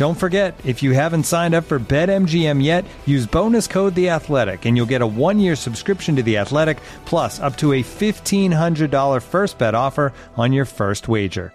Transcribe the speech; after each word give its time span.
Don't 0.00 0.14
forget, 0.14 0.58
if 0.64 0.82
you 0.82 0.92
haven't 0.92 1.24
signed 1.24 1.54
up 1.54 1.64
for 1.64 1.78
BetMGM 1.78 2.64
yet, 2.64 2.86
use 3.04 3.26
bonus 3.26 3.66
code 3.66 3.94
The 3.94 4.08
Athletic, 4.08 4.64
and 4.64 4.74
you'll 4.74 4.86
get 4.86 5.02
a 5.02 5.06
one-year 5.06 5.54
subscription 5.54 6.16
to 6.16 6.22
The 6.22 6.38
Athletic, 6.38 6.78
plus 7.04 7.38
up 7.38 7.58
to 7.58 7.74
a 7.74 7.82
fifteen 7.82 8.50
hundred 8.50 8.90
dollar 8.90 9.20
first 9.20 9.58
bet 9.58 9.74
offer 9.74 10.14
on 10.38 10.54
your 10.54 10.64
first 10.64 11.06
wager. 11.06 11.52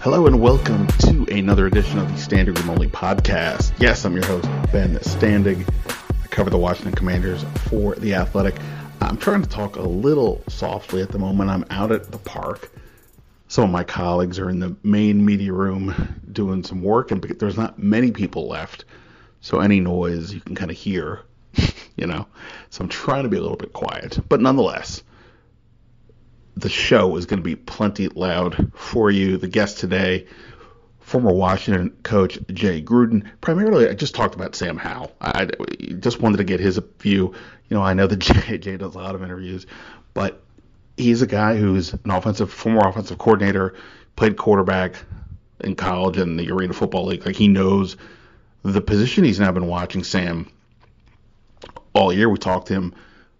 Hello 0.00 0.26
and 0.26 0.40
welcome 0.40 0.88
to 1.02 1.24
another 1.30 1.68
edition 1.68 2.00
of 2.00 2.08
the 2.08 2.14
Standig 2.14 2.58
Room 2.58 2.70
Only 2.70 2.88
podcast. 2.88 3.72
Yes, 3.78 4.04
I'm 4.04 4.16
your 4.16 4.26
host 4.26 4.48
Ben 4.72 4.96
Standig. 4.96 5.64
I 6.20 6.26
cover 6.26 6.50
the 6.50 6.58
Washington 6.58 6.96
Commanders 6.96 7.44
for 7.68 7.94
The 7.94 8.14
Athletic. 8.14 8.56
I'm 9.00 9.16
trying 9.16 9.42
to 9.42 9.48
talk 9.48 9.76
a 9.76 9.82
little 9.82 10.42
softly 10.48 11.00
at 11.00 11.10
the 11.10 11.20
moment. 11.20 11.48
I'm 11.48 11.64
out 11.70 11.92
at 11.92 12.10
the 12.10 12.18
park 12.18 12.72
some 13.48 13.64
of 13.64 13.70
my 13.70 13.82
colleagues 13.82 14.38
are 14.38 14.50
in 14.50 14.60
the 14.60 14.76
main 14.82 15.24
media 15.24 15.52
room 15.52 16.20
doing 16.30 16.62
some 16.62 16.82
work, 16.82 17.10
and 17.10 17.22
there's 17.22 17.56
not 17.56 17.78
many 17.78 18.12
people 18.12 18.46
left. 18.46 18.84
So 19.40 19.60
any 19.60 19.80
noise 19.80 20.32
you 20.32 20.40
can 20.40 20.54
kind 20.54 20.70
of 20.70 20.76
hear, 20.76 21.22
you 21.96 22.06
know. 22.06 22.26
So 22.70 22.82
I'm 22.82 22.88
trying 22.88 23.22
to 23.22 23.30
be 23.30 23.38
a 23.38 23.40
little 23.40 23.56
bit 23.56 23.72
quiet, 23.72 24.18
but 24.28 24.40
nonetheless, 24.40 25.02
the 26.56 26.68
show 26.68 27.16
is 27.16 27.24
going 27.24 27.38
to 27.38 27.44
be 27.44 27.56
plenty 27.56 28.08
loud 28.08 28.72
for 28.74 29.10
you. 29.10 29.38
The 29.38 29.48
guest 29.48 29.78
today, 29.78 30.26
former 31.00 31.32
Washington 31.32 31.96
coach 32.02 32.38
Jay 32.52 32.82
Gruden. 32.82 33.30
Primarily, 33.40 33.88
I 33.88 33.94
just 33.94 34.14
talked 34.14 34.34
about 34.34 34.56
Sam 34.56 34.76
Howell. 34.76 35.14
I 35.20 35.48
just 36.00 36.20
wanted 36.20 36.38
to 36.38 36.44
get 36.44 36.60
his 36.60 36.78
view. 36.98 37.32
You 37.70 37.76
know, 37.76 37.82
I 37.82 37.94
know 37.94 38.06
that 38.06 38.16
Jay, 38.18 38.58
Jay 38.58 38.76
does 38.76 38.94
a 38.94 38.98
lot 38.98 39.14
of 39.14 39.22
interviews, 39.22 39.66
but 40.12 40.42
he's 40.98 41.22
a 41.22 41.26
guy 41.26 41.56
who's 41.56 41.92
an 41.92 42.10
offensive 42.10 42.52
former 42.52 42.86
offensive 42.86 43.18
coordinator, 43.18 43.74
played 44.16 44.36
quarterback 44.36 44.96
in 45.60 45.74
college 45.74 46.18
and 46.18 46.38
the 46.38 46.50
Arena 46.50 46.72
Football 46.72 47.06
League. 47.06 47.24
Like 47.24 47.36
he 47.36 47.48
knows 47.48 47.96
the 48.62 48.80
position. 48.80 49.24
He's 49.24 49.40
now 49.40 49.52
been 49.52 49.66
watching 49.66 50.04
Sam 50.04 50.50
all 51.94 52.12
year. 52.12 52.28
We 52.28 52.38
talked 52.38 52.68
to 52.68 52.74
him 52.74 52.94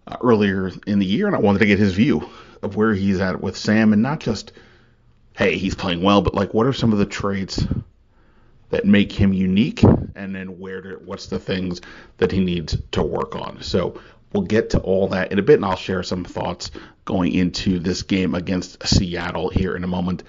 uh, 0.07 0.17
earlier 0.21 0.71
in 0.87 0.99
the 0.99 1.05
year, 1.05 1.27
and 1.27 1.35
I 1.35 1.39
wanted 1.39 1.59
to 1.59 1.65
get 1.65 1.79
his 1.79 1.93
view 1.93 2.29
of 2.61 2.75
where 2.75 2.93
he's 2.93 3.19
at 3.19 3.41
with 3.41 3.57
Sam, 3.57 3.93
and 3.93 4.01
not 4.01 4.19
just 4.19 4.51
hey 5.37 5.57
he's 5.57 5.75
playing 5.75 6.01
well, 6.01 6.21
but 6.21 6.33
like 6.33 6.53
what 6.53 6.65
are 6.65 6.73
some 6.73 6.91
of 6.91 6.99
the 6.99 7.05
traits 7.05 7.65
that 8.69 8.85
make 8.85 9.11
him 9.11 9.33
unique, 9.33 9.83
and 10.15 10.35
then 10.35 10.59
where 10.59 10.81
to, 10.81 11.01
what's 11.03 11.27
the 11.27 11.39
things 11.39 11.81
that 12.17 12.31
he 12.31 12.39
needs 12.39 12.77
to 12.91 13.01
work 13.01 13.35
on. 13.35 13.61
So 13.61 13.99
we'll 14.33 14.43
get 14.43 14.71
to 14.71 14.79
all 14.79 15.07
that 15.09 15.31
in 15.31 15.39
a 15.39 15.41
bit, 15.41 15.55
and 15.55 15.65
I'll 15.65 15.75
share 15.75 16.03
some 16.03 16.23
thoughts 16.23 16.71
going 17.05 17.33
into 17.33 17.79
this 17.79 18.03
game 18.03 18.35
against 18.35 18.85
Seattle 18.87 19.49
here 19.49 19.75
in 19.75 19.83
a 19.83 19.87
moment 19.87 20.23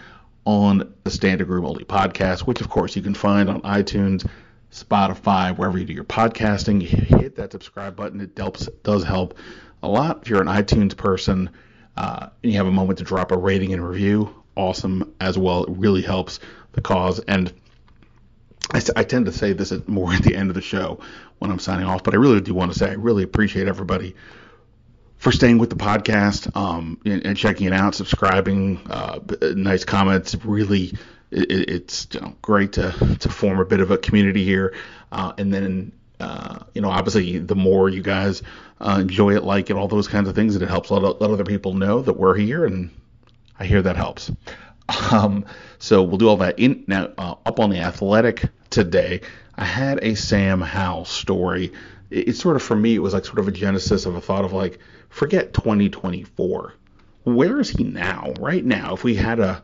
on 0.45 0.95
the 1.05 1.11
Standig 1.11 1.49
Room 1.49 1.67
Only 1.67 1.85
podcast, 1.85 2.41
which 2.41 2.61
of 2.61 2.69
course 2.69 2.97
you 2.97 3.03
can 3.03 3.15
find 3.15 3.49
on 3.49 3.61
iTunes, 3.63 4.27
Spotify, 4.73 5.57
wherever 5.57 5.79
you 5.79 5.85
do 5.85 5.93
your 5.93 6.05
podcasting. 6.05 6.81
Hit 6.83 7.37
that 7.37 7.53
subscribe 7.53 7.97
button; 7.97 8.21
it 8.21 8.31
helps, 8.37 8.67
does 8.83 9.05
help 9.05 9.37
a 9.83 9.89
lot. 9.89 10.23
If 10.23 10.31
you're 10.31 10.41
an 10.41 10.49
iTunes 10.49 10.97
person 10.97 11.51
uh, 11.97 12.29
and 12.43 12.53
you 12.53 12.59
have 12.59 12.67
a 12.67 12.73
moment 12.73 12.99
to 12.99 13.05
drop 13.05 13.33
a 13.33 13.37
rating 13.37 13.73
and 13.73 13.87
review, 13.87 14.35
awesome 14.57 15.15
as 15.21 15.37
well. 15.37 15.65
It 15.65 15.77
really 15.77 16.03
helps 16.03 16.41
the 16.73 16.81
cause 16.81 17.21
and. 17.21 17.53
I, 18.73 18.81
I, 18.95 19.03
tend 19.03 19.27
to 19.27 19.33
say 19.33 19.53
this 19.53 19.73
at 19.73 19.89
more 19.89 20.13
at 20.13 20.23
the 20.23 20.37
end 20.37 20.49
of 20.49 20.55
the 20.55 20.61
show 20.61 21.01
when 21.41 21.51
I'm 21.51 21.59
signing 21.59 21.87
off, 21.87 22.05
but 22.05 22.15
I 22.15 22.19
really 22.19 22.41
do 22.41 22.55
want 22.55 22.73
to 22.73 22.79
say 22.79 22.91
I 22.91 22.95
really 22.95 23.25
appreciate 23.25 23.67
everybody 23.67 24.15
for 25.17 25.33
staying 25.33 25.59
with 25.59 25.71
the 25.71 25.77
podcast 25.77 26.55
um, 26.57 26.99
and, 27.05 27.27
and, 27.27 27.37
checking 27.37 27.67
it 27.67 27.73
out, 27.73 27.95
subscribing, 27.95 28.81
uh, 28.89 29.19
nice 29.55 29.85
comments. 29.85 30.35
Really, 30.45 30.93
it, 31.31 31.69
it's 31.69 32.09
you 32.13 32.21
know, 32.21 32.35
great 32.43 32.73
to 32.75 32.93
to 33.21 33.29
form 33.29 33.59
a 33.59 33.65
bit 33.65 33.81
of 33.81 33.91
a 33.91 33.99
community 33.99 34.45
here, 34.45 34.75
uh, 35.11 35.33
and 35.37 35.53
then. 35.53 35.93
Uh, 36.21 36.59
you 36.75 36.83
know, 36.83 36.91
obviously, 36.91 37.39
the 37.39 37.55
more 37.55 37.89
you 37.89 38.03
guys 38.03 38.43
uh, 38.79 38.99
enjoy 39.01 39.35
it, 39.35 39.43
like 39.43 39.71
it, 39.71 39.77
all 39.77 39.89
those 39.89 40.07
kinds 40.07 40.29
of 40.29 40.35
things, 40.35 40.55
and 40.55 40.63
it 40.63 40.69
helps 40.69 40.91
let, 40.91 41.01
let 41.03 41.31
other 41.31 41.45
people 41.45 41.73
know 41.73 42.03
that 42.03 42.13
we're 42.13 42.37
here, 42.37 42.67
and 42.67 42.91
I 43.59 43.65
hear 43.65 43.81
that 43.81 43.97
helps. 43.97 44.31
Um, 45.13 45.45
so 45.79 46.03
we'll 46.03 46.19
do 46.19 46.29
all 46.29 46.37
that 46.39 46.59
in 46.59 46.83
now 46.89 47.11
uh, 47.17 47.37
up 47.47 47.61
on 47.61 47.71
the 47.71 47.79
athletic 47.79 48.49
today. 48.71 49.21
I 49.61 49.65
had 49.65 50.03
a 50.03 50.15
Sam 50.15 50.63
Howell 50.63 51.05
story. 51.05 51.73
It, 52.09 52.31
it, 52.31 52.37
sort 52.37 52.57
of 52.57 52.63
for 52.63 52.75
me, 52.75 52.95
it 52.95 53.01
was 53.01 53.13
like 53.13 53.27
sort 53.27 53.39
of 53.39 53.47
a 53.47 53.53
genesis 53.53 54.07
of 54.07 54.15
a 54.17 54.21
thought 54.21 54.47
of 54.47 54.55
like, 54.55 54.79
forget 55.11 55.53
2024. 55.53 56.73
Where 57.25 57.61
is 57.61 57.69
he 57.69 57.85
now? 57.85 58.33
Right 58.41 58.65
now, 58.65 58.95
if 58.95 59.05
we 59.05 59.15
had 59.15 59.39
a 59.39 59.63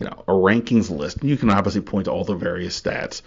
you 0.00 0.06
know 0.06 0.24
a 0.26 0.32
rankings 0.32 0.90
list, 0.90 1.22
you 1.22 1.36
can 1.36 1.48
obviously 1.50 1.80
point 1.80 2.06
to 2.06 2.10
all 2.10 2.24
the 2.24 2.34
various 2.34 2.78
stats. 2.78 3.22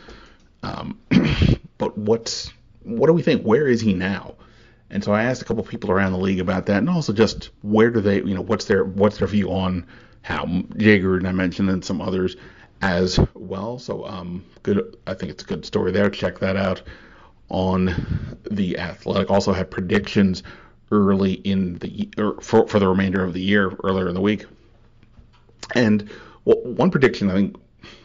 Um, 0.62 1.00
but 1.78 1.98
what's 1.98 2.52
what 2.84 3.08
do 3.08 3.14
we 3.14 3.22
think? 3.22 3.44
Where 3.44 3.68
is 3.68 3.80
he 3.80 3.94
now? 3.94 4.36
And 4.90 5.02
so 5.02 5.14
I 5.14 5.24
asked 5.24 5.42
a 5.42 5.46
couple 5.46 5.64
people 5.64 5.90
around 5.90 6.12
the 6.12 6.20
league 6.20 6.42
about 6.42 6.66
that, 6.66 6.80
and 6.80 6.90
also 6.90 7.14
just 7.14 7.50
where 7.62 7.92
do 7.92 8.02
they, 8.02 8.18
you 8.18 8.36
know, 8.36 8.42
what's 8.42 8.66
their 8.66 8.84
what's 8.84 9.20
their 9.20 9.28
view 9.28 9.54
on 9.54 9.88
how 10.22 10.46
Jaeger 10.76 11.16
and 11.16 11.28
I 11.30 11.32
mentioned 11.32 11.70
and 11.70 11.86
some 11.86 12.02
others 12.02 12.36
as 12.82 13.20
well. 13.34 13.80
So 13.80 14.06
um, 14.06 14.46
good. 14.64 14.98
I 15.08 15.14
think 15.14 15.32
it's 15.32 15.44
a 15.44 15.48
good 15.48 15.66
story 15.66 15.92
there. 15.92 16.10
Check 16.10 16.40
that 16.40 16.56
out 16.56 16.82
on 17.50 18.38
the 18.50 18.78
Athletic. 18.78 19.30
Also 19.30 19.54
had 19.54 19.70
predictions 19.72 20.44
early 20.92 21.34
in 21.34 21.78
the 21.80 22.10
or 22.18 22.40
for, 22.42 22.68
for 22.68 22.80
the 22.80 22.88
remainder 22.88 23.24
of 23.24 23.34
the 23.34 23.42
year 23.42 23.72
earlier 23.84 24.08
in 24.08 24.16
the 24.16 24.22
week. 24.22 24.46
And 25.76 26.10
well, 26.46 26.62
one 26.64 26.92
prediction 26.92 27.30
I 27.30 27.34
think 27.34 27.56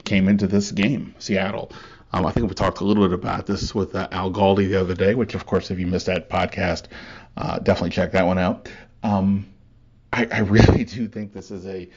came 0.05 0.29
into 0.29 0.47
this 0.47 0.71
game, 0.73 1.15
Seattle. 1.19 1.73
Um, 2.13 2.27
I 2.27 2.31
think 2.31 2.49
we 2.49 2.55
talked 2.55 2.81
a 2.81 2.85
little 2.85 3.09
bit 3.09 3.13
about 3.13 3.47
this 3.47 3.75
with 3.75 3.95
uh, 3.95 4.07
Al 4.13 4.31
Galdi 4.31 4.69
the 4.69 4.81
other 4.81 4.95
day, 4.95 5.15
which 5.15 5.35
of 5.35 5.47
course, 5.47 5.71
if 5.71 5.79
you 5.81 5.87
missed 5.87 6.07
that 6.07 6.31
podcast, 6.31 6.85
uh, 7.37 7.59
definitely 7.59 7.91
check 7.91 8.13
that 8.13 8.25
one 8.25 8.39
out. 8.39 8.69
Um, 9.03 9.47
I, 10.13 10.29
I, 10.31 10.39
really 10.41 10.85
do 10.85 11.09
think 11.09 11.33
this 11.33 11.51
is 11.51 11.67
a, 11.67 11.89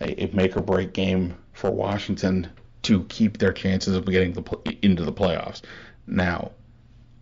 a, 0.00 0.30
make 0.32 0.56
or 0.56 0.60
break 0.60 0.92
game 0.92 1.36
for 1.52 1.70
Washington 1.70 2.48
to 2.82 3.04
keep 3.04 3.38
their 3.38 3.52
chances 3.52 3.94
of 3.96 4.06
getting 4.06 4.32
the, 4.32 4.76
into 4.82 5.04
the 5.04 5.12
playoffs. 5.12 5.62
Now, 6.06 6.52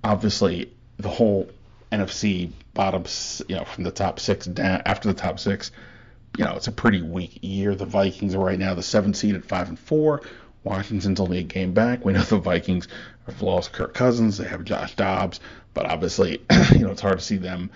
obviously, 0.03 0.73
the 0.99 1.09
whole 1.09 1.49
NFC 1.93 2.51
bottom, 2.75 3.05
you 3.49 3.57
know, 3.57 3.65
from 3.65 3.85
the 3.85 3.91
top 3.91 4.21
six 4.21 4.47
down 4.47 4.83
after 4.87 5.09
the 5.09 5.15
top 5.15 5.39
six, 5.39 5.71
you 6.39 6.45
know, 6.45 6.55
it's 6.55 6.69
a 6.69 6.73
pretty 6.73 7.03
weak 7.03 7.39
year. 7.43 7.75
The 7.75 7.85
Vikings 7.85 8.35
are 8.35 8.45
right 8.45 8.59
now 8.59 8.75
the 8.75 8.83
seventh 8.83 9.17
seed 9.17 9.35
at 9.35 9.45
five 9.45 9.69
and 9.69 9.79
four. 9.79 10.23
Washington's 10.63 11.21
only 11.21 11.39
a 11.39 11.43
game 11.43 11.73
back. 11.73 12.05
We 12.05 12.13
know 12.13 12.23
the 12.23 12.39
Vikings 12.39 12.87
have 13.27 13.43
lost 13.43 13.73
Kirk 13.73 13.95
Cousins. 13.95 14.39
They 14.39 14.45
have 14.45 14.65
Josh 14.65 14.95
Dobbs, 14.95 15.41
but 15.75 15.87
obviously, 15.87 16.43
you 16.73 16.81
know, 16.81 16.91
it's 16.91 17.01
hard 17.01 17.19
to 17.19 17.25
see 17.25 17.39
them 17.39 17.71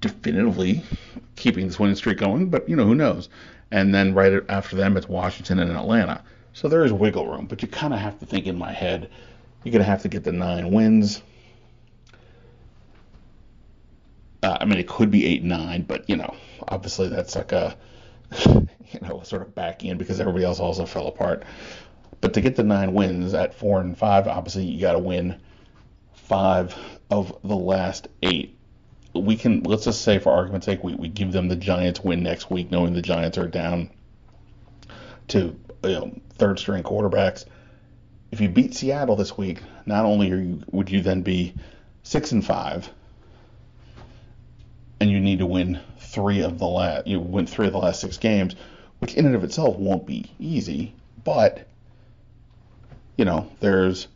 definitively 0.00 0.82
keeping 1.36 1.66
this 1.66 1.78
winning 1.78 1.96
streak 1.96 2.18
going. 2.18 2.50
But 2.50 2.68
you 2.68 2.76
know, 2.76 2.84
who 2.84 2.94
knows? 2.94 3.28
And 3.70 3.94
then 3.94 4.14
right 4.14 4.42
after 4.48 4.76
them, 4.76 4.96
it's 4.96 5.08
Washington 5.08 5.58
and 5.58 5.72
Atlanta. 5.72 6.22
So 6.52 6.68
there 6.68 6.84
is 6.84 6.92
wiggle 6.92 7.26
room, 7.26 7.46
but 7.46 7.62
you 7.62 7.68
kind 7.68 7.92
of 7.92 8.00
have 8.00 8.18
to 8.20 8.26
think 8.26 8.46
in 8.46 8.56
my 8.56 8.72
head, 8.72 9.10
you're 9.64 9.72
gonna 9.72 9.84
have 9.84 10.02
to 10.02 10.08
get 10.08 10.24
the 10.24 10.32
nine 10.32 10.70
wins. 10.70 11.22
Uh, 14.42 14.56
I 14.60 14.64
mean, 14.64 14.78
it 14.78 14.86
could 14.86 15.10
be 15.10 15.26
eight 15.26 15.42
nine, 15.42 15.82
but 15.82 16.08
you 16.08 16.16
know, 16.16 16.34
obviously 16.68 17.08
that's 17.08 17.34
like 17.34 17.52
a 17.52 17.76
you 18.46 19.00
know, 19.02 19.22
sort 19.22 19.42
of 19.42 19.54
back 19.54 19.84
in 19.84 19.98
because 19.98 20.20
everybody 20.20 20.44
else 20.44 20.60
also 20.60 20.86
fell 20.86 21.08
apart. 21.08 21.44
But 22.20 22.34
to 22.34 22.40
get 22.40 22.56
the 22.56 22.62
nine 22.62 22.94
wins 22.94 23.34
at 23.34 23.54
four 23.54 23.80
and 23.80 23.96
five, 23.96 24.26
obviously 24.26 24.64
you 24.64 24.80
got 24.80 24.92
to 24.92 24.98
win 24.98 25.40
five 26.14 26.76
of 27.10 27.36
the 27.44 27.56
last 27.56 28.08
eight. 28.22 28.55
We 29.18 29.36
can 29.36 29.62
let's 29.62 29.84
just 29.84 30.02
say 30.02 30.18
for 30.18 30.32
argument's 30.32 30.66
sake 30.66 30.82
we, 30.82 30.94
we 30.94 31.08
give 31.08 31.32
them 31.32 31.48
the 31.48 31.56
Giants 31.56 32.00
win 32.02 32.22
next 32.22 32.50
week, 32.50 32.70
knowing 32.70 32.92
the 32.92 33.02
Giants 33.02 33.38
are 33.38 33.48
down 33.48 33.90
to 35.28 35.58
you 35.84 35.90
know, 35.90 36.20
third 36.34 36.58
string 36.58 36.82
quarterbacks. 36.82 37.44
If 38.30 38.40
you 38.40 38.48
beat 38.48 38.74
Seattle 38.74 39.16
this 39.16 39.36
week, 39.36 39.60
not 39.86 40.04
only 40.04 40.28
you, 40.28 40.62
would 40.70 40.90
you 40.90 41.00
then 41.00 41.22
be 41.22 41.54
six 42.02 42.32
and 42.32 42.44
five, 42.44 42.90
and 45.00 45.10
you 45.10 45.20
need 45.20 45.38
to 45.38 45.46
win 45.46 45.80
three 45.98 46.42
of 46.42 46.58
the 46.58 46.66
last 46.66 47.06
you 47.06 47.20
win 47.20 47.46
three 47.46 47.66
of 47.66 47.72
the 47.72 47.78
last 47.78 48.00
six 48.00 48.16
games, 48.16 48.56
which 48.98 49.14
in 49.14 49.26
and 49.26 49.34
of 49.34 49.44
itself 49.44 49.76
won't 49.76 50.06
be 50.06 50.30
easy, 50.38 50.94
but 51.24 51.66
you 53.16 53.24
know 53.24 53.50
there's 53.60 54.08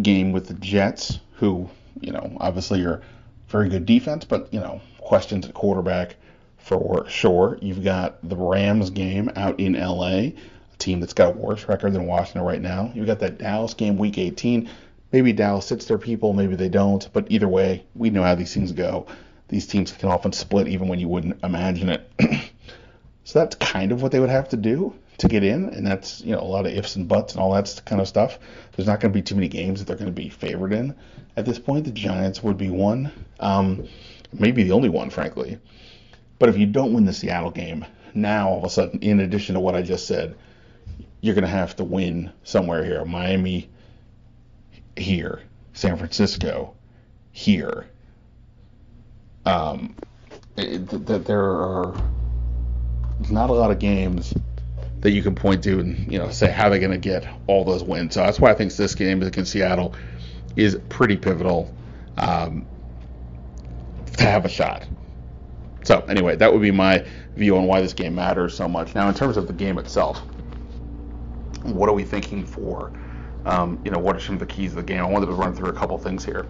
game 0.00 0.32
with 0.32 0.46
the 0.46 0.54
Jets, 0.54 1.18
who 1.34 1.68
you 2.00 2.12
know 2.12 2.36
obviously 2.40 2.84
are 2.84 3.02
very 3.50 3.68
good 3.68 3.84
defense, 3.84 4.24
but 4.24 4.52
you 4.52 4.60
know 4.60 4.80
questions 4.98 5.46
at 5.46 5.54
quarterback 5.54 6.16
for 6.58 7.08
sure. 7.08 7.58
You've 7.60 7.82
got 7.84 8.26
the 8.26 8.36
Rams 8.36 8.90
game 8.90 9.30
out 9.36 9.58
in 9.58 9.72
LA, 9.72 10.06
a 10.08 10.34
team 10.78 11.00
that's 11.00 11.12
got 11.12 11.34
a 11.34 11.38
worse 11.38 11.66
record 11.68 11.92
than 11.92 12.06
Washington 12.06 12.42
right 12.42 12.62
now. 12.62 12.92
You've 12.94 13.06
got 13.06 13.18
that 13.20 13.38
Dallas 13.38 13.74
game 13.74 13.98
week 13.98 14.18
18. 14.18 14.70
Maybe 15.12 15.32
Dallas 15.32 15.66
sits 15.66 15.86
their 15.86 15.98
people, 15.98 16.32
maybe 16.32 16.54
they 16.54 16.68
don't, 16.68 17.08
but 17.12 17.26
either 17.30 17.48
way, 17.48 17.84
we 17.96 18.10
know 18.10 18.22
how 18.22 18.36
these 18.36 18.54
things 18.54 18.70
go. 18.70 19.06
These 19.48 19.66
teams 19.66 19.90
can 19.90 20.08
often 20.08 20.32
split 20.32 20.68
even 20.68 20.86
when 20.86 21.00
you 21.00 21.08
wouldn't 21.08 21.42
imagine 21.42 21.88
it. 21.88 22.08
so 23.24 23.40
that's 23.40 23.56
kind 23.56 23.90
of 23.90 24.02
what 24.02 24.12
they 24.12 24.20
would 24.20 24.30
have 24.30 24.50
to 24.50 24.56
do 24.56 24.94
to 25.20 25.28
get 25.28 25.44
in, 25.44 25.68
and 25.68 25.86
that's 25.86 26.22
you 26.22 26.32
know 26.32 26.40
a 26.40 26.44
lot 26.44 26.66
of 26.66 26.72
ifs 26.72 26.96
and 26.96 27.06
buts 27.06 27.34
and 27.34 27.42
all 27.42 27.52
that 27.52 27.80
kind 27.84 28.00
of 28.00 28.08
stuff. 28.08 28.38
There's 28.72 28.88
not 28.88 29.00
going 29.00 29.12
to 29.12 29.16
be 29.16 29.22
too 29.22 29.34
many 29.34 29.48
games 29.48 29.78
that 29.78 29.86
they're 29.86 29.96
going 29.96 30.06
to 30.06 30.12
be 30.12 30.30
favored 30.30 30.72
in 30.72 30.94
at 31.36 31.44
this 31.44 31.58
point. 31.58 31.84
The 31.84 31.90
Giants 31.90 32.42
would 32.42 32.56
be 32.56 32.70
one, 32.70 33.12
um, 33.38 33.86
maybe 34.32 34.62
the 34.62 34.72
only 34.72 34.88
one, 34.88 35.10
frankly. 35.10 35.58
But 36.38 36.48
if 36.48 36.56
you 36.56 36.66
don't 36.66 36.94
win 36.94 37.04
the 37.04 37.12
Seattle 37.12 37.50
game, 37.50 37.84
now 38.14 38.48
all 38.48 38.58
of 38.58 38.64
a 38.64 38.70
sudden, 38.70 39.00
in 39.00 39.20
addition 39.20 39.54
to 39.54 39.60
what 39.60 39.74
I 39.74 39.82
just 39.82 40.06
said, 40.06 40.36
you're 41.20 41.34
going 41.34 41.44
to 41.44 41.50
have 41.50 41.76
to 41.76 41.84
win 41.84 42.32
somewhere 42.44 42.82
here. 42.82 43.04
Miami 43.04 43.68
here, 44.96 45.42
San 45.74 45.98
Francisco 45.98 46.74
here. 47.32 47.90
Um, 49.44 49.94
that 50.56 51.24
there 51.26 51.44
are 51.44 51.94
not 53.28 53.50
a 53.50 53.52
lot 53.52 53.70
of 53.70 53.78
games 53.78 54.32
that 55.00 55.12
you 55.12 55.22
can 55.22 55.34
point 55.34 55.64
to 55.64 55.80
and 55.80 56.12
you 56.12 56.18
know 56.18 56.30
say 56.30 56.50
how 56.50 56.68
they're 56.68 56.78
going 56.78 56.90
to 56.90 56.98
get 56.98 57.26
all 57.46 57.64
those 57.64 57.82
wins. 57.82 58.14
So 58.14 58.20
that's 58.20 58.38
why 58.38 58.50
I 58.50 58.54
think 58.54 58.74
this 58.74 58.94
game 58.94 59.22
against 59.22 59.52
Seattle 59.52 59.94
is 60.56 60.78
pretty 60.88 61.16
pivotal 61.16 61.74
um, 62.18 62.66
to 64.16 64.24
have 64.24 64.44
a 64.44 64.48
shot. 64.48 64.86
So 65.84 66.00
anyway, 66.00 66.36
that 66.36 66.52
would 66.52 66.62
be 66.62 66.70
my 66.70 67.06
view 67.36 67.56
on 67.56 67.64
why 67.64 67.80
this 67.80 67.94
game 67.94 68.14
matters 68.14 68.54
so 68.54 68.68
much. 68.68 68.94
Now, 68.94 69.08
in 69.08 69.14
terms 69.14 69.36
of 69.36 69.46
the 69.46 69.52
game 69.52 69.78
itself, 69.78 70.18
what 71.62 71.88
are 71.88 71.94
we 71.94 72.04
thinking 72.04 72.44
for? 72.44 72.92
Um, 73.46 73.80
you 73.84 73.90
know, 73.90 73.98
what 73.98 74.14
are 74.14 74.20
some 74.20 74.34
of 74.34 74.40
the 74.40 74.46
keys 74.46 74.72
of 74.72 74.76
the 74.76 74.82
game? 74.82 75.00
I 75.00 75.06
wanted 75.08 75.26
to 75.26 75.32
run 75.32 75.54
through 75.54 75.70
a 75.70 75.72
couple 75.72 75.96
things 75.96 76.24
here. 76.24 76.46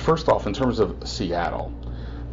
First 0.00 0.28
off, 0.28 0.48
in 0.48 0.52
terms 0.52 0.80
of 0.80 1.08
Seattle, 1.08 1.72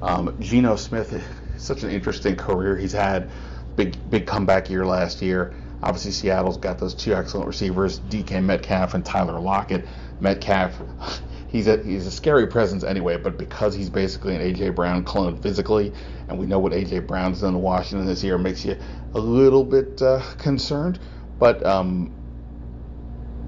um, 0.01 0.35
Geno 0.39 0.75
Smith 0.75 1.23
such 1.57 1.83
an 1.83 1.91
interesting 1.91 2.35
career 2.35 2.75
he's 2.75 2.91
had. 2.91 3.29
Big 3.75 3.97
big 4.09 4.25
comeback 4.25 4.69
year 4.69 4.85
last 4.85 5.21
year. 5.21 5.53
Obviously, 5.83 6.12
Seattle's 6.12 6.57
got 6.57 6.77
those 6.77 6.94
two 6.94 7.13
excellent 7.13 7.47
receivers, 7.47 8.00
DK 8.01 8.44
Metcalf 8.44 8.94
and 8.94 9.03
Tyler 9.03 9.39
Lockett. 9.39 9.85
Metcalf 10.19 10.79
he's 11.51 11.68
a 11.68 11.83
he's 11.83 12.07
a 12.07 12.12
scary 12.12 12.47
presence 12.47 12.83
anyway, 12.83 13.18
but 13.18 13.38
because 13.38 13.75
he's 13.75 13.89
basically 13.89 14.35
an 14.35 14.41
AJ 14.41 14.75
Brown 14.75 15.03
clone 15.03 15.38
physically, 15.38 15.94
and 16.27 16.39
we 16.39 16.45
know 16.45 16.59
what 16.59 16.71
AJ 16.71 17.06
Brown's 17.07 17.41
done 17.41 17.53
to 17.53 17.59
Washington 17.59 18.07
this 18.07 18.23
year, 18.23 18.38
makes 18.38 18.65
you 18.65 18.77
a 19.13 19.19
little 19.19 19.63
bit 19.63 20.01
uh, 20.01 20.21
concerned. 20.38 21.00
But 21.38 21.65
um, 21.65 22.07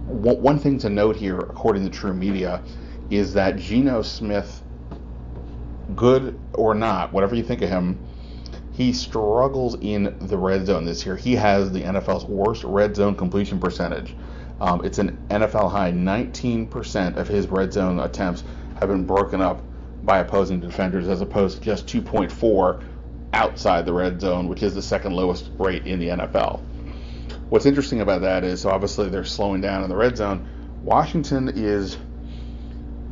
one 0.07 0.59
thing 0.59 0.77
to 0.79 0.89
note 0.89 1.15
here, 1.15 1.39
according 1.39 1.89
to 1.89 1.97
TruMedia, 1.97 2.61
is 3.09 3.33
that 3.33 3.57
Geno 3.57 4.01
Smith, 4.01 4.61
good 5.95 6.39
or 6.53 6.75
not, 6.75 7.13
whatever 7.13 7.35
you 7.35 7.43
think 7.43 7.61
of 7.61 7.69
him, 7.69 7.97
he 8.73 8.91
struggles 8.91 9.75
in 9.81 10.15
the 10.19 10.37
red 10.37 10.65
zone 10.65 10.83
this 10.83 11.05
year. 11.05 11.15
He 11.15 11.35
has 11.35 11.71
the 11.71 11.81
NFL's 11.81 12.25
worst 12.25 12.63
red 12.63 12.95
zone 12.95 13.15
completion 13.15 13.59
percentage. 13.59 14.15
Um, 14.59 14.83
it's 14.83 14.97
an 14.97 15.17
NFL 15.29 15.71
high. 15.71 15.91
19% 15.91 17.17
of 17.17 17.27
his 17.27 17.47
red 17.47 17.71
zone 17.71 17.99
attempts 17.99 18.43
have 18.79 18.89
been 18.89 19.05
broken 19.05 19.41
up 19.41 19.61
by 20.03 20.19
opposing 20.19 20.59
defenders, 20.59 21.07
as 21.07 21.21
opposed 21.21 21.59
to 21.59 21.63
just 21.63 21.85
2.4 21.85 22.83
outside 23.33 23.85
the 23.85 23.93
red 23.93 24.19
zone, 24.19 24.47
which 24.47 24.63
is 24.63 24.73
the 24.73 24.81
second 24.81 25.13
lowest 25.13 25.51
rate 25.57 25.85
in 25.85 25.99
the 25.99 26.07
NFL. 26.07 26.61
What's 27.49 27.67
interesting 27.67 28.01
about 28.01 28.21
that 28.21 28.43
is, 28.43 28.65
obviously 28.65 29.09
they're 29.09 29.23
slowing 29.23 29.61
down 29.61 29.83
in 29.83 29.89
the 29.89 29.95
red 29.95 30.17
zone. 30.17 30.47
Washington 30.83 31.51
is 31.55 31.97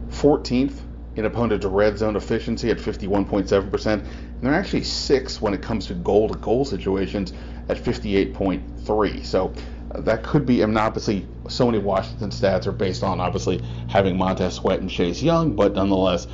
14th 0.09 0.79
in 1.15 1.25
opponent 1.25 1.61
to 1.61 1.69
red 1.69 1.97
zone 1.97 2.15
efficiency 2.15 2.71
at 2.71 2.77
51.7%, 2.77 4.07
and 4.41 4.49
they're 4.49 4.59
actually 4.59 4.83
sixth 4.83 5.39
when 5.39 5.53
it 5.53 5.61
comes 5.61 5.85
to 5.85 5.93
goal 5.93 6.27
to 6.27 6.37
goal 6.39 6.65
situations 6.65 7.31
at 7.69 7.77
58.3. 7.77 9.23
So 9.23 9.53
that 9.93 10.23
could 10.23 10.47
be, 10.47 10.63
I 10.63 10.65
mean, 10.65 10.77
obviously, 10.77 11.27
so 11.47 11.67
many 11.67 11.77
Washington 11.77 12.31
stats 12.31 12.65
are 12.65 12.71
based 12.71 13.03
on 13.03 13.19
obviously 13.19 13.61
having 13.87 14.17
Montez 14.17 14.55
Sweat 14.55 14.79
and 14.79 14.89
Chase 14.89 15.21
Young, 15.21 15.55
but 15.55 15.75
nonetheless, 15.75 16.25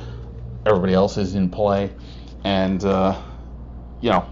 everybody 0.64 0.94
else 0.94 1.18
is 1.18 1.34
in 1.34 1.50
play. 1.50 1.90
And, 2.44 2.82
uh, 2.82 3.20
you 4.00 4.08
know, 4.08 4.26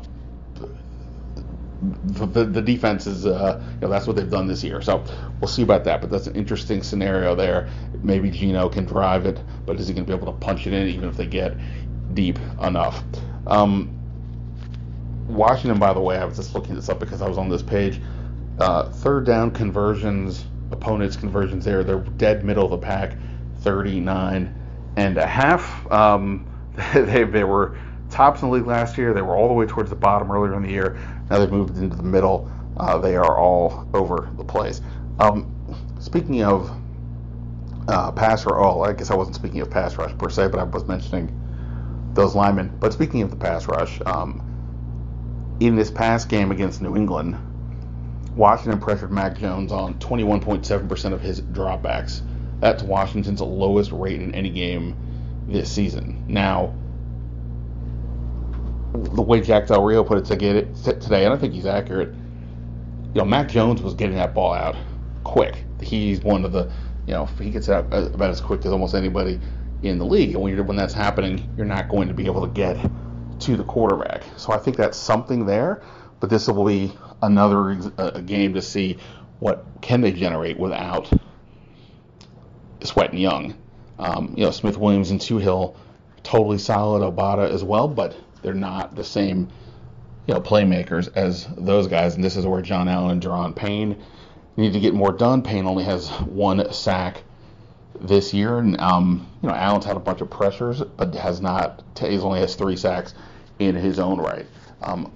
the, 2.04 2.24
the, 2.24 2.44
the 2.46 2.62
defense 2.62 3.06
is, 3.06 3.26
uh, 3.26 3.62
you 3.74 3.80
know, 3.82 3.88
that's 3.88 4.06
what 4.06 4.16
they've 4.16 4.30
done 4.30 4.46
this 4.46 4.64
year. 4.64 4.80
So 4.80 5.04
we'll 5.38 5.48
see 5.48 5.62
about 5.62 5.84
that. 5.84 6.00
But 6.00 6.08
that's 6.08 6.28
an 6.28 6.34
interesting 6.34 6.82
scenario 6.82 7.34
there. 7.34 7.68
Maybe 8.02 8.30
Geno 8.30 8.70
can 8.70 8.86
drive 8.86 9.26
it, 9.26 9.38
but 9.66 9.78
is 9.78 9.88
he 9.88 9.92
going 9.92 10.06
to 10.06 10.10
be 10.10 10.16
able 10.16 10.32
to 10.32 10.38
punch 10.38 10.66
it 10.66 10.72
in 10.72 10.88
even 10.88 11.10
if 11.10 11.18
they 11.18 11.26
get 11.26 11.54
deep 12.14 12.38
enough? 12.62 13.04
Um, 13.46 13.92
Washington, 15.28 15.78
by 15.78 15.92
the 15.92 16.00
way, 16.00 16.18
I 16.18 16.24
was 16.24 16.36
just 16.36 16.54
looking 16.54 16.74
this 16.74 16.88
up 16.88 17.00
because 17.00 17.22
I 17.22 17.28
was 17.28 17.38
on 17.38 17.48
this 17.48 17.62
page. 17.62 18.00
Uh, 18.58 18.90
third 18.90 19.26
down 19.26 19.50
conversions, 19.50 20.44
opponents' 20.70 21.16
conversions 21.16 21.64
there, 21.64 21.84
they're 21.84 22.00
dead 22.00 22.44
middle 22.44 22.64
of 22.64 22.70
the 22.70 22.78
pack, 22.78 23.16
39 23.60 24.54
and 24.96 25.18
a 25.18 25.26
half. 25.26 25.90
Um, 25.90 26.46
they, 26.94 27.24
they 27.24 27.44
were 27.44 27.76
tops 28.10 28.42
in 28.42 28.48
the 28.48 28.54
league 28.54 28.66
last 28.66 28.96
year. 28.96 29.12
They 29.12 29.22
were 29.22 29.36
all 29.36 29.48
the 29.48 29.54
way 29.54 29.66
towards 29.66 29.90
the 29.90 29.96
bottom 29.96 30.30
earlier 30.30 30.54
in 30.54 30.62
the 30.62 30.70
year. 30.70 30.98
Now 31.28 31.38
they've 31.38 31.50
moved 31.50 31.76
into 31.76 31.96
the 31.96 32.02
middle. 32.02 32.50
Uh, 32.76 32.98
they 32.98 33.16
are 33.16 33.36
all 33.36 33.88
over 33.94 34.30
the 34.36 34.44
place. 34.44 34.80
Um, 35.18 35.52
speaking 35.98 36.42
of 36.42 36.70
uh, 37.88 38.12
pass 38.12 38.44
rush, 38.44 38.54
oh, 38.56 38.82
I 38.82 38.92
guess 38.92 39.10
I 39.10 39.14
wasn't 39.14 39.36
speaking 39.36 39.60
of 39.60 39.70
pass 39.70 39.96
rush 39.96 40.16
per 40.18 40.28
se, 40.28 40.48
but 40.48 40.60
I 40.60 40.64
was 40.64 40.84
mentioning 40.84 41.28
those 42.16 42.34
linemen. 42.34 42.76
But 42.80 42.92
speaking 42.92 43.22
of 43.22 43.30
the 43.30 43.36
pass 43.36 43.66
rush, 43.66 44.00
um, 44.06 44.42
in 45.60 45.76
this 45.76 45.90
past 45.90 46.28
game 46.28 46.50
against 46.50 46.82
New 46.82 46.96
England, 46.96 47.36
Washington 48.34 48.80
pressured 48.80 49.12
Mac 49.12 49.38
Jones 49.38 49.72
on 49.72 49.94
21.7% 49.94 51.12
of 51.12 51.20
his 51.20 51.40
dropbacks. 51.40 52.20
That's 52.60 52.82
Washington's 52.82 53.40
lowest 53.40 53.92
rate 53.92 54.20
in 54.20 54.34
any 54.34 54.50
game 54.50 54.96
this 55.48 55.70
season. 55.70 56.24
Now, 56.28 56.74
the 58.92 59.22
way 59.22 59.40
Jack 59.40 59.66
Del 59.68 59.82
Rio 59.82 60.04
put 60.04 60.18
it 60.18 60.24
today, 60.24 61.24
and 61.24 61.32
I 61.32 61.36
think 61.36 61.54
he's 61.54 61.66
accurate. 61.66 62.14
You 63.14 63.22
know, 63.22 63.24
Mac 63.24 63.48
Jones 63.48 63.80
was 63.80 63.94
getting 63.94 64.16
that 64.16 64.34
ball 64.34 64.52
out 64.52 64.76
quick. 65.24 65.64
He's 65.80 66.20
one 66.20 66.44
of 66.44 66.52
the, 66.52 66.70
you 67.06 67.14
know, 67.14 67.26
he 67.26 67.50
gets 67.50 67.68
out 67.68 67.86
about 67.86 68.30
as 68.30 68.40
quick 68.40 68.64
as 68.64 68.72
almost 68.72 68.94
anybody 68.94 69.40
in 69.82 69.98
the 69.98 70.04
league. 70.04 70.34
And 70.34 70.42
when, 70.42 70.66
when 70.66 70.76
that's 70.76 70.94
happening, 70.94 71.52
you're 71.56 71.66
not 71.66 71.88
going 71.88 72.08
to 72.08 72.14
be 72.14 72.26
able 72.26 72.46
to 72.46 72.52
get 72.52 72.76
to 73.40 73.56
the 73.56 73.64
quarterback. 73.64 74.22
So 74.36 74.52
I 74.52 74.58
think 74.58 74.76
that's 74.76 74.98
something 74.98 75.46
there. 75.46 75.82
But 76.20 76.30
this 76.30 76.48
will 76.48 76.64
be 76.64 76.92
another 77.22 77.74
game 78.22 78.54
to 78.54 78.62
see 78.62 78.98
what 79.38 79.66
can 79.82 80.00
they 80.00 80.12
generate 80.12 80.58
without 80.58 81.12
Sweat 82.82 83.10
and 83.10 83.20
Young. 83.20 83.54
Um, 83.98 84.34
you 84.36 84.44
know, 84.44 84.50
Smith 84.50 84.78
Williams 84.78 85.10
and 85.10 85.20
Toohill, 85.20 85.76
totally 86.22 86.58
solid. 86.58 87.02
Obada 87.02 87.50
as 87.50 87.62
well, 87.62 87.88
but 87.88 88.16
they're 88.42 88.54
not 88.54 88.94
the 88.94 89.04
same, 89.04 89.48
you 90.26 90.34
know, 90.34 90.40
playmakers 90.40 91.08
as 91.14 91.46
those 91.56 91.86
guys. 91.86 92.14
And 92.14 92.24
this 92.24 92.36
is 92.36 92.46
where 92.46 92.62
John 92.62 92.88
Allen 92.88 93.12
and 93.12 93.22
Daron 93.22 93.54
Payne 93.54 94.02
need 94.56 94.72
to 94.72 94.80
get 94.80 94.94
more 94.94 95.12
done. 95.12 95.42
Payne 95.42 95.66
only 95.66 95.84
has 95.84 96.08
one 96.22 96.72
sack 96.72 97.22
this 98.00 98.34
year, 98.34 98.58
and 98.58 98.78
um, 98.80 99.26
you 99.42 99.48
know, 99.48 99.54
Allen's 99.54 99.84
had 99.84 99.96
a 99.96 100.00
bunch 100.00 100.20
of 100.20 100.30
pressures, 100.30 100.80
but 100.80 101.14
has 101.14 101.40
not. 101.40 101.82
He's 101.98 102.22
only 102.22 102.40
has 102.40 102.54
three 102.54 102.76
sacks 102.76 103.14
in 103.58 103.74
his 103.74 103.98
own 103.98 104.18
right. 104.18 104.46
Um, 104.82 105.12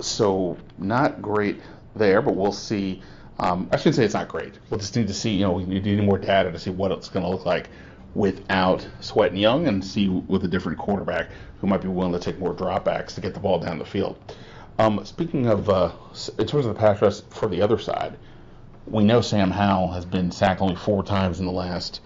so 0.00 0.56
not 0.78 1.20
great 1.20 1.60
there, 1.94 2.22
but 2.22 2.36
we'll 2.36 2.52
see. 2.52 3.02
Um, 3.38 3.68
I 3.72 3.76
shouldn't 3.76 3.96
say 3.96 4.04
it's 4.04 4.14
not 4.14 4.28
great. 4.28 4.54
We'll 4.68 4.80
just 4.80 4.94
need 4.96 5.08
to 5.08 5.14
see. 5.14 5.30
You 5.30 5.46
know, 5.46 5.52
we 5.52 5.64
need 5.64 6.02
more 6.04 6.18
data 6.18 6.52
to 6.52 6.58
see 6.58 6.70
what 6.70 6.92
it's 6.92 7.08
going 7.08 7.24
to 7.24 7.30
look 7.30 7.46
like 7.46 7.68
without 8.14 8.86
Sweat 9.00 9.30
and 9.30 9.40
Young, 9.40 9.68
and 9.68 9.84
see 9.84 10.08
with 10.08 10.44
a 10.44 10.48
different 10.48 10.78
quarterback 10.78 11.30
who 11.60 11.66
might 11.66 11.82
be 11.82 11.88
willing 11.88 12.12
to 12.12 12.18
take 12.18 12.38
more 12.38 12.54
dropbacks 12.54 13.14
to 13.14 13.20
get 13.20 13.34
the 13.34 13.40
ball 13.40 13.58
down 13.58 13.78
the 13.78 13.84
field. 13.84 14.18
Um, 14.78 15.04
speaking 15.04 15.46
of, 15.46 15.68
uh, 15.68 15.92
in 16.38 16.46
terms 16.46 16.64
of 16.64 16.74
the 16.74 16.80
pass 16.80 17.02
rush 17.02 17.20
for 17.30 17.48
the 17.48 17.60
other 17.60 17.78
side, 17.78 18.16
we 18.86 19.04
know 19.04 19.20
Sam 19.20 19.50
Howell 19.50 19.92
has 19.92 20.04
been 20.04 20.30
sacked 20.30 20.60
only 20.60 20.76
four 20.76 21.02
times 21.02 21.40
in 21.40 21.46
the 21.46 21.52
last 21.52 22.00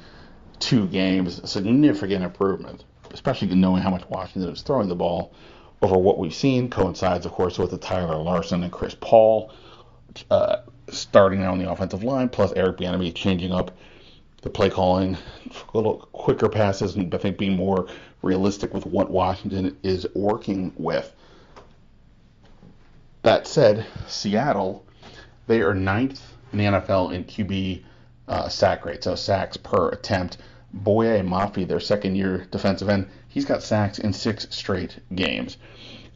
two 0.59 0.87
games, 0.87 1.39
a 1.39 1.47
significant 1.47 2.25
improvement, 2.25 2.85
especially 3.13 3.49
knowing 3.55 3.83
how 3.83 3.91
much 3.91 4.09
Washington 4.09 4.53
is 4.53 4.63
throwing 4.63 4.89
the 4.89 4.95
ball 4.95 5.35
over 5.83 5.97
what 5.97 6.19
we've 6.19 6.35
seen. 6.35 6.71
Coincides, 6.71 7.27
of 7.27 7.33
course, 7.33 7.59
with 7.59 7.71
the 7.71 7.79
Tyler 7.79 8.17
Larsen 8.17 8.63
and 8.63 8.73
Chris 8.73 8.97
Paul 8.99 9.53
uh, 10.31 10.57
starting 10.89 11.41
now 11.41 11.53
on 11.53 11.59
the 11.59 11.71
offensive 11.71 12.03
line, 12.03 12.29
plus 12.29 12.53
Eric 12.55 12.79
Bieniemy 12.79 13.15
changing 13.15 13.53
up 13.53 13.77
the 14.43 14.51
play 14.51 14.69
calling, 14.69 15.17
a 15.17 15.77
little 15.77 16.09
quicker 16.13 16.49
passes, 16.49 16.97
and 16.97 17.15
I 17.15 17.19
think 17.19 17.39
being 17.39 17.57
more 17.57 17.89
realistic 18.23 18.75
with 18.75 18.87
what 18.87 19.11
Washington 19.11 19.77
is 19.83 20.07
working 20.15 20.73
with. 20.77 21.13
That 23.23 23.47
said, 23.47 23.87
Seattle, 24.07 24.85
they 25.47 25.63
are 25.63 25.75
ninth 25.75 26.34
in 26.55 26.73
the 26.73 26.79
NFL 26.79 27.13
in 27.13 27.25
QB 27.25 27.83
uh, 28.29 28.49
sack 28.49 28.85
rate, 28.85 29.05
so 29.05 29.15
sacks 29.15 29.57
per 29.57 29.89
attempt. 29.91 30.39
Boye 30.73 31.23
Mafe, 31.23 31.69
their 31.69 31.81
second 31.81 32.17
year 32.17 32.47
defensive 32.51 32.89
end, 32.89 33.09
he's 33.29 33.45
got 33.45 33.63
sacks 33.63 33.99
in 33.99 34.13
six 34.13 34.47
straight 34.51 34.99
games. 35.15 35.57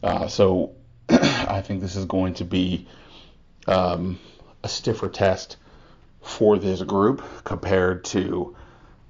Uh, 0.03 0.27
so 0.27 0.73
I 1.09 1.61
think 1.61 1.81
this 1.81 1.95
is 1.95 2.05
going 2.05 2.33
to 2.35 2.45
be 2.45 2.87
um, 3.67 4.19
a 4.63 4.67
stiffer 4.67 5.07
test 5.07 5.57
for 6.21 6.57
this 6.57 6.81
group 6.81 7.23
compared 7.45 8.03
to 8.05 8.55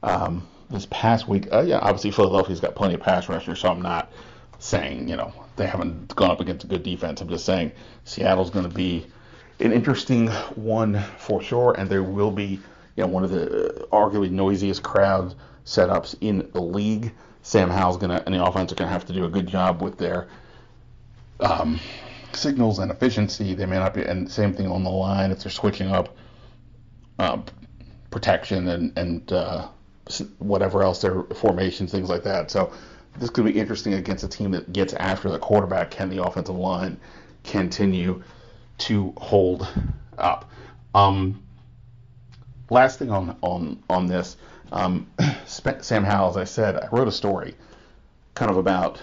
um, 0.04 0.48
this 0.70 0.88
past 0.90 1.28
week. 1.28 1.48
Uh, 1.52 1.62
yeah, 1.62 1.80
obviously 1.80 2.12
Philadelphia's 2.12 2.60
got 2.60 2.76
plenty 2.76 2.94
of 2.94 3.02
pass 3.02 3.28
rushers, 3.28 3.60
so 3.60 3.70
I'm 3.70 3.82
not 3.82 4.12
saying 4.60 5.08
you 5.08 5.16
know 5.16 5.34
they 5.56 5.66
haven't 5.66 6.16
gone 6.16 6.32
up 6.32 6.42
against 6.42 6.66
a 6.66 6.68
good 6.68 6.84
defense. 6.84 7.22
I'm 7.22 7.30
just 7.30 7.46
saying 7.46 7.72
Seattle's 8.04 8.50
going 8.52 8.70
to 8.70 8.76
be 8.76 9.08
an 9.60 9.74
interesting 9.74 10.28
one 10.56 11.02
for 11.18 11.42
sure, 11.42 11.76
and 11.78 11.90
there 11.90 12.04
will 12.04 12.32
be 12.32 12.60
you 12.96 13.04
know 13.04 13.08
one 13.08 13.24
of 13.24 13.32
the 13.32 13.88
arguably 13.92 14.32
noisiest 14.32 14.84
crowd 14.84 15.36
setups 15.66 16.16
in 16.22 16.50
the 16.54 16.62
league. 16.62 17.12
Sam 17.42 17.70
Howell's 17.70 17.98
gonna 17.98 18.24
and 18.26 18.36
the 18.36 18.44
offense 18.44 18.72
are 18.72 18.76
gonna 18.76 18.92
have 18.92 19.06
to 19.06 19.14
do 19.14 19.26
a 19.26 19.30
good 19.30 19.48
job 19.48 19.82
with 19.82 19.98
their 19.98 20.28
um, 21.40 21.80
signals 22.34 22.80
and 22.80 22.92
efficiency. 22.92 23.54
They 23.56 23.66
may 23.66 23.78
not 23.78 23.94
be, 23.94 24.04
and 24.04 24.30
same 24.30 24.54
thing 24.54 24.68
on 24.68 24.84
the 24.84 24.90
line 24.90 25.32
if 25.32 25.44
they're 25.44 25.52
switching 25.52 25.92
up 25.92 26.16
uh, 27.18 27.42
protection 28.12 28.68
and 28.68 28.98
and 28.98 29.32
uh, 29.32 29.68
whatever 30.40 30.84
else 30.84 31.02
their 31.02 31.24
formations, 31.24 31.92
things 31.92 32.10
like 32.10 32.24
that. 32.24 32.52
So 32.52 32.72
this 33.18 33.30
could 33.30 33.46
be 33.46 33.60
interesting 33.60 33.94
against 33.94 34.24
a 34.24 34.28
team 34.28 34.52
that 34.52 34.72
gets 34.72 34.94
after 34.94 35.30
the 35.30 35.40
quarterback. 35.40 35.92
Can 35.92 36.10
the 36.10 36.24
offensive 36.24 36.56
line 36.56 37.00
continue 37.44 38.22
to 38.80 39.14
hold 39.18 39.68
up? 40.18 40.50
Um, 40.94 41.44
last 42.70 43.00
thing 43.00 43.12
on 43.12 43.38
on 43.42 43.84
on 43.90 44.08
this, 44.08 44.38
um, 44.72 45.08
Sam 45.46 46.04
Howell, 46.04 46.32
as 46.32 46.38
I 46.38 46.44
said, 46.44 46.76
I 46.78 46.88
wrote 46.92 47.08
a 47.08 47.12
story 47.12 47.56
kind 48.36 48.52
of 48.52 48.58
about 48.58 49.02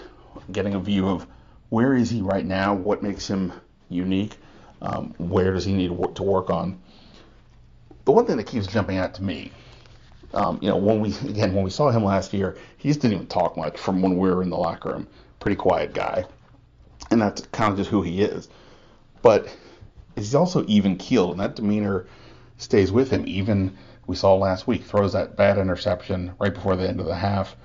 getting 0.51 0.73
a 0.73 0.79
view 0.79 1.07
of 1.07 1.25
where 1.69 1.93
is 1.93 2.09
he 2.09 2.21
right 2.21 2.45
now, 2.45 2.73
what 2.73 3.03
makes 3.03 3.27
him 3.27 3.51
unique, 3.89 4.37
um, 4.81 5.13
where 5.17 5.53
does 5.53 5.65
he 5.65 5.73
need 5.73 5.89
to 6.15 6.23
work 6.23 6.49
on. 6.49 6.79
The 8.05 8.11
one 8.11 8.25
thing 8.25 8.37
that 8.37 8.45
keeps 8.45 8.67
jumping 8.67 8.97
out 8.97 9.13
to 9.15 9.23
me 9.23 9.51
um, 10.33 10.59
you 10.61 10.69
know, 10.69 10.77
when 10.77 10.99
we 10.99 11.09
again 11.29 11.53
when 11.53 11.63
we 11.63 11.69
saw 11.69 11.89
him 11.89 12.03
last 12.03 12.33
year, 12.33 12.57
he 12.77 12.89
just 12.89 13.01
didn't 13.01 13.15
even 13.15 13.27
talk 13.27 13.57
much 13.57 13.77
from 13.77 14.01
when 14.01 14.17
we 14.17 14.29
were 14.29 14.43
in 14.43 14.49
the 14.49 14.57
locker 14.57 14.89
room. 14.89 15.07
Pretty 15.39 15.55
quiet 15.55 15.93
guy, 15.93 16.25
and 17.11 17.21
that's 17.21 17.41
kind 17.47 17.71
of 17.71 17.77
just 17.77 17.89
who 17.89 18.01
he 18.01 18.21
is. 18.21 18.49
But 19.21 19.55
he's 20.15 20.35
also 20.35 20.65
even 20.67 20.97
keeled, 20.97 21.31
and 21.31 21.39
that 21.39 21.55
demeanor 21.55 22.07
stays 22.57 22.91
with 22.91 23.11
him. 23.11 23.23
Even 23.27 23.77
we 24.05 24.15
saw 24.15 24.35
last 24.35 24.67
week 24.67 24.83
throws 24.83 25.13
that 25.13 25.35
bad 25.35 25.57
interception 25.57 26.33
right 26.39 26.53
before 26.53 26.75
the 26.75 26.87
end 26.87 26.99
of 26.99 27.05
the 27.05 27.15
half, 27.15 27.55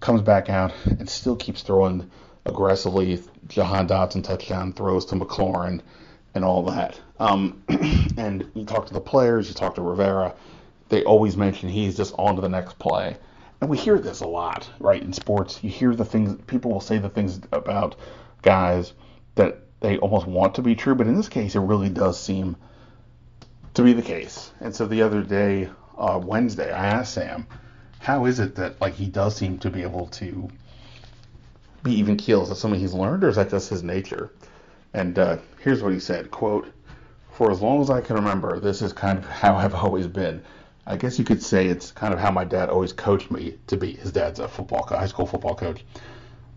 comes 0.00 0.22
back 0.22 0.50
out 0.50 0.72
and 0.86 1.08
still 1.08 1.36
keeps 1.36 1.62
throwing 1.62 2.10
aggressively. 2.44 3.22
Jahan 3.48 3.88
Dotson 3.88 4.22
touchdown 4.24 4.72
throws 4.72 5.06
to 5.06 5.16
McLaurin 5.16 5.80
and 6.34 6.44
all 6.44 6.64
that. 6.64 7.00
Um, 7.18 7.62
and 8.16 8.50
you 8.54 8.64
talk 8.64 8.86
to 8.86 8.94
the 8.94 9.00
players, 9.00 9.48
you 9.48 9.54
talk 9.54 9.76
to 9.76 9.82
Rivera 9.82 10.34
they 10.88 11.04
always 11.04 11.36
mention 11.36 11.68
he's 11.68 11.96
just 11.96 12.14
on 12.18 12.36
to 12.36 12.42
the 12.42 12.48
next 12.48 12.78
play. 12.78 13.16
And 13.60 13.70
we 13.70 13.78
hear 13.78 13.98
this 13.98 14.20
a 14.20 14.26
lot, 14.28 14.68
right, 14.78 15.02
in 15.02 15.12
sports. 15.12 15.62
You 15.62 15.70
hear 15.70 15.94
the 15.94 16.04
things, 16.04 16.40
people 16.46 16.70
will 16.70 16.80
say 16.80 16.98
the 16.98 17.08
things 17.08 17.40
about 17.52 17.96
guys 18.42 18.92
that 19.34 19.62
they 19.80 19.98
almost 19.98 20.26
want 20.26 20.54
to 20.54 20.62
be 20.62 20.74
true, 20.74 20.94
but 20.94 21.06
in 21.06 21.14
this 21.14 21.28
case, 21.28 21.54
it 21.54 21.60
really 21.60 21.88
does 21.88 22.18
seem 22.18 22.56
to 23.74 23.82
be 23.82 23.92
the 23.92 24.02
case. 24.02 24.50
And 24.60 24.74
so 24.74 24.86
the 24.86 25.02
other 25.02 25.22
day, 25.22 25.68
uh, 25.98 26.20
Wednesday, 26.22 26.72
I 26.72 26.86
asked 26.86 27.14
Sam, 27.14 27.46
how 27.98 28.26
is 28.26 28.40
it 28.40 28.54
that 28.56 28.80
like 28.80 28.94
he 28.94 29.06
does 29.06 29.36
seem 29.36 29.58
to 29.58 29.70
be 29.70 29.82
able 29.82 30.06
to 30.06 30.48
be 31.82 31.92
even 31.92 32.16
keel? 32.16 32.42
Is 32.42 32.48
that 32.48 32.56
something 32.56 32.80
he's 32.80 32.94
learned, 32.94 33.24
or 33.24 33.28
is 33.28 33.36
that 33.36 33.50
just 33.50 33.68
his 33.68 33.82
nature? 33.82 34.30
And 34.94 35.18
uh, 35.18 35.38
here's 35.60 35.82
what 35.82 35.92
he 35.92 36.00
said: 36.00 36.30
"Quote: 36.30 36.70
For 37.32 37.50
as 37.50 37.60
long 37.60 37.80
as 37.80 37.90
I 37.90 38.00
can 38.00 38.16
remember, 38.16 38.60
this 38.60 38.80
is 38.80 38.92
kind 38.92 39.18
of 39.18 39.26
how 39.26 39.56
I've 39.62 39.74
always 39.74 40.06
been. 40.06 40.42
I 40.86 40.96
guess 40.96 41.18
you 41.18 41.24
could 41.24 41.42
say 41.42 41.66
it's 41.66 41.90
kind 41.90 42.14
of 42.14 42.20
how 42.20 42.30
my 42.30 42.44
dad 42.44 42.68
always 42.68 42.92
coached 42.92 43.30
me 43.32 43.58
to 43.66 43.76
be. 43.76 43.92
His 43.94 44.12
dad's 44.12 44.38
a 44.38 44.46
football 44.46 44.84
high 44.84 45.06
school 45.06 45.26
football 45.26 45.56
coach. 45.56 45.84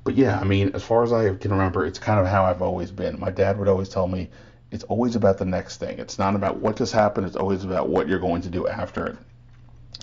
But 0.09 0.17
yeah, 0.17 0.39
I 0.39 0.43
mean, 0.43 0.71
as 0.73 0.81
far 0.81 1.03
as 1.03 1.13
I 1.13 1.35
can 1.35 1.51
remember, 1.51 1.85
it's 1.85 1.99
kind 1.99 2.19
of 2.19 2.25
how 2.25 2.43
I've 2.43 2.63
always 2.63 2.89
been. 2.89 3.19
My 3.19 3.29
dad 3.29 3.59
would 3.59 3.67
always 3.67 3.89
tell 3.89 4.07
me 4.07 4.31
it's 4.71 4.83
always 4.85 5.15
about 5.15 5.37
the 5.37 5.45
next 5.45 5.77
thing. 5.77 5.99
It's 5.99 6.17
not 6.17 6.33
about 6.33 6.57
what 6.57 6.77
just 6.77 6.93
happened. 6.93 7.27
It's 7.27 7.35
always 7.35 7.63
about 7.63 7.89
what 7.89 8.07
you're 8.07 8.17
going 8.17 8.41
to 8.41 8.49
do 8.49 8.67
after 8.67 9.05
it. 9.05 9.17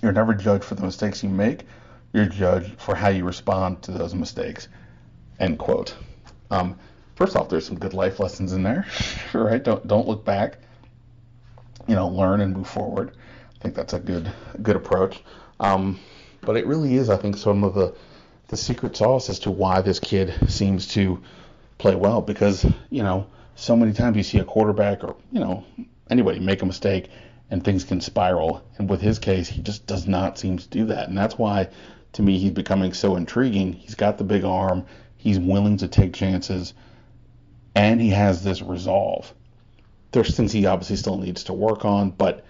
You're 0.04 0.12
never 0.12 0.32
judged 0.32 0.62
for 0.62 0.76
the 0.76 0.84
mistakes 0.84 1.24
you 1.24 1.28
make. 1.28 1.64
You're 2.12 2.26
judged 2.26 2.80
for 2.80 2.94
how 2.94 3.08
you 3.08 3.24
respond 3.24 3.82
to 3.82 3.90
those 3.90 4.14
mistakes. 4.14 4.68
End 5.40 5.58
quote. 5.58 5.96
Um, 6.52 6.78
first 7.16 7.34
off, 7.34 7.48
there's 7.48 7.66
some 7.66 7.76
good 7.76 7.92
life 7.92 8.20
lessons 8.20 8.52
in 8.52 8.62
there, 8.62 8.86
right? 9.32 9.60
Don't 9.60 9.88
don't 9.88 10.06
look 10.06 10.24
back. 10.24 10.58
You 11.88 11.96
know, 11.96 12.06
learn 12.06 12.42
and 12.42 12.54
move 12.54 12.68
forward. 12.68 13.10
I 13.56 13.58
think 13.60 13.74
that's 13.74 13.92
a 13.92 13.98
good 13.98 14.30
good 14.62 14.76
approach. 14.76 15.24
Um, 15.58 15.98
but 16.42 16.56
it 16.56 16.64
really 16.64 16.94
is, 16.94 17.10
I 17.10 17.16
think, 17.16 17.36
some 17.36 17.64
of 17.64 17.74
the 17.74 17.92
the 18.48 18.56
secret 18.56 18.96
sauce 18.96 19.28
as 19.28 19.40
to 19.40 19.50
why 19.50 19.80
this 19.80 20.00
kid 20.00 20.34
seems 20.48 20.88
to 20.88 21.22
play 21.78 21.94
well. 21.94 22.20
Because 22.22 22.64
you 22.90 23.02
know, 23.02 23.26
so 23.54 23.76
many 23.76 23.92
times 23.92 24.16
you 24.16 24.22
see 24.22 24.38
a 24.38 24.44
quarterback 24.44 25.04
or 25.04 25.16
you 25.32 25.40
know 25.40 25.64
anybody 26.10 26.40
make 26.40 26.62
a 26.62 26.66
mistake 26.66 27.10
and 27.50 27.62
things 27.62 27.84
can 27.84 28.00
spiral. 28.00 28.62
And 28.78 28.88
with 28.88 29.00
his 29.00 29.18
case, 29.18 29.48
he 29.48 29.62
just 29.62 29.86
does 29.86 30.06
not 30.06 30.38
seem 30.38 30.58
to 30.58 30.68
do 30.68 30.86
that. 30.86 31.08
And 31.08 31.16
that's 31.16 31.38
why, 31.38 31.68
to 32.14 32.22
me, 32.22 32.38
he's 32.38 32.50
becoming 32.50 32.92
so 32.92 33.16
intriguing. 33.16 33.72
He's 33.72 33.94
got 33.94 34.18
the 34.18 34.24
big 34.24 34.44
arm. 34.44 34.86
He's 35.16 35.38
willing 35.38 35.76
to 35.78 35.88
take 35.88 36.12
chances, 36.12 36.74
and 37.74 38.00
he 38.00 38.10
has 38.10 38.44
this 38.44 38.62
resolve. 38.62 39.32
There's 40.12 40.36
things 40.36 40.52
he 40.52 40.66
obviously 40.66 40.96
still 40.96 41.18
needs 41.18 41.44
to 41.44 41.52
work 41.52 41.84
on, 41.84 42.10
but 42.10 42.44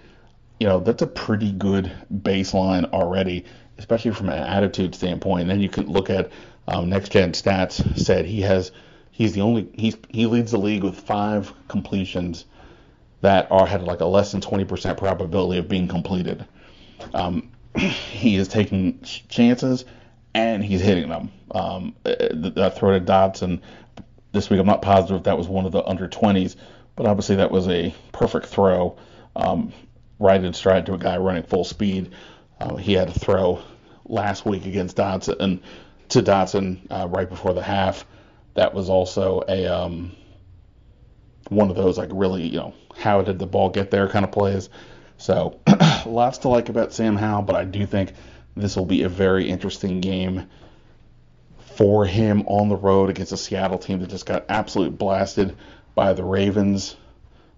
you 0.60 0.66
know, 0.66 0.80
that's 0.80 1.02
a 1.02 1.06
pretty 1.06 1.52
good 1.52 1.90
baseline 2.12 2.90
already, 2.92 3.44
especially 3.78 4.12
from 4.12 4.28
an 4.28 4.38
attitude 4.38 4.94
standpoint. 4.94 5.42
And 5.42 5.50
then 5.50 5.60
you 5.60 5.68
can 5.68 5.86
look 5.86 6.10
at 6.10 6.30
um, 6.68 6.88
next 6.88 7.10
gen 7.10 7.32
stats 7.32 7.98
said 7.98 8.26
he 8.26 8.40
has 8.42 8.72
he's 9.10 9.32
the 9.32 9.40
only 9.40 9.68
he's 9.74 9.96
he 10.08 10.26
leads 10.26 10.52
the 10.52 10.58
league 10.58 10.84
with 10.84 10.98
five 10.98 11.52
completions 11.68 12.44
that 13.20 13.50
are 13.50 13.66
had 13.66 13.82
like 13.82 14.00
a 14.00 14.04
less 14.04 14.32
than 14.32 14.40
20% 14.40 14.96
probability 14.96 15.58
of 15.58 15.68
being 15.68 15.88
completed. 15.88 16.46
Um, 17.14 17.50
he 17.76 18.36
is 18.36 18.48
taking 18.48 19.00
chances 19.02 19.84
and 20.34 20.62
he's 20.62 20.80
hitting 20.80 21.08
them. 21.08 21.32
Um, 21.50 21.94
that 22.02 22.74
throw 22.76 22.98
to 22.98 23.04
Dotson 23.04 23.60
this 24.32 24.50
week, 24.50 24.60
I'm 24.60 24.66
not 24.66 24.82
positive 24.82 25.18
if 25.18 25.22
that 25.24 25.38
was 25.38 25.48
one 25.48 25.64
of 25.64 25.72
the 25.72 25.82
under 25.82 26.08
20s, 26.08 26.56
but 26.94 27.06
obviously 27.06 27.36
that 27.36 27.50
was 27.50 27.68
a 27.68 27.94
perfect 28.12 28.46
throw. 28.46 28.98
Um, 29.34 29.72
right 30.18 30.42
in 30.42 30.52
stride 30.52 30.86
to 30.86 30.94
a 30.94 30.98
guy 30.98 31.16
running 31.16 31.42
full 31.42 31.64
speed. 31.64 32.10
Uh, 32.60 32.76
he 32.76 32.94
had 32.94 33.12
to 33.12 33.18
throw 33.18 33.62
last 34.06 34.46
week 34.46 34.66
against 34.66 34.96
Dotson 34.96 35.40
and 35.40 35.60
to 36.08 36.22
Dotson 36.22 36.78
uh, 36.90 37.08
right 37.08 37.28
before 37.28 37.54
the 37.54 37.62
half. 37.62 38.06
That 38.54 38.72
was 38.74 38.88
also 38.88 39.42
a 39.48 39.66
um, 39.66 40.12
one 41.48 41.70
of 41.70 41.76
those 41.76 41.98
like 41.98 42.10
really 42.12 42.46
you 42.46 42.58
know 42.58 42.74
how 42.96 43.22
did 43.22 43.38
the 43.38 43.46
ball 43.46 43.70
get 43.70 43.90
there 43.90 44.08
kind 44.08 44.24
of 44.24 44.32
plays. 44.32 44.68
So 45.18 45.60
lots 46.06 46.38
to 46.38 46.48
like 46.48 46.68
about 46.68 46.92
Sam 46.92 47.16
Howell, 47.16 47.42
but 47.42 47.56
I 47.56 47.64
do 47.64 47.86
think 47.86 48.12
this 48.56 48.76
will 48.76 48.86
be 48.86 49.02
a 49.02 49.08
very 49.08 49.48
interesting 49.48 50.00
game 50.00 50.48
for 51.76 52.06
him 52.06 52.42
on 52.46 52.68
the 52.68 52.76
road 52.76 53.10
against 53.10 53.32
a 53.32 53.36
Seattle 53.36 53.78
team 53.78 54.00
that 54.00 54.08
just 54.08 54.24
got 54.24 54.46
absolutely 54.48 54.96
blasted 54.96 55.56
by 55.94 56.14
the 56.14 56.24
Ravens 56.24 56.96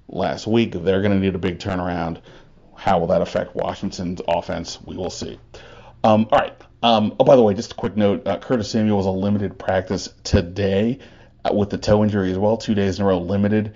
last 0.09 0.47
week. 0.47 0.73
They're 0.73 1.03
going 1.03 1.13
to 1.13 1.25
need 1.25 1.37
a 1.37 1.39
big 1.39 1.59
turnaround. 1.61 2.21
How 2.79 3.01
will 3.01 3.09
that 3.09 3.21
affect 3.21 3.57
Washington's 3.57 4.21
offense? 4.29 4.79
We 4.81 4.97
will 4.97 5.11
see. 5.11 5.37
Um, 6.05 6.29
all 6.31 6.39
right. 6.39 6.55
Um, 6.81 7.17
oh, 7.19 7.25
by 7.25 7.35
the 7.35 7.43
way, 7.43 7.55
just 7.55 7.73
a 7.73 7.75
quick 7.75 7.97
note: 7.97 8.25
uh, 8.25 8.39
Curtis 8.39 8.71
Samuel 8.71 8.97
was 8.97 9.07
a 9.07 9.11
limited 9.11 9.59
practice 9.59 10.09
today 10.23 11.01
uh, 11.45 11.53
with 11.53 11.71
the 11.71 11.79
toe 11.79 12.05
injury 12.05 12.31
as 12.31 12.39
well. 12.39 12.57
Two 12.57 12.77
days 12.77 12.99
in 13.01 13.05
a 13.05 13.09
row 13.09 13.19
limited. 13.19 13.75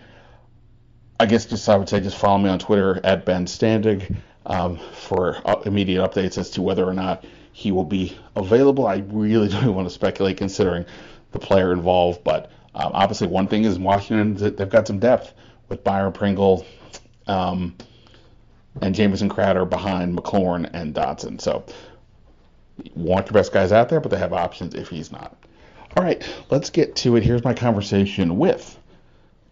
I 1.18 1.26
guess 1.26 1.46
just 1.46 1.68
I 1.68 1.76
would 1.76 1.88
say 1.88 1.98
just 1.98 2.16
follow 2.16 2.38
me 2.38 2.48
on 2.48 2.60
Twitter 2.60 3.00
at 3.02 3.26
Ben 3.26 3.46
Standig 3.46 4.16
um, 4.46 4.78
for 4.78 5.36
uh, 5.44 5.60
immediate 5.66 6.00
updates 6.00 6.38
as 6.38 6.50
to 6.50 6.62
whether 6.62 6.84
or 6.84 6.94
not 6.94 7.24
he 7.52 7.72
will 7.72 7.84
be 7.84 8.16
available. 8.36 8.86
I 8.86 9.02
really 9.08 9.48
don't 9.50 9.74
want 9.74 9.88
to 9.88 9.94
speculate 9.94 10.36
considering 10.36 10.84
the 11.32 11.40
player 11.40 11.72
involved, 11.72 12.22
but 12.22 12.52
um, 12.74 12.92
obviously 12.94 13.26
one 13.26 13.48
thing 13.48 13.64
is 13.64 13.80
Washington 13.80 14.54
they've 14.54 14.68
got 14.68 14.86
some 14.86 15.00
depth 15.00 15.34
with 15.68 15.82
Byron 15.82 16.12
Pringle 16.12 16.64
um, 17.26 17.74
and 18.80 18.94
Jamison 18.94 19.28
Crowder 19.28 19.64
behind 19.64 20.16
McLaurin 20.16 20.70
and 20.72 20.94
Dotson. 20.94 21.40
So 21.40 21.64
want 22.94 23.26
your 23.26 23.34
best 23.34 23.52
guys 23.52 23.72
out 23.72 23.88
there, 23.88 24.00
but 24.00 24.10
they 24.10 24.18
have 24.18 24.32
options 24.32 24.74
if 24.74 24.88
he's 24.88 25.12
not. 25.12 25.36
All 25.96 26.02
right, 26.02 26.26
let's 26.50 26.70
get 26.70 26.96
to 26.96 27.16
it. 27.16 27.22
Here's 27.22 27.44
my 27.44 27.52
conversation 27.52 28.38
with 28.38 28.78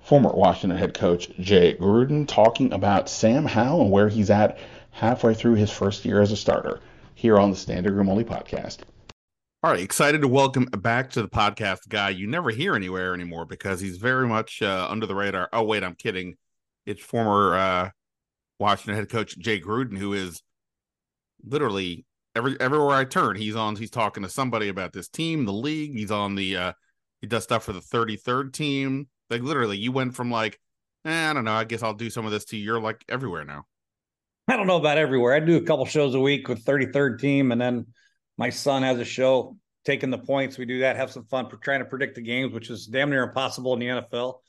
former 0.01 0.31
Washington 0.31 0.79
head 0.79 0.95
coach 0.95 1.31
Jay 1.39 1.77
Gruden 1.79 2.27
talking 2.27 2.73
about 2.73 3.09
Sam 3.09 3.45
Howell 3.45 3.83
and 3.83 3.91
where 3.91 4.09
he's 4.09 4.31
at 4.31 4.59
halfway 4.91 5.35
through 5.35 5.55
his 5.55 5.71
first 5.71 6.05
year 6.05 6.21
as 6.21 6.33
a 6.33 6.37
starter 6.37 6.81
here 7.15 7.39
on 7.39 7.51
the 7.51 7.57
Standig 7.57 7.95
Room 7.95 8.09
Only 8.09 8.25
podcast. 8.25 8.79
All 9.63 9.71
right, 9.71 9.81
excited 9.81 10.23
to 10.23 10.29
welcome 10.29 10.65
back 10.65 11.11
to 11.11 11.23
the 11.23 11.29
podcast 11.29 11.89
guy 11.89 12.09
you 12.09 12.27
never 12.27 12.49
hear 12.49 12.75
anywhere 12.75 13.13
anymore 13.13 13.45
because 13.45 13.79
he's 13.79 13.99
very 13.99 14.27
much 14.27 14.63
uh, 14.63 14.89
under 14.91 15.07
the 15.07 15.15
radar. 15.15 15.51
Oh 15.53 15.65
wait, 15.65 15.85
I'm 15.85 15.95
kidding. 15.95 16.37
It's 16.87 17.03
former 17.03 17.55
uh, 17.55 17.91
Washington 18.61 18.95
head 18.95 19.09
coach 19.09 19.37
Jay 19.39 19.61
Gruden, 19.61 19.99
who 19.99 20.13
is 20.13 20.43
literally 21.43 22.05
every 22.37 22.61
everywhere 22.61 22.95
I 22.95 23.05
turn, 23.05 23.37
he's 23.37 23.57
on. 23.57 23.77
He's 23.77 23.91
talking 23.91 24.23
to 24.23 24.29
somebody 24.29 24.69
about 24.69 24.93
this 24.93 25.09
team, 25.09 25.47
the 25.47 25.53
league. 25.53 25.97
He's 25.97 26.11
on 26.11 26.35
the. 26.35 26.57
Uh, 26.57 26.73
he 27.21 27.27
does 27.27 27.45
stuff 27.45 27.65
for 27.65 27.73
the 27.73 27.81
33rd 27.81 28.53
team. 28.53 29.09
Like 29.29 29.43
literally, 29.43 29.77
you 29.77 29.93
went 29.93 30.15
from 30.15 30.31
like, 30.31 30.59
eh, 31.05 31.31
I 31.31 31.33
don't 31.33 31.45
know. 31.45 31.53
I 31.53 31.65
guess 31.65 31.83
I'll 31.83 31.95
do 31.95 32.11
some 32.11 32.25
of 32.25 32.33
this 32.33 32.45
to 32.47 32.57
you're 32.57 32.81
like 32.81 33.05
everywhere 33.09 33.45
now. 33.45 33.65
I 34.49 34.57
don't 34.57 34.67
know 34.67 34.79
about 34.79 34.99
everywhere. 34.99 35.35
I 35.35 35.41
do 35.41 35.57
a 35.57 35.63
couple 35.63 35.85
shows 35.85 36.15
a 36.15 36.21
week 36.21 36.49
with 36.49 36.65
33rd 36.65 37.21
team, 37.21 37.53
and 37.53 37.61
then 37.61 37.87
my 38.37 38.51
son 38.51 38.83
has 38.83 38.99
a 38.99 39.05
show 39.05 39.57
taking 39.85 40.11
the 40.11 40.19
points. 40.19 40.59
We 40.59 40.65
do 40.65 40.81
that, 40.81 40.97
have 40.97 41.11
some 41.11 41.25
fun 41.27 41.49
trying 41.63 41.81
to 41.81 41.85
predict 41.85 42.17
the 42.17 42.23
games, 42.23 42.53
which 42.53 42.71
is 42.71 42.87
damn 42.87 43.11
near 43.11 43.23
impossible 43.23 43.75
in 43.75 43.81
the 43.81 43.87
NFL. 43.87 44.41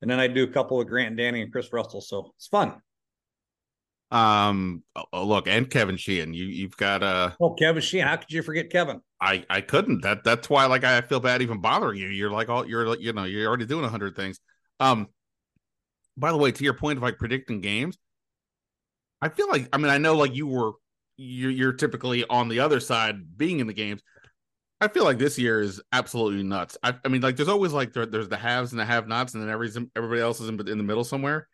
And 0.00 0.10
then 0.10 0.20
I 0.20 0.28
do 0.28 0.44
a 0.44 0.48
couple 0.48 0.76
with 0.76 0.88
Grant 0.88 1.16
Danny 1.16 1.42
and 1.42 1.52
Chris 1.52 1.72
Russell, 1.72 2.00
so 2.00 2.32
it's 2.36 2.46
fun. 2.46 2.80
Um, 4.10 4.84
oh, 5.12 5.24
look, 5.24 5.48
and 5.48 5.68
Kevin 5.68 5.96
Sheehan, 5.96 6.32
you 6.32 6.44
you've 6.44 6.76
got 6.76 7.02
uh 7.02 7.30
oh 7.40 7.54
Kevin 7.54 7.82
Sheehan. 7.82 8.06
How 8.06 8.16
could 8.16 8.30
you 8.30 8.42
forget 8.42 8.70
Kevin? 8.70 9.00
I 9.20 9.44
I 9.50 9.60
couldn't. 9.60 10.02
That 10.02 10.22
that's 10.22 10.48
why 10.48 10.66
like 10.66 10.84
I 10.84 11.00
feel 11.00 11.20
bad 11.20 11.42
even 11.42 11.60
bothering 11.60 11.98
you. 11.98 12.08
You're 12.08 12.30
like 12.30 12.48
all 12.48 12.66
you're 12.66 12.96
you 12.98 13.12
know 13.12 13.24
you're 13.24 13.48
already 13.48 13.66
doing 13.66 13.84
a 13.84 13.88
hundred 13.88 14.14
things. 14.14 14.38
Um, 14.78 15.08
by 16.16 16.30
the 16.30 16.38
way, 16.38 16.52
to 16.52 16.64
your 16.64 16.74
point 16.74 16.98
of 16.98 17.02
like 17.02 17.18
predicting 17.18 17.60
games, 17.60 17.98
I 19.20 19.28
feel 19.28 19.48
like 19.48 19.68
I 19.72 19.78
mean 19.78 19.90
I 19.90 19.98
know 19.98 20.14
like 20.14 20.34
you 20.34 20.46
were 20.46 20.72
you're, 21.16 21.50
you're 21.50 21.72
typically 21.72 22.24
on 22.28 22.48
the 22.48 22.60
other 22.60 22.78
side 22.78 23.36
being 23.36 23.60
in 23.60 23.66
the 23.66 23.72
games. 23.72 24.02
I 24.80 24.88
feel 24.88 25.04
like 25.04 25.18
this 25.18 25.38
year 25.38 25.60
is 25.62 25.80
absolutely 25.90 26.42
nuts. 26.42 26.76
I, 26.82 26.94
I 27.02 27.08
mean, 27.08 27.22
like 27.22 27.36
there's 27.36 27.48
always 27.48 27.72
like 27.72 27.94
there, 27.94 28.04
there's 28.04 28.28
the 28.28 28.36
haves 28.36 28.72
and 28.72 28.80
the 28.80 28.84
have-nots, 28.84 29.32
and 29.32 29.42
then 29.42 29.48
every 29.48 29.70
everybody 29.96 30.20
else 30.20 30.40
is 30.40 30.50
in, 30.50 30.68
in 30.68 30.78
the 30.78 30.84
middle 30.84 31.02
somewhere. 31.02 31.48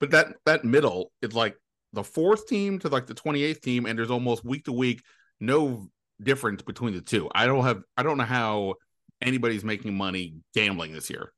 But 0.00 0.10
that 0.10 0.34
that 0.46 0.64
middle 0.64 1.12
is 1.22 1.32
like 1.32 1.56
the 1.96 2.04
fourth 2.04 2.46
team 2.46 2.78
to 2.80 2.88
like 2.88 3.06
the 3.06 3.14
28th 3.14 3.60
team, 3.62 3.86
and 3.86 3.98
there's 3.98 4.10
almost 4.10 4.44
week 4.44 4.66
to 4.66 4.72
week 4.72 5.02
no 5.40 5.88
difference 6.22 6.62
between 6.62 6.94
the 6.94 7.00
two. 7.00 7.28
I 7.34 7.46
don't 7.46 7.64
have 7.64 7.82
I 7.96 8.04
don't 8.04 8.18
know 8.18 8.24
how 8.24 8.74
anybody's 9.20 9.64
making 9.64 9.96
money 9.96 10.34
gambling 10.54 10.92
this 10.92 11.10
year. 11.10 11.32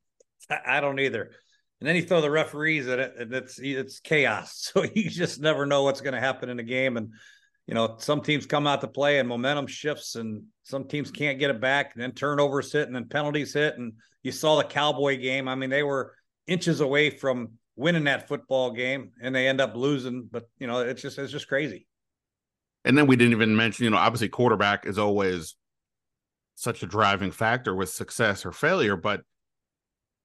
I 0.65 0.81
don't 0.81 0.99
either. 0.99 1.31
And 1.79 1.87
then 1.87 1.95
you 1.95 2.01
throw 2.01 2.19
the 2.19 2.29
referees 2.29 2.87
at 2.87 2.99
it, 2.99 3.13
and 3.17 3.33
it's 3.33 3.57
it's 3.57 3.99
chaos. 3.99 4.71
So 4.73 4.83
you 4.83 5.09
just 5.09 5.39
never 5.39 5.65
know 5.65 5.83
what's 5.83 6.01
going 6.01 6.13
to 6.13 6.19
happen 6.19 6.49
in 6.49 6.57
the 6.57 6.63
game. 6.63 6.97
And 6.97 7.13
you 7.65 7.73
know, 7.73 7.95
some 7.99 8.21
teams 8.21 8.45
come 8.45 8.67
out 8.67 8.81
to 8.81 8.87
play 8.87 9.19
and 9.19 9.29
momentum 9.29 9.67
shifts, 9.67 10.15
and 10.15 10.43
some 10.63 10.87
teams 10.87 11.09
can't 11.09 11.39
get 11.39 11.51
it 11.51 11.61
back. 11.61 11.93
And 11.93 12.03
then 12.03 12.11
turnovers 12.11 12.73
hit, 12.73 12.87
and 12.87 12.95
then 12.95 13.07
penalties 13.07 13.53
hit. 13.53 13.77
And 13.77 13.93
you 14.23 14.31
saw 14.31 14.57
the 14.57 14.63
Cowboy 14.65 15.19
game. 15.19 15.47
I 15.47 15.55
mean, 15.55 15.69
they 15.69 15.83
were 15.83 16.13
inches 16.47 16.81
away 16.81 17.11
from 17.11 17.58
winning 17.79 18.03
that 18.03 18.27
football 18.27 18.71
game, 18.71 19.11
and 19.21 19.33
they 19.33 19.47
end 19.47 19.61
up 19.61 19.75
losing. 19.75 20.27
But 20.29 20.49
you 20.59 20.67
know, 20.67 20.81
it's 20.81 21.01
just 21.01 21.17
it's 21.17 21.31
just 21.31 21.47
crazy. 21.47 21.87
And 22.85 22.97
then 22.97 23.07
we 23.07 23.15
didn't 23.15 23.33
even 23.33 23.55
mention, 23.55 23.85
you 23.85 23.89
know, 23.89 23.97
obviously 23.97 24.29
quarterback 24.29 24.85
is 24.85 24.97
always 24.97 25.55
such 26.55 26.83
a 26.83 26.85
driving 26.85 27.31
factor 27.31 27.73
with 27.73 27.89
success 27.89 28.45
or 28.45 28.51
failure, 28.51 28.95
but 28.95 29.21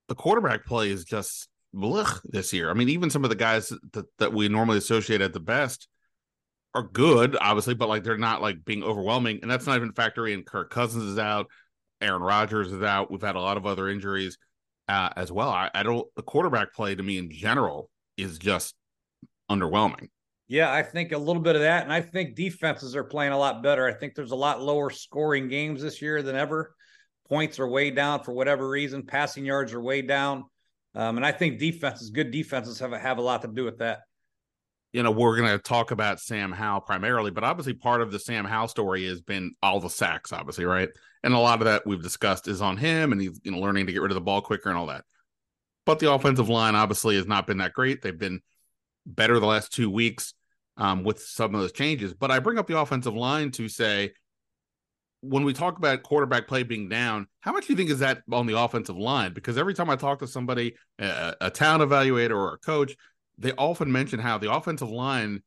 the 0.08 0.14
quarterback 0.14 0.64
play 0.64 0.90
is 0.90 1.04
just 1.04 1.48
blech 1.74 2.20
this 2.24 2.52
year. 2.52 2.70
I 2.70 2.74
mean, 2.74 2.88
even 2.90 3.10
some 3.10 3.24
of 3.24 3.30
the 3.30 3.36
guys 3.36 3.72
that, 3.92 4.06
that 4.18 4.32
we 4.32 4.48
normally 4.48 4.78
associate 4.78 5.20
at 5.20 5.32
the 5.32 5.40
best 5.40 5.88
are 6.74 6.82
good, 6.82 7.36
obviously, 7.40 7.74
but 7.74 7.88
like 7.88 8.04
they're 8.04 8.18
not 8.18 8.42
like 8.42 8.64
being 8.64 8.84
overwhelming. 8.84 9.40
And 9.42 9.50
that's 9.50 9.66
not 9.66 9.76
even 9.76 9.92
factoring 9.92 10.34
in 10.34 10.42
Kirk 10.42 10.70
Cousins 10.70 11.04
is 11.04 11.18
out, 11.18 11.48
Aaron 12.00 12.22
Rodgers 12.22 12.72
is 12.72 12.82
out. 12.82 13.10
We've 13.10 13.20
had 13.20 13.36
a 13.36 13.40
lot 13.40 13.56
of 13.56 13.66
other 13.66 13.88
injuries 13.88 14.38
uh, 14.88 15.10
as 15.16 15.32
well. 15.32 15.50
I, 15.50 15.70
I 15.74 15.82
don't, 15.82 16.06
the 16.16 16.22
quarterback 16.22 16.74
play 16.74 16.94
to 16.94 17.02
me 17.02 17.18
in 17.18 17.30
general 17.30 17.90
is 18.16 18.38
just 18.38 18.74
underwhelming. 19.50 20.08
Yeah, 20.46 20.72
I 20.72 20.82
think 20.82 21.12
a 21.12 21.18
little 21.18 21.42
bit 21.42 21.56
of 21.56 21.62
that. 21.62 21.84
And 21.84 21.92
I 21.92 22.02
think 22.02 22.34
defenses 22.34 22.94
are 22.94 23.04
playing 23.04 23.32
a 23.32 23.38
lot 23.38 23.62
better. 23.62 23.86
I 23.86 23.94
think 23.94 24.14
there's 24.14 24.30
a 24.30 24.36
lot 24.36 24.60
lower 24.60 24.90
scoring 24.90 25.48
games 25.48 25.82
this 25.82 26.02
year 26.02 26.22
than 26.22 26.36
ever. 26.36 26.74
Points 27.28 27.58
are 27.58 27.68
way 27.68 27.90
down 27.90 28.22
for 28.22 28.32
whatever 28.32 28.68
reason. 28.68 29.06
Passing 29.06 29.46
yards 29.46 29.72
are 29.72 29.80
way 29.80 30.02
down. 30.02 30.44
Um, 30.94 31.16
and 31.16 31.24
I 31.24 31.32
think 31.32 31.58
defenses, 31.58 32.10
good 32.10 32.30
defenses, 32.30 32.78
have, 32.78 32.92
have 32.92 33.18
a 33.18 33.22
lot 33.22 33.42
to 33.42 33.48
do 33.48 33.64
with 33.64 33.78
that. 33.78 34.00
You 34.94 35.02
know, 35.02 35.10
we're 35.10 35.36
going 35.36 35.50
to 35.50 35.58
talk 35.58 35.90
about 35.90 36.20
Sam 36.20 36.52
Howell 36.52 36.82
primarily, 36.82 37.32
but 37.32 37.42
obviously 37.42 37.72
part 37.72 38.00
of 38.00 38.12
the 38.12 38.20
Sam 38.20 38.44
Howell 38.44 38.68
story 38.68 39.04
has 39.08 39.20
been 39.20 39.52
all 39.60 39.80
the 39.80 39.90
sacks, 39.90 40.32
obviously, 40.32 40.66
right? 40.66 40.88
And 41.24 41.34
a 41.34 41.38
lot 41.38 41.60
of 41.60 41.64
that 41.64 41.84
we've 41.84 42.00
discussed 42.00 42.46
is 42.46 42.62
on 42.62 42.76
him 42.76 43.10
and 43.10 43.20
he's 43.20 43.40
you 43.42 43.50
know 43.50 43.58
learning 43.58 43.86
to 43.86 43.92
get 43.92 44.02
rid 44.02 44.12
of 44.12 44.14
the 44.14 44.20
ball 44.20 44.40
quicker 44.40 44.68
and 44.68 44.78
all 44.78 44.86
that. 44.86 45.04
But 45.84 45.98
the 45.98 46.12
offensive 46.12 46.48
line 46.48 46.76
obviously 46.76 47.16
has 47.16 47.26
not 47.26 47.44
been 47.44 47.58
that 47.58 47.72
great. 47.72 48.02
They've 48.02 48.16
been 48.16 48.40
better 49.04 49.40
the 49.40 49.46
last 49.46 49.72
two 49.72 49.90
weeks 49.90 50.32
um, 50.76 51.02
with 51.02 51.20
some 51.20 51.56
of 51.56 51.60
those 51.60 51.72
changes. 51.72 52.14
But 52.14 52.30
I 52.30 52.38
bring 52.38 52.58
up 52.58 52.68
the 52.68 52.78
offensive 52.78 53.16
line 53.16 53.50
to 53.52 53.68
say 53.68 54.12
when 55.22 55.42
we 55.42 55.54
talk 55.54 55.76
about 55.76 56.04
quarterback 56.04 56.46
play 56.46 56.62
being 56.62 56.88
down, 56.88 57.26
how 57.40 57.52
much 57.52 57.66
do 57.66 57.72
you 57.72 57.76
think 57.76 57.90
is 57.90 57.98
that 57.98 58.22
on 58.30 58.46
the 58.46 58.56
offensive 58.56 58.96
line? 58.96 59.32
Because 59.32 59.58
every 59.58 59.74
time 59.74 59.90
I 59.90 59.96
talk 59.96 60.20
to 60.20 60.28
somebody, 60.28 60.76
a, 61.00 61.34
a 61.40 61.50
town 61.50 61.80
evaluator 61.80 62.36
or 62.36 62.54
a 62.54 62.58
coach, 62.58 62.94
they 63.38 63.52
often 63.52 63.90
mention 63.90 64.20
how 64.20 64.38
the 64.38 64.52
offensive 64.52 64.90
line, 64.90 65.42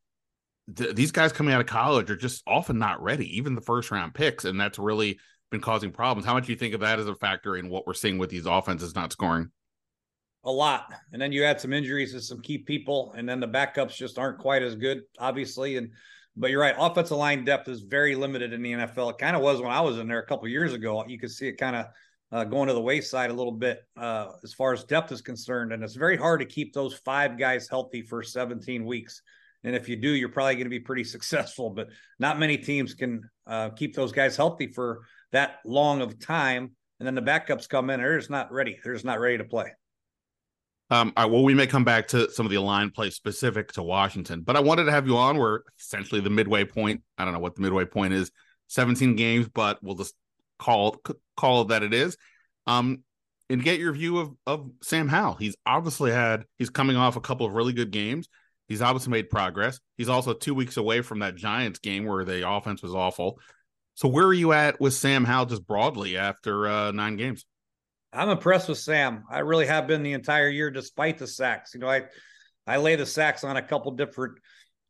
th- 0.76 0.95
these 0.95 1.12
guys 1.12 1.32
coming 1.32 1.54
out 1.54 1.62
of 1.62 1.67
college 1.67 2.10
are 2.12 2.15
just 2.15 2.43
often 2.47 2.78
not 2.78 3.02
ready, 3.02 3.38
even 3.38 3.56
the 3.56 3.62
first 3.62 3.91
round 3.91 4.13
picks, 4.13 4.45
and 4.45 4.60
that's 4.60 4.80
really 4.80 5.19
been 5.52 5.62
causing 5.62 5.91
problems. 5.91 6.26
How 6.26 6.34
much 6.34 6.45
do 6.45 6.52
you 6.52 6.58
think 6.58 6.73
of 6.73 6.82
that 6.82 7.00
as 7.00 7.08
a 7.08 7.15
factor 7.15 7.56
in 7.56 7.69
what 7.69 7.88
we're 7.88 7.93
seeing 7.93 8.17
with 8.17 8.30
these 8.30 8.45
offenses 8.45 8.95
not 8.95 9.12
scoring? 9.12 9.52
A 10.43 10.52
lot, 10.52 10.93
and 11.12 11.21
then 11.21 11.32
you 11.32 11.43
add 11.43 11.60
some 11.60 11.73
injuries 11.73 12.13
to 12.13 12.21
some 12.21 12.41
key 12.41 12.60
people, 12.60 13.13
and 13.17 13.28
then 13.28 13.39
the 13.39 13.47
backups 13.47 13.95
just 13.95 14.17
aren't 14.17 14.39
quite 14.39 14.62
as 14.62 14.76
good, 14.76 15.02
obviously, 15.19 15.78
and 15.78 15.91
but 16.38 16.52
you're 16.52 16.62
right. 16.62 16.76
Offensive 16.78 17.17
line 17.17 17.43
depth 17.43 17.67
is 17.67 17.82
very 17.82 18.15
limited 18.15 18.54
in 18.54 18.62
the 18.62 18.73
NFL. 18.73 19.10
It 19.10 19.17
kind 19.17 19.36
of 19.36 19.41
was 19.41 19.60
when 19.60 19.71
I 19.71 19.82
was 19.82 19.97
in 19.97 20.08
there 20.08 20.19
a 20.19 20.26
couple 20.26 20.47
years 20.47 20.71
ago. 20.71 21.04
You 21.08 21.17
could 21.17 21.32
see 21.32 21.47
it 21.47 21.58
kind 21.58 21.76
of 21.76 21.88
uh, 22.32 22.44
going 22.44 22.68
to 22.68 22.74
the 22.74 22.82
wayside 22.82 23.30
a 23.30 23.34
little 23.34 23.54
bit 23.54 23.84
uh, 23.96 24.32
as 24.44 24.54
far 24.54 24.74
as 24.74 24.84
depth 24.84 25.12
is 25.12 25.22
concerned. 25.22 25.72
And 25.72 25.84
it's 25.84 25.96
very 25.96 26.18
hard 26.18 26.40
to 26.42 26.46
keep 26.46 26.74
those 26.74 26.94
five 26.94 27.38
guys 27.38 27.68
healthy 27.68 28.02
for 28.02 28.22
17 28.22 28.86
weeks. 28.86 29.22
And 29.63 29.76
if 29.76 29.88
you 29.88 29.96
do, 29.96 30.10
you're 30.10 30.30
probably 30.30 30.56
going 30.56 30.66
to 30.66 30.70
be 30.70 30.80
pretty 30.80 31.04
successful. 31.06 31.70
But 31.70 31.90
not 32.20 32.40
many 32.40 32.58
teams 32.58 32.94
can 32.94 33.30
uh, 33.46 33.70
keep 33.70 33.96
those 33.96 34.12
guys 34.12 34.36
healthy 34.36 34.68
for 34.68 35.02
that 35.32 35.60
long 35.66 36.02
of 36.02 36.20
time. 36.20 36.72
And 37.00 37.06
then 37.06 37.16
the 37.16 37.22
backups 37.22 37.70
come 37.70 37.90
in, 37.90 38.00
they're 38.00 38.18
just 38.18 38.30
not 38.30 38.52
ready. 38.52 38.78
They're 38.84 38.94
just 38.94 39.06
not 39.06 39.20
ready 39.20 39.38
to 39.38 39.44
play. 39.44 39.72
Um, 40.90 41.12
all 41.18 41.26
right, 41.26 41.32
well, 41.32 41.44
we 41.44 41.54
may 41.54 41.68
come 41.68 41.84
back 41.84 42.08
to 42.10 42.32
some 42.32 42.46
of 42.46 42.52
the 42.52 42.60
line 42.60 42.92
play 42.92 43.10
specific 43.10 43.74
to 43.74 43.84
Washington, 43.84 44.42
but 44.42 44.56
I 44.56 44.62
wanted 44.62 44.86
to 44.86 44.92
have 44.92 45.06
you 45.06 45.18
on. 45.18 45.38
We're 45.38 45.60
essentially 45.78 46.22
the 46.22 46.30
midway 46.30 46.63
point. 46.63 47.02
I 47.18 47.26
don't 47.26 47.34
know 47.34 47.40
what 47.40 47.56
the 47.56 47.62
midway 47.62 47.84
point 47.84 48.13
is. 48.13 48.32
17 48.68 49.16
games, 49.18 49.50
but 49.54 49.80
we'll 49.84 49.96
just 49.96 50.13
call 50.60 51.02
call 51.36 51.65
that 51.65 51.84
it 51.84 51.93
is. 51.93 52.17
Um, 52.65 53.04
and 53.50 53.63
get 53.63 53.80
your 53.80 53.93
view 53.93 54.20
of 54.20 54.32
of 54.46 54.70
Sam 54.82 55.08
Howell. 55.08 55.36
He's 55.36 55.56
obviously 55.65 56.12
had 56.12 56.46
he's 56.58 56.70
coming 56.70 56.98
off 56.98 57.15
a 57.15 57.22
couple 57.22 57.46
of 57.46 57.54
really 57.54 57.74
good 57.74 57.91
games. 57.91 58.28
He's 58.67 58.82
obviously 58.82 59.12
made 59.12 59.30
progress. 59.30 59.80
He's 59.98 60.10
also 60.10 60.34
two 60.34 60.54
weeks 60.54 60.76
away 60.78 61.02
from 61.02 61.20
that 61.20 61.36
Giants 61.36 61.80
game 61.80 62.06
where 62.06 62.26
the 62.26 62.50
offense 62.50 62.82
was 62.84 62.93
awful. 62.93 63.39
So 63.96 64.10
where 64.10 64.26
are 64.26 64.34
you 64.34 64.52
at 64.52 64.80
with 64.82 64.93
Sam 64.93 65.24
Howell 65.24 65.46
just 65.46 65.65
broadly 65.65 66.17
after 66.17 66.67
uh, 66.67 66.91
nine 66.91 67.15
games? 67.15 67.46
I'm 68.13 68.30
impressed 68.30 68.70
with 68.70 68.78
Sam. 68.78 69.24
I 69.30 69.39
really 69.39 69.65
have 69.67 69.88
been 69.88 70.04
the 70.04 70.13
entire 70.13 70.50
year, 70.50 70.70
despite 70.70 71.17
the 71.17 71.28
sacks. 71.28 71.74
You 71.74 71.80
know, 71.80 71.89
I 71.89 72.04
I 72.65 72.78
lay 72.78 72.96
the 72.96 73.06
sacks 73.06 73.43
on 73.43 73.58
a 73.58 73.62
couple 73.62 73.91
different 73.91 74.38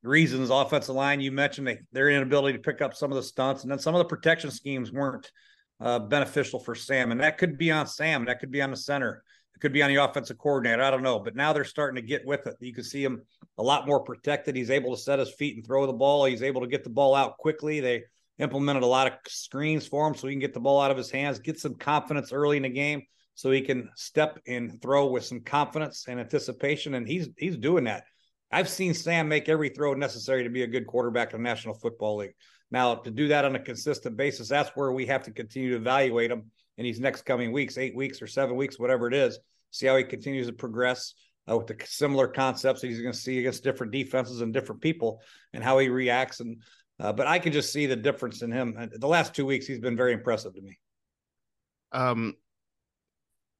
reasons. 0.02 0.50
Offensive 0.50 0.96
line, 0.96 1.22
you 1.22 1.32
mentioned 1.32 1.68
they, 1.68 1.80
their 1.92 2.10
inability 2.10 2.58
to 2.58 2.64
pick 2.64 2.82
up 2.82 2.96
some 2.96 3.12
of 3.12 3.16
the 3.16 3.24
stunts, 3.24 3.64
and 3.64 3.72
then 3.72 3.80
some 3.80 3.94
of 3.94 4.00
the 4.00 4.06
protection 4.06 4.50
schemes 4.50 4.92
weren't 4.92 5.32
uh, 5.80 6.00
beneficial 6.00 6.60
for 6.60 6.76
Sam. 6.76 7.12
And 7.12 7.22
that 7.22 7.38
could 7.38 7.58
be 7.58 7.72
on 7.72 7.88
Sam. 7.88 8.26
That 8.26 8.40
could 8.40 8.52
be 8.52 8.62
on 8.62 8.72
the 8.72 8.78
center. 8.78 9.24
It 9.56 9.60
could 9.60 9.74
be 9.74 9.82
on 9.82 9.90
the 9.90 10.04
offensive 10.04 10.38
coordinator. 10.38 10.84
I 10.84 10.92
don't 10.92 11.04
know. 11.04 11.20
But 11.20 11.36
now 11.36 11.54
they're 11.54 11.64
starting 11.64 11.96
to 11.96 12.08
get 12.08 12.26
with 12.26 12.46
it. 12.46 12.56
You 12.60 12.74
can 12.74 12.84
see 12.84 13.04
him 13.04 13.24
a 13.58 13.64
lot 13.64 13.88
more 13.88 14.02
protected. 14.02 14.56
He's 14.56 14.70
able 14.70 14.96
to 14.96 15.02
set 15.02 15.20
his 15.20 15.34
feet 15.34 15.56
and 15.56 15.66
throw 15.66 15.86
the 15.88 15.94
ball. 15.94 16.26
He's 16.26 16.44
able 16.44 16.62
to 16.62 16.68
get 16.68 16.84
the 16.84 16.90
ball 16.90 17.16
out 17.16 17.38
quickly. 17.38 17.80
They 17.80 18.04
implemented 18.40 18.84
a 18.84 18.88
lot 18.88 19.08
of 19.08 19.14
screens 19.28 19.88
for 19.88 20.08
him 20.08 20.14
so 20.14 20.28
he 20.28 20.34
can 20.34 20.40
get 20.40 20.54
the 20.54 20.60
ball 20.60 20.80
out 20.80 20.92
of 20.92 20.98
his 20.98 21.10
hands, 21.10 21.40
get 21.40 21.60
some 21.60 21.76
confidence 21.76 22.32
early 22.32 22.58
in 22.58 22.64
the 22.64 22.70
game 22.70 23.02
so 23.34 23.52
he 23.52 23.62
can 23.62 23.90
step 23.96 24.40
and 24.48 24.82
throw 24.82 25.08
with 25.08 25.24
some 25.24 25.42
confidence 25.42 26.06
and 26.08 26.20
anticipation. 26.20 26.96
And 26.96 27.08
he's 27.08 27.30
he's 27.38 27.58
doing 27.58 27.86
that. 27.86 28.04
I've 28.52 28.70
seen 28.70 28.94
Sam 28.94 29.28
make 29.28 29.50
every 29.50 29.70
throw 29.70 29.94
necessary 29.94 30.44
to 30.44 30.50
be 30.50 30.64
a 30.64 30.68
good 30.68 30.88
quarterback 30.88 31.34
in 31.34 31.42
the 31.42 31.44
National 31.44 31.74
Football 31.74 32.18
League. 32.18 32.36
Now, 32.72 32.96
to 32.96 33.12
do 33.12 33.30
that 33.30 33.46
on 33.46 33.56
a 33.56 33.60
consistent 33.60 34.18
basis, 34.18 34.50
that's 34.50 34.72
where 34.76 34.92
we 34.92 35.06
have 35.06 35.24
to 35.24 35.32
continue 35.32 35.72
to 35.72 35.78
evaluate 35.78 36.32
him 36.32 36.52
in 36.78 36.84
these 36.84 37.00
next 37.00 37.24
coming 37.24 37.52
weeks, 37.52 37.78
eight 37.78 37.96
weeks 37.96 38.22
or 38.22 38.28
seven 38.28 38.56
weeks, 38.56 38.78
whatever 38.78 39.08
it 39.08 39.14
is. 39.14 39.40
See 39.72 39.88
how 39.88 39.96
he 39.96 40.04
continues 40.04 40.48
to 40.48 40.54
progress 40.54 41.14
uh, 41.50 41.58
with 41.58 41.68
the 41.68 41.78
similar 41.86 42.28
concepts 42.28 42.82
he's 42.82 43.02
going 43.02 43.14
to 43.14 43.18
see 43.18 43.40
against 43.40 43.64
different 43.64 43.94
defenses 43.94 44.42
and 44.42 44.54
different 44.54 44.82
people, 44.82 45.22
and 45.54 45.64
how 45.64 45.80
he 45.80 45.90
reacts. 45.90 46.40
And 46.40 46.62
uh, 47.00 47.14
but 47.14 47.28
I 47.28 47.40
can 47.40 47.54
just 47.54 47.72
see 47.72 47.86
the 47.86 47.96
difference 47.96 48.42
in 48.42 48.52
him. 48.52 48.90
The 48.92 49.08
last 49.08 49.34
two 49.34 49.46
weeks, 49.46 49.68
he's 49.68 49.80
been 49.80 49.98
very 49.98 50.14
impressive 50.14 50.54
to 50.56 50.62
me. 50.62 50.78
Um, 51.92 52.36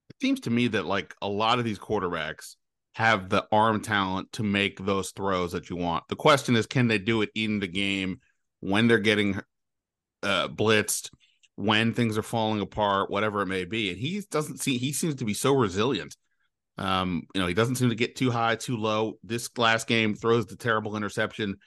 it 0.10 0.16
seems 0.22 0.42
to 0.42 0.50
me 0.50 0.68
that 0.70 0.86
like 0.86 1.16
a 1.22 1.30
lot 1.30 1.60
of 1.60 1.66
these 1.66 1.80
quarterbacks 1.80 2.56
have 2.94 3.30
the 3.30 3.48
arm 3.52 3.82
talent 3.82 4.32
to 4.34 4.44
make 4.44 4.84
those 4.84 5.12
throws 5.12 5.52
that 5.52 5.70
you 5.70 5.76
want. 5.76 6.04
The 6.10 6.16
question 6.16 6.56
is, 6.56 6.66
can 6.66 6.88
they 6.88 6.98
do 6.98 7.22
it 7.22 7.30
in 7.36 7.60
the 7.60 7.68
game 7.68 8.20
when 8.60 8.88
they're 8.88 9.00
getting 9.00 9.40
uh, 10.24 10.48
blitzed, 10.48 11.10
when 11.56 11.94
things 11.94 12.18
are 12.18 12.24
falling 12.24 12.62
apart, 12.62 13.10
whatever 13.10 13.42
it 13.42 13.48
may 13.48 13.66
be? 13.66 13.90
And 13.90 13.98
he 13.98 14.22
doesn't 14.30 14.60
see. 14.60 14.78
He 14.78 14.94
seems 14.94 15.16
to 15.16 15.26
be 15.26 15.34
so 15.34 15.54
resilient. 15.54 16.16
Um, 16.78 17.24
you 17.34 17.42
know, 17.42 17.48
he 17.48 17.54
doesn't 17.54 17.76
seem 17.76 17.90
to 17.90 17.96
get 17.96 18.16
too 18.16 18.30
high, 18.30 18.56
too 18.56 18.78
low. 18.78 19.14
This 19.24 19.50
last 19.58 19.88
game 19.88 20.14
throws 20.14 20.46
the 20.46 20.56
terrible 20.56 20.96
interception 20.96 21.58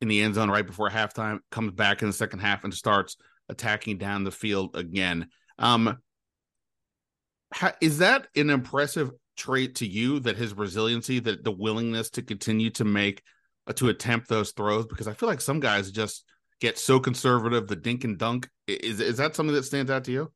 in 0.00 0.08
the 0.08 0.20
end 0.20 0.34
zone 0.34 0.50
right 0.50 0.66
before 0.66 0.88
halftime, 0.88 1.40
comes 1.50 1.72
back 1.72 2.02
in 2.02 2.08
the 2.08 2.14
second 2.14 2.38
half 2.38 2.64
and 2.64 2.72
starts 2.72 3.16
attacking 3.48 3.98
down 3.98 4.24
the 4.24 4.30
field 4.30 4.76
again. 4.76 5.28
Um, 5.58 5.98
how, 7.52 7.72
is 7.80 7.98
that 7.98 8.28
an 8.36 8.50
impressive 8.50 9.10
trait 9.36 9.76
to 9.76 9.86
you 9.86 10.20
that 10.20 10.36
his 10.36 10.54
resiliency, 10.54 11.18
that 11.20 11.42
the 11.42 11.52
willingness 11.52 12.10
to 12.10 12.22
continue 12.22 12.70
to 12.70 12.84
make 12.84 13.22
to 13.76 13.88
attempt 13.88 14.28
those 14.28 14.52
throws? 14.52 14.86
Because 14.86 15.08
I 15.08 15.14
feel 15.14 15.28
like 15.28 15.40
some 15.40 15.60
guys 15.60 15.90
just 15.90 16.24
get 16.60 16.78
so 16.78 16.98
conservative, 16.98 17.68
the 17.68 17.76
dink 17.76 18.04
and 18.04 18.18
dunk. 18.18 18.48
Is 18.66 19.00
is 19.00 19.18
that 19.18 19.36
something 19.36 19.54
that 19.54 19.64
stands 19.64 19.90
out 19.90 20.04
to 20.04 20.12
you? 20.12 20.32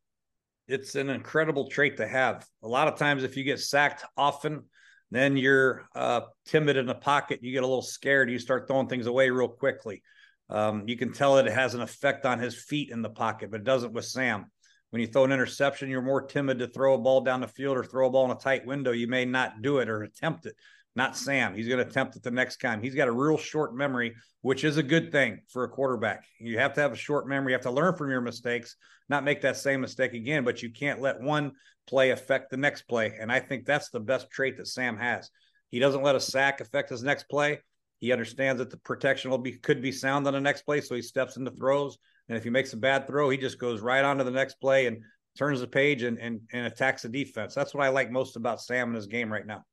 It's 0.68 0.94
an 0.94 1.10
incredible 1.10 1.68
trait 1.68 1.96
to 1.96 2.06
have. 2.06 2.46
A 2.62 2.68
lot 2.68 2.88
of 2.88 2.96
times, 2.96 3.24
if 3.24 3.36
you 3.36 3.44
get 3.44 3.60
sacked 3.60 4.04
often, 4.16 4.64
then 5.10 5.36
you're 5.36 5.86
uh, 5.94 6.22
timid 6.46 6.76
in 6.76 6.86
the 6.86 6.94
pocket. 6.94 7.40
You 7.42 7.52
get 7.52 7.64
a 7.64 7.66
little 7.66 7.82
scared. 7.82 8.30
You 8.30 8.38
start 8.38 8.68
throwing 8.68 8.88
things 8.88 9.06
away 9.06 9.28
real 9.30 9.48
quickly. 9.48 10.02
Um, 10.48 10.84
you 10.86 10.96
can 10.96 11.12
tell 11.12 11.38
it 11.38 11.46
has 11.46 11.74
an 11.74 11.80
effect 11.80 12.26
on 12.26 12.38
his 12.38 12.54
feet 12.54 12.90
in 12.90 13.02
the 13.02 13.10
pocket, 13.10 13.50
but 13.50 13.60
it 13.60 13.64
doesn't 13.64 13.92
with 13.92 14.04
Sam. 14.04 14.46
When 14.90 15.00
you 15.00 15.06
throw 15.06 15.24
an 15.24 15.32
interception, 15.32 15.88
you're 15.88 16.02
more 16.02 16.26
timid 16.26 16.58
to 16.58 16.68
throw 16.68 16.94
a 16.94 16.98
ball 16.98 17.22
down 17.22 17.40
the 17.40 17.48
field 17.48 17.78
or 17.78 17.84
throw 17.84 18.08
a 18.08 18.10
ball 18.10 18.26
in 18.26 18.36
a 18.36 18.40
tight 18.40 18.66
window. 18.66 18.92
You 18.92 19.06
may 19.06 19.24
not 19.24 19.62
do 19.62 19.78
it 19.78 19.88
or 19.88 20.02
attempt 20.02 20.46
it. 20.46 20.54
Not 20.94 21.16
Sam. 21.16 21.54
He's 21.54 21.68
going 21.68 21.82
to 21.82 21.88
attempt 21.88 22.16
it 22.16 22.22
the 22.22 22.30
next 22.30 22.60
time. 22.60 22.82
He's 22.82 22.94
got 22.94 23.08
a 23.08 23.12
real 23.12 23.38
short 23.38 23.74
memory, 23.74 24.14
which 24.42 24.62
is 24.62 24.76
a 24.76 24.82
good 24.82 25.10
thing 25.10 25.40
for 25.48 25.64
a 25.64 25.68
quarterback. 25.68 26.24
You 26.38 26.58
have 26.58 26.74
to 26.74 26.82
have 26.82 26.92
a 26.92 26.96
short 26.96 27.26
memory. 27.26 27.52
You 27.52 27.54
have 27.54 27.62
to 27.62 27.70
learn 27.70 27.96
from 27.96 28.10
your 28.10 28.20
mistakes, 28.20 28.76
not 29.08 29.24
make 29.24 29.40
that 29.40 29.56
same 29.56 29.80
mistake 29.80 30.12
again, 30.12 30.44
but 30.44 30.62
you 30.62 30.70
can't 30.70 31.00
let 31.00 31.20
one 31.20 31.52
play 31.86 32.10
affect 32.10 32.50
the 32.50 32.58
next 32.58 32.82
play. 32.82 33.14
And 33.18 33.32
I 33.32 33.40
think 33.40 33.64
that's 33.64 33.88
the 33.88 34.00
best 34.00 34.30
trait 34.30 34.58
that 34.58 34.68
Sam 34.68 34.98
has. 34.98 35.30
He 35.70 35.78
doesn't 35.78 36.02
let 36.02 36.14
a 36.14 36.20
sack 36.20 36.60
affect 36.60 36.90
his 36.90 37.02
next 37.02 37.24
play. 37.30 37.60
He 37.98 38.12
understands 38.12 38.58
that 38.58 38.70
the 38.70 38.76
protection 38.78 39.30
will 39.30 39.38
be 39.38 39.52
could 39.52 39.80
be 39.80 39.92
sound 39.92 40.26
on 40.26 40.34
the 40.34 40.40
next 40.40 40.62
play, 40.62 40.80
so 40.80 40.94
he 40.94 41.02
steps 41.02 41.36
into 41.36 41.52
throws. 41.52 41.96
And 42.28 42.36
if 42.36 42.44
he 42.44 42.50
makes 42.50 42.72
a 42.72 42.76
bad 42.76 43.06
throw, 43.06 43.30
he 43.30 43.38
just 43.38 43.58
goes 43.58 43.80
right 43.80 44.04
on 44.04 44.18
to 44.18 44.24
the 44.24 44.30
next 44.30 44.60
play 44.60 44.86
and 44.86 45.02
turns 45.38 45.60
the 45.60 45.66
page 45.66 46.02
and 46.02 46.18
and, 46.18 46.40
and 46.52 46.66
attacks 46.66 47.02
the 47.02 47.08
defense. 47.08 47.54
That's 47.54 47.72
what 47.72 47.84
I 47.84 47.88
like 47.88 48.10
most 48.10 48.36
about 48.36 48.60
Sam 48.60 48.90
in 48.90 48.94
his 48.94 49.06
game 49.06 49.32
right 49.32 49.46
now. 49.46 49.64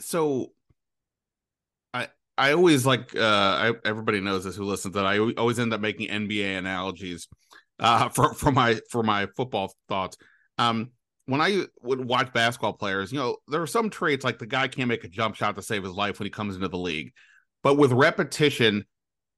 So 0.00 0.52
I 1.94 2.08
I 2.38 2.52
always 2.52 2.86
like 2.86 3.14
uh 3.16 3.20
I, 3.20 3.72
everybody 3.84 4.20
knows 4.20 4.44
this 4.44 4.56
who 4.56 4.64
listens 4.64 4.94
that 4.94 5.06
I 5.06 5.18
always 5.18 5.58
end 5.58 5.72
up 5.72 5.80
making 5.80 6.08
NBA 6.08 6.58
analogies 6.58 7.28
uh 7.78 8.08
for 8.10 8.34
for 8.34 8.52
my 8.52 8.80
for 8.90 9.02
my 9.02 9.26
football 9.36 9.74
thoughts. 9.88 10.16
Um 10.58 10.90
when 11.26 11.40
I 11.40 11.64
would 11.82 12.04
watch 12.04 12.32
basketball 12.32 12.74
players, 12.74 13.12
you 13.12 13.18
know, 13.18 13.38
there 13.48 13.60
are 13.60 13.66
some 13.66 13.90
traits 13.90 14.24
like 14.24 14.38
the 14.38 14.46
guy 14.46 14.68
can't 14.68 14.88
make 14.88 15.02
a 15.02 15.08
jump 15.08 15.34
shot 15.34 15.56
to 15.56 15.62
save 15.62 15.82
his 15.82 15.92
life 15.92 16.20
when 16.20 16.26
he 16.26 16.30
comes 16.30 16.54
into 16.54 16.68
the 16.68 16.78
league. 16.78 17.12
But 17.64 17.76
with 17.76 17.90
repetition, 17.90 18.84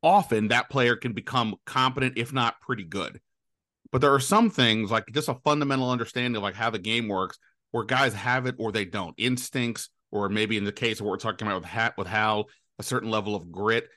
often 0.03 0.49
that 0.49 0.69
player 0.69 0.97
can 0.97 1.15
become 1.15 1.57
competent, 1.65 2.19
if 2.19 2.31
not 2.31 2.61
pretty 2.61 2.85
good. 2.85 3.21
But 3.91 4.03
there 4.03 4.13
are 4.13 4.21
some 4.21 4.51
things 4.51 4.91
like 4.91 5.07
just 5.13 5.31
a 5.31 5.35
fundamental 5.45 5.91
understanding 5.91 6.37
of 6.37 6.43
like 6.43 6.55
how 6.55 6.69
the 6.69 6.79
game 6.79 7.09
works, 7.09 7.39
where 7.71 7.85
guys 7.85 8.13
have 8.13 8.45
it 8.45 8.57
or 8.59 8.71
they 8.71 8.85
don't. 8.85 9.15
Instincts, 9.17 9.89
or 10.11 10.29
maybe 10.29 10.57
in 10.57 10.65
the 10.65 10.73
case 10.73 11.01
of 11.01 11.07
what 11.07 11.13
we're 11.13 11.17
talking 11.19 11.47
about 11.47 11.61
with 11.63 11.71
Hat 11.71 11.95
with 11.97 12.07
Hal, 12.07 12.47
a 12.79 12.83
certain 12.83 13.11
level 13.11 13.35
of 13.35 13.51
grit. 13.51 13.89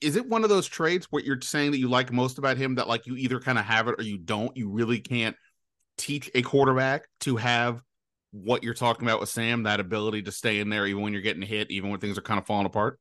Is 0.00 0.16
it 0.16 0.28
one 0.28 0.44
of 0.44 0.50
those 0.50 0.66
traits 0.66 1.06
what 1.10 1.24
you're 1.24 1.40
saying 1.40 1.70
that 1.70 1.78
you 1.78 1.88
like 1.88 2.12
most 2.12 2.38
about 2.38 2.56
him 2.56 2.74
that 2.76 2.88
like 2.88 3.06
you 3.06 3.16
either 3.16 3.40
kind 3.40 3.58
of 3.58 3.64
have 3.64 3.88
it 3.88 3.96
or 3.98 4.02
you 4.02 4.18
don't? 4.18 4.56
You 4.56 4.68
really 4.68 5.00
can't 5.00 5.36
teach 5.98 6.30
a 6.34 6.42
quarterback 6.42 7.08
to 7.20 7.36
have 7.36 7.80
what 8.32 8.62
you're 8.62 8.74
talking 8.74 9.06
about 9.08 9.20
with 9.20 9.30
Sam, 9.30 9.62
that 9.62 9.80
ability 9.80 10.22
to 10.22 10.32
stay 10.32 10.60
in 10.60 10.68
there 10.68 10.86
even 10.86 11.02
when 11.02 11.12
you're 11.12 11.22
getting 11.22 11.42
hit, 11.42 11.70
even 11.70 11.90
when 11.90 12.00
things 12.00 12.18
are 12.18 12.22
kind 12.22 12.38
of 12.38 12.46
falling 12.46 12.66
apart? 12.66 12.98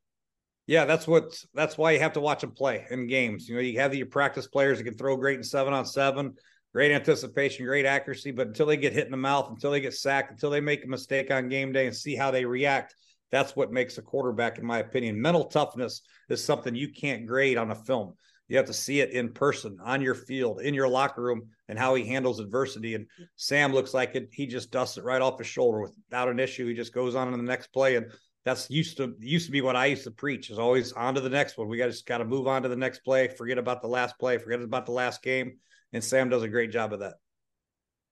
Yeah, 0.67 0.85
that's 0.85 1.05
what 1.05 1.37
that's 1.53 1.77
why 1.77 1.91
you 1.91 1.99
have 1.99 2.13
to 2.13 2.21
watch 2.21 2.41
them 2.41 2.51
play 2.51 2.85
in 2.89 3.07
games. 3.07 3.47
You 3.47 3.55
know, 3.55 3.61
you 3.61 3.79
have 3.79 3.93
your 3.93 4.07
practice 4.07 4.47
players 4.47 4.77
that 4.77 4.85
can 4.85 4.97
throw 4.97 5.15
great 5.17 5.37
in 5.37 5.43
seven 5.43 5.73
on 5.73 5.85
seven, 5.85 6.33
great 6.75 6.91
anticipation, 6.91 7.65
great 7.65 7.85
accuracy, 7.85 8.31
but 8.31 8.47
until 8.47 8.65
they 8.65 8.75
get 8.75 8.91
hit 8.91 9.05
in 9.05 9.11
the 9.11 9.15
mouth, 9.15 9.49
until 9.49 9.71
they 9.71 9.79
get 9.79 9.93
sacked, 9.93 10.29
until 10.29 10.49
they 10.49 10.59
make 10.59 10.83
a 10.83 10.87
mistake 10.89 11.31
on 11.31 11.47
game 11.47 11.71
day 11.71 11.87
and 11.87 11.95
see 11.95 12.17
how 12.17 12.31
they 12.31 12.43
react, 12.43 12.93
that's 13.31 13.55
what 13.55 13.71
makes 13.71 13.97
a 13.97 14.01
quarterback, 14.01 14.57
in 14.57 14.65
my 14.65 14.79
opinion. 14.79 15.21
Mental 15.21 15.45
toughness 15.45 16.01
is 16.27 16.43
something 16.43 16.75
you 16.75 16.89
can't 16.89 17.25
grade 17.27 17.57
on 17.57 17.71
a 17.71 17.75
film. 17.75 18.15
You 18.49 18.57
have 18.57 18.65
to 18.65 18.73
see 18.73 18.99
it 18.99 19.11
in 19.11 19.31
person, 19.31 19.77
on 19.81 20.01
your 20.01 20.15
field, 20.15 20.59
in 20.59 20.73
your 20.73 20.89
locker 20.89 21.21
room, 21.21 21.47
and 21.69 21.79
how 21.79 21.95
he 21.95 22.05
handles 22.05 22.41
adversity. 22.41 22.93
And 22.93 23.07
Sam 23.37 23.71
looks 23.71 23.93
like 23.93 24.15
it. 24.15 24.27
He 24.33 24.45
just 24.45 24.69
dusts 24.69 24.97
it 24.97 25.05
right 25.05 25.21
off 25.21 25.37
his 25.37 25.47
shoulder 25.47 25.79
without 25.79 26.27
an 26.27 26.41
issue. 26.41 26.67
He 26.67 26.73
just 26.73 26.93
goes 26.93 27.15
on 27.15 27.33
in 27.33 27.39
the 27.39 27.49
next 27.49 27.67
play 27.67 27.95
and 27.95 28.11
that's 28.43 28.69
used 28.69 28.97
to 28.97 29.15
used 29.19 29.47
to 29.47 29.51
be 29.51 29.61
what 29.61 29.75
I 29.75 29.87
used 29.87 30.03
to 30.03 30.11
preach 30.11 30.51
is 30.51 30.59
always 30.59 30.91
on 30.91 31.15
to 31.15 31.21
the 31.21 31.29
next 31.29 31.57
one. 31.57 31.67
We 31.67 31.77
got 31.77 31.89
just 31.89 32.05
got 32.05 32.19
to 32.19 32.25
move 32.25 32.47
on 32.47 32.61
to 32.61 32.69
the 32.69 32.75
next 32.75 32.99
play, 32.99 33.27
forget 33.27 33.57
about 33.57 33.81
the 33.81 33.87
last 33.87 34.19
play, 34.19 34.37
forget 34.37 34.61
about 34.61 34.85
the 34.85 34.91
last 34.91 35.23
game. 35.23 35.57
And 35.95 36.03
Sam 36.03 36.27
does 36.27 36.43
a 36.43 36.49
great 36.49 36.71
job 36.71 36.91
of 36.91 36.99
that. 36.99 37.13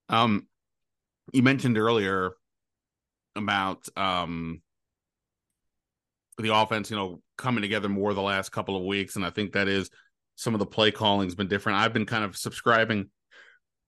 Um 0.07 0.47
you 1.33 1.43
mentioned 1.43 1.77
earlier 1.77 2.31
about 3.35 3.85
um 3.97 4.61
the 6.37 6.55
offense, 6.55 6.89
you 6.89 6.95
know, 6.95 7.21
coming 7.37 7.61
together 7.61 7.89
more 7.89 8.13
the 8.13 8.21
last 8.21 8.53
couple 8.53 8.77
of 8.77 8.83
weeks. 8.85 9.17
And 9.17 9.25
I 9.25 9.31
think 9.31 9.51
that 9.51 9.67
is 9.67 9.89
some 10.35 10.55
of 10.55 10.59
the 10.59 10.65
play 10.65 10.91
calling's 10.91 11.35
been 11.35 11.49
different. 11.49 11.79
I've 11.79 11.91
been 11.91 12.05
kind 12.05 12.23
of 12.23 12.37
subscribing 12.37 13.09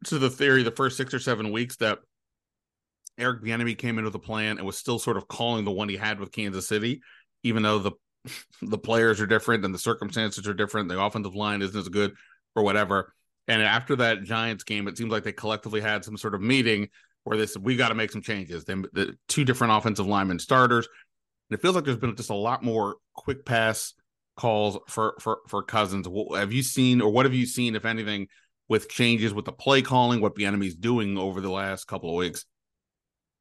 to 0.06 0.20
the 0.20 0.30
theory 0.30 0.64
the 0.64 0.72
first 0.72 0.98
six 0.98 1.14
or 1.14 1.20
seven 1.20 1.54
weeks 1.54 1.78
that 1.78 2.00
Eric 3.18 3.44
Bieniemy 3.44 3.78
came 3.78 3.98
into 3.98 4.10
the 4.10 4.20
plan 4.20 4.58
and 4.58 4.68
was 4.68 4.78
still 4.78 5.00
sort 5.00 5.16
of 5.16 5.30
calling 5.30 5.64
the 5.64 5.72
one 5.72 5.88
he 5.88 5.96
had 5.96 6.20
with 6.20 6.34
Kansas 6.34 6.68
City, 6.68 7.02
even 7.44 7.64
though 7.64 7.80
the 7.80 7.92
the 8.62 8.78
players 8.78 9.22
are 9.22 9.26
different 9.26 9.64
and 9.64 9.74
the 9.74 9.80
circumstances 9.80 10.50
are 10.50 10.54
different. 10.54 10.90
The 10.90 11.02
offensive 11.02 11.34
line 11.34 11.62
isn't 11.62 11.80
as 11.80 11.88
good 11.88 12.14
or 12.58 12.64
whatever. 12.64 13.14
And 13.48 13.62
after 13.62 13.96
that 13.98 14.24
Giants 14.24 14.64
game, 14.64 14.88
it 14.88 14.98
seems 14.98 15.12
like 15.12 15.24
they 15.24 15.32
collectively 15.32 15.82
had 15.82 16.04
some 16.04 16.18
sort 16.18 16.36
of 16.36 16.42
meeting 16.42 16.90
where 17.24 17.38
they 17.38 17.46
said 17.46 17.64
we 17.64 17.76
got 17.76 17.90
to 17.90 17.96
make 17.96 18.12
some 18.12 18.22
changes. 18.22 18.66
Then 18.66 18.86
the 18.94 19.16
two 19.28 19.46
different 19.46 19.74
offensive 19.74 20.08
linemen 20.08 20.40
starters. 20.40 20.88
And 21.50 21.58
it 21.58 21.62
feels 21.62 21.76
like 21.76 21.86
there's 21.86 21.98
been 21.98 22.16
just 22.16 22.32
a 22.32 22.36
lot 22.36 22.64
more 22.64 22.96
quick 23.14 23.46
pass 23.46 23.94
calls 24.36 24.78
for 24.88 25.16
for 25.20 25.40
for 25.48 25.64
Cousins. 25.64 26.08
Have 26.34 26.52
you 26.52 26.64
seen, 26.64 27.02
or 27.02 27.12
what 27.12 27.26
have 27.26 27.34
you 27.34 27.46
seen, 27.46 27.76
if 27.76 27.86
anything, 27.86 28.28
with 28.68 28.90
changes 28.90 29.34
with 29.34 29.46
the 29.46 29.52
play 29.52 29.82
calling? 29.82 30.22
What 30.22 30.36
Bieniemy's 30.36 30.76
doing 30.76 31.18
over 31.18 31.42
the 31.42 31.52
last 31.52 31.86
couple 31.86 32.10
of 32.10 32.16
weeks? 32.16 32.46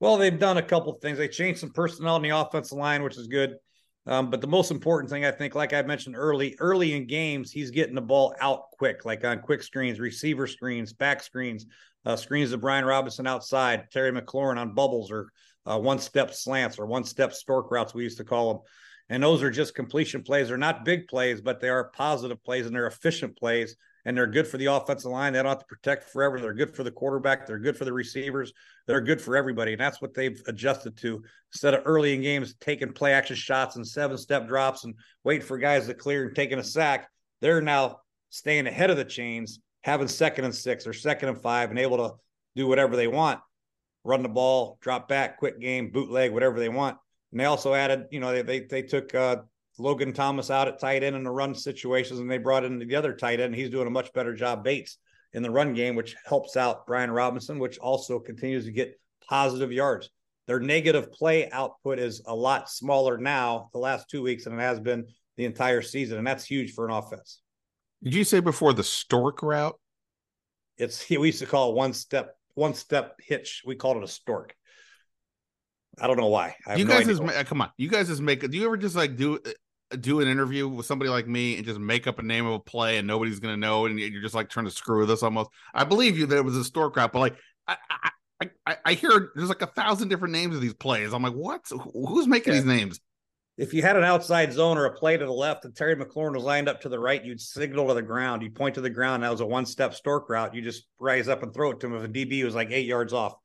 Well, 0.00 0.18
they've 0.18 0.38
done 0.38 0.58
a 0.58 0.62
couple 0.62 0.92
things. 1.00 1.16
They 1.16 1.28
changed 1.28 1.60
some 1.60 1.70
personnel 1.70 2.16
in 2.16 2.22
the 2.22 2.30
offensive 2.30 2.76
line, 2.76 3.02
which 3.02 3.16
is 3.16 3.26
good. 3.26 3.56
Um, 4.06 4.30
but 4.30 4.40
the 4.40 4.46
most 4.46 4.70
important 4.70 5.10
thing, 5.10 5.24
I 5.24 5.30
think, 5.30 5.54
like 5.54 5.72
I 5.72 5.80
mentioned 5.82 6.16
early, 6.16 6.56
early 6.58 6.92
in 6.92 7.06
games, 7.06 7.50
he's 7.50 7.70
getting 7.70 7.94
the 7.94 8.02
ball 8.02 8.34
out 8.40 8.70
quick, 8.72 9.04
like 9.04 9.24
on 9.24 9.40
quick 9.40 9.62
screens, 9.62 9.98
receiver 9.98 10.46
screens, 10.46 10.92
back 10.92 11.22
screens, 11.22 11.66
uh, 12.04 12.16
screens 12.16 12.52
of 12.52 12.60
Brian 12.60 12.84
Robinson 12.84 13.26
outside, 13.26 13.90
Terry 13.90 14.12
McLaurin 14.12 14.58
on 14.58 14.74
bubbles 14.74 15.10
or 15.10 15.30
uh, 15.64 15.78
one 15.78 15.98
step 15.98 16.34
slants 16.34 16.78
or 16.78 16.84
one 16.84 17.04
step 17.04 17.32
stork 17.32 17.70
routes, 17.70 17.94
we 17.94 18.02
used 18.02 18.18
to 18.18 18.24
call 18.24 18.52
them. 18.52 18.62
And 19.08 19.22
those 19.22 19.42
are 19.42 19.50
just 19.50 19.74
completion 19.74 20.22
plays. 20.22 20.48
They're 20.48 20.58
not 20.58 20.84
big 20.84 21.08
plays, 21.08 21.40
but 21.40 21.60
they 21.60 21.68
are 21.68 21.84
positive 21.90 22.42
plays 22.42 22.66
and 22.66 22.74
they're 22.74 22.86
efficient 22.86 23.36
plays 23.36 23.76
and 24.04 24.16
they're 24.16 24.26
good 24.26 24.46
for 24.46 24.58
the 24.58 24.66
offensive 24.66 25.10
line. 25.10 25.32
They 25.32 25.38
don't 25.38 25.48
have 25.48 25.58
to 25.60 25.64
protect 25.66 26.10
forever. 26.10 26.40
They're 26.40 26.54
good 26.54 26.74
for 26.74 26.82
the 26.82 26.90
quarterback. 26.90 27.46
They're 27.46 27.58
good 27.58 27.76
for 27.76 27.84
the 27.84 27.92
receivers. 27.92 28.52
They're 28.86 29.00
good 29.00 29.20
for 29.20 29.36
everybody. 29.36 29.72
And 29.72 29.80
that's 29.80 30.02
what 30.02 30.14
they've 30.14 30.40
adjusted 30.46 30.96
to. 30.98 31.22
Instead 31.52 31.74
of 31.74 31.82
early 31.86 32.14
in 32.14 32.22
games 32.22 32.54
taking 32.60 32.92
play 32.92 33.12
action 33.12 33.36
shots 33.36 33.76
and 33.76 33.86
seven 33.86 34.18
step 34.18 34.46
drops 34.46 34.84
and 34.84 34.94
waiting 35.24 35.46
for 35.46 35.58
guys 35.58 35.86
to 35.86 35.94
clear 35.94 36.26
and 36.26 36.36
taking 36.36 36.58
a 36.58 36.64
sack, 36.64 37.08
they're 37.40 37.62
now 37.62 38.00
staying 38.30 38.66
ahead 38.66 38.90
of 38.90 38.96
the 38.96 39.04
chains, 39.04 39.60
having 39.82 40.08
second 40.08 40.44
and 40.44 40.54
six 40.54 40.86
or 40.86 40.92
second 40.92 41.30
and 41.30 41.40
five 41.40 41.70
and 41.70 41.78
able 41.78 41.96
to 41.96 42.14
do 42.56 42.66
whatever 42.66 42.96
they 42.96 43.08
want 43.08 43.40
run 44.04 44.22
the 44.22 44.28
ball, 44.28 44.78
drop 44.80 45.08
back, 45.08 45.38
quick 45.38 45.58
game, 45.58 45.90
bootleg, 45.90 46.32
whatever 46.32 46.60
they 46.60 46.68
want. 46.68 46.98
And 47.32 47.40
they 47.40 47.46
also 47.46 47.74
added, 47.74 48.06
you 48.10 48.20
know, 48.20 48.32
they 48.32 48.42
they, 48.42 48.60
they 48.60 48.82
took 48.82 49.14
uh, 49.14 49.38
Logan 49.78 50.12
Thomas 50.12 50.50
out 50.50 50.68
at 50.68 50.78
tight 50.78 51.02
end 51.02 51.16
in 51.16 51.24
the 51.24 51.30
run 51.30 51.54
situations, 51.54 52.20
and 52.20 52.30
they 52.30 52.38
brought 52.38 52.64
in 52.64 52.78
the 52.78 52.96
other 52.96 53.12
tight 53.12 53.40
end. 53.40 53.54
He's 53.54 53.70
doing 53.70 53.86
a 53.86 53.90
much 53.90 54.12
better 54.12 54.34
job, 54.34 54.62
Bates, 54.62 54.98
in 55.32 55.42
the 55.42 55.50
run 55.50 55.74
game, 55.74 55.96
which 55.96 56.16
helps 56.24 56.56
out 56.56 56.86
Brian 56.86 57.10
Robinson, 57.10 57.58
which 57.58 57.78
also 57.78 58.18
continues 58.18 58.64
to 58.64 58.72
get 58.72 58.98
positive 59.28 59.72
yards. 59.72 60.10
Their 60.46 60.60
negative 60.60 61.10
play 61.10 61.50
output 61.50 61.98
is 61.98 62.22
a 62.26 62.34
lot 62.34 62.70
smaller 62.70 63.18
now, 63.18 63.70
the 63.72 63.78
last 63.78 64.08
two 64.10 64.22
weeks, 64.22 64.44
than 64.44 64.58
it 64.58 64.62
has 64.62 64.78
been 64.78 65.06
the 65.36 65.44
entire 65.44 65.82
season, 65.82 66.18
and 66.18 66.26
that's 66.26 66.44
huge 66.44 66.72
for 66.72 66.86
an 66.86 66.92
offense. 66.92 67.40
Did 68.02 68.14
you 68.14 68.24
say 68.24 68.40
before 68.40 68.72
the 68.72 68.84
stork 68.84 69.42
route? 69.42 69.78
It's 70.76 71.08
we 71.10 71.26
used 71.26 71.40
to 71.40 71.46
call 71.46 71.70
it 71.70 71.76
one 71.76 71.92
step 71.92 72.36
one 72.54 72.74
step 72.74 73.16
hitch. 73.20 73.62
We 73.66 73.74
called 73.74 73.96
it 73.96 74.04
a 74.04 74.08
stork. 74.08 74.54
I 76.00 76.06
don't 76.06 76.16
know 76.16 76.28
why. 76.28 76.56
you 76.76 76.84
guys 76.84 77.06
no 77.06 77.14
just 77.14 77.46
come 77.46 77.60
on. 77.60 77.70
You 77.76 77.88
guys 77.88 78.08
just 78.08 78.20
make. 78.20 78.48
Do 78.48 78.56
you 78.56 78.66
ever 78.66 78.76
just 78.76 78.96
like 78.96 79.16
do 79.16 79.38
do 79.96 80.20
an 80.20 80.28
interview 80.28 80.68
with 80.68 80.86
somebody 80.86 81.10
like 81.10 81.26
me 81.26 81.56
and 81.56 81.66
just 81.66 81.78
make 81.78 82.06
up 82.06 82.18
a 82.18 82.22
name 82.22 82.46
of 82.46 82.52
a 82.54 82.60
play 82.60 82.98
and 82.98 83.06
nobody's 83.06 83.40
gonna 83.40 83.56
know 83.56 83.86
and 83.86 83.98
you're 83.98 84.22
just 84.22 84.34
like 84.34 84.48
trying 84.48 84.66
to 84.66 84.70
screw 84.70 85.00
with 85.00 85.10
us 85.10 85.22
almost? 85.22 85.50
I 85.72 85.84
believe 85.84 86.18
you 86.18 86.26
that 86.26 86.36
it 86.36 86.44
was 86.44 86.56
a 86.56 86.64
stork 86.64 86.96
route, 86.96 87.12
but 87.12 87.20
like 87.20 87.36
I, 87.66 87.76
I 87.90 88.10
I, 88.66 88.76
I 88.84 88.94
hear 88.94 89.30
there's 89.34 89.48
like 89.48 89.62
a 89.62 89.66
thousand 89.66 90.08
different 90.08 90.32
names 90.32 90.54
of 90.54 90.60
these 90.60 90.74
plays. 90.74 91.12
I'm 91.12 91.22
like, 91.22 91.34
what? 91.34 91.62
Who's 91.92 92.26
making 92.26 92.52
yeah. 92.52 92.60
these 92.60 92.68
names? 92.68 93.00
If 93.56 93.72
you 93.72 93.82
had 93.82 93.96
an 93.96 94.02
outside 94.02 94.52
zone 94.52 94.76
or 94.76 94.86
a 94.86 94.92
play 94.92 95.16
to 95.16 95.24
the 95.24 95.32
left 95.32 95.64
and 95.64 95.74
Terry 95.74 95.94
McLaurin 95.94 96.34
was 96.34 96.42
lined 96.42 96.68
up 96.68 96.80
to 96.80 96.88
the 96.88 96.98
right, 96.98 97.24
you'd 97.24 97.40
signal 97.40 97.86
to 97.88 97.94
the 97.94 98.02
ground. 98.02 98.42
You'd 98.42 98.56
point 98.56 98.74
to 98.74 98.80
the 98.80 98.90
ground. 98.90 99.22
That 99.22 99.30
was 99.30 99.40
a 99.40 99.46
one 99.46 99.64
step 99.64 99.94
stork 99.94 100.28
route. 100.28 100.54
You 100.54 100.60
just 100.60 100.86
rise 100.98 101.28
up 101.28 101.44
and 101.44 101.54
throw 101.54 101.70
it 101.70 101.80
to 101.80 101.86
him 101.86 101.94
if 101.94 102.02
a 102.02 102.08
DB 102.08 102.44
was 102.44 102.56
like 102.56 102.72
eight 102.72 102.86
yards 102.86 103.12
off 103.12 103.36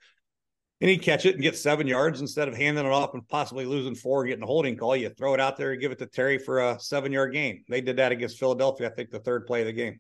and 0.81 0.89
he'd 0.89 1.01
catch 1.01 1.25
it 1.25 1.35
and 1.35 1.43
get 1.43 1.57
seven 1.57 1.87
yards 1.87 2.21
instead 2.21 2.47
of 2.47 2.55
handing 2.55 2.85
it 2.85 2.91
off 2.91 3.13
and 3.13 3.27
possibly 3.27 3.65
losing 3.65 3.95
four 3.95 4.25
getting 4.25 4.43
a 4.43 4.47
holding 4.47 4.77
call. 4.77 4.95
You 4.95 5.09
throw 5.09 5.33
it 5.33 5.39
out 5.39 5.57
there 5.57 5.71
and 5.71 5.81
give 5.81 5.91
it 5.91 5.99
to 5.99 6.05
Terry 6.05 6.37
for 6.37 6.59
a 6.59 6.79
seven 6.79 7.11
yard 7.11 7.33
gain. 7.33 7.63
They 7.67 7.81
did 7.81 7.97
that 7.97 8.11
against 8.11 8.39
Philadelphia, 8.39 8.89
I 8.89 8.93
think, 8.93 9.09
the 9.09 9.19
third 9.19 9.45
play 9.45 9.61
of 9.61 9.67
the 9.67 9.73
game. 9.73 9.99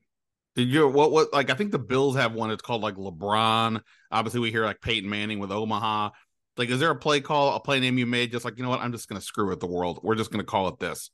Did 0.55 0.69
you 0.69 0.87
what 0.87 1.11
what 1.11 1.33
like 1.33 1.49
I 1.49 1.53
think 1.53 1.71
the 1.71 1.79
Bills 1.79 2.15
have 2.15 2.33
one 2.33 2.51
it's 2.51 2.61
called 2.61 2.81
like 2.81 2.95
LeBron. 2.95 3.81
Obviously, 4.11 4.39
we 4.39 4.51
hear 4.51 4.65
like 4.65 4.81
Peyton 4.81 5.09
Manning 5.09 5.39
with 5.39 5.51
Omaha. 5.51 6.11
Like, 6.57 6.69
is 6.69 6.79
there 6.81 6.91
a 6.91 6.95
play 6.95 7.21
call, 7.21 7.55
a 7.55 7.59
play 7.61 7.79
name 7.79 7.97
you 7.97 8.05
made 8.05 8.33
just 8.33 8.43
like, 8.43 8.57
you 8.57 8.63
know 8.63 8.69
what, 8.69 8.81
I'm 8.81 8.91
just 8.91 9.07
gonna 9.07 9.21
screw 9.21 9.47
with 9.47 9.59
the 9.59 9.67
world. 9.67 9.99
We're 10.03 10.15
just 10.15 10.31
gonna 10.31 10.43
call 10.43 10.67
it 10.69 10.79
this. 10.79 11.11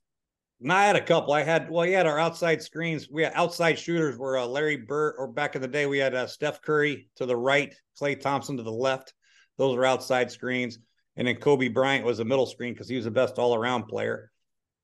And 0.61 0.71
I 0.71 0.85
had 0.85 0.95
a 0.95 1.01
couple. 1.01 1.33
I 1.33 1.43
had 1.43 1.69
well, 1.69 1.85
we 1.85 1.91
had 1.91 2.07
our 2.07 2.17
outside 2.17 2.61
screens. 2.61 3.09
We 3.11 3.23
had 3.23 3.33
outside 3.35 3.77
shooters 3.77 4.17
were 4.17 4.37
uh, 4.37 4.45
Larry 4.45 4.77
Bird, 4.77 5.15
or 5.17 5.27
back 5.27 5.55
in 5.55 5.61
the 5.61 5.67
day, 5.67 5.85
we 5.85 5.97
had 5.97 6.15
uh, 6.15 6.27
Steph 6.27 6.61
Curry 6.61 7.09
to 7.17 7.25
the 7.25 7.35
right, 7.35 7.75
Klay 7.99 8.19
Thompson 8.19 8.57
to 8.57 8.63
the 8.63 8.71
left. 8.71 9.13
Those 9.57 9.75
were 9.75 9.85
outside 9.85 10.31
screens. 10.31 10.79
And 11.15 11.27
then 11.27 11.35
Kobe 11.37 11.69
Bryant 11.69 12.05
was 12.05 12.19
a 12.19 12.25
middle 12.25 12.45
screen 12.45 12.73
because 12.73 12.89
he 12.89 12.95
was 12.95 13.05
the 13.05 13.11
best 13.11 13.39
all 13.39 13.55
around 13.55 13.83
player. 13.83 14.31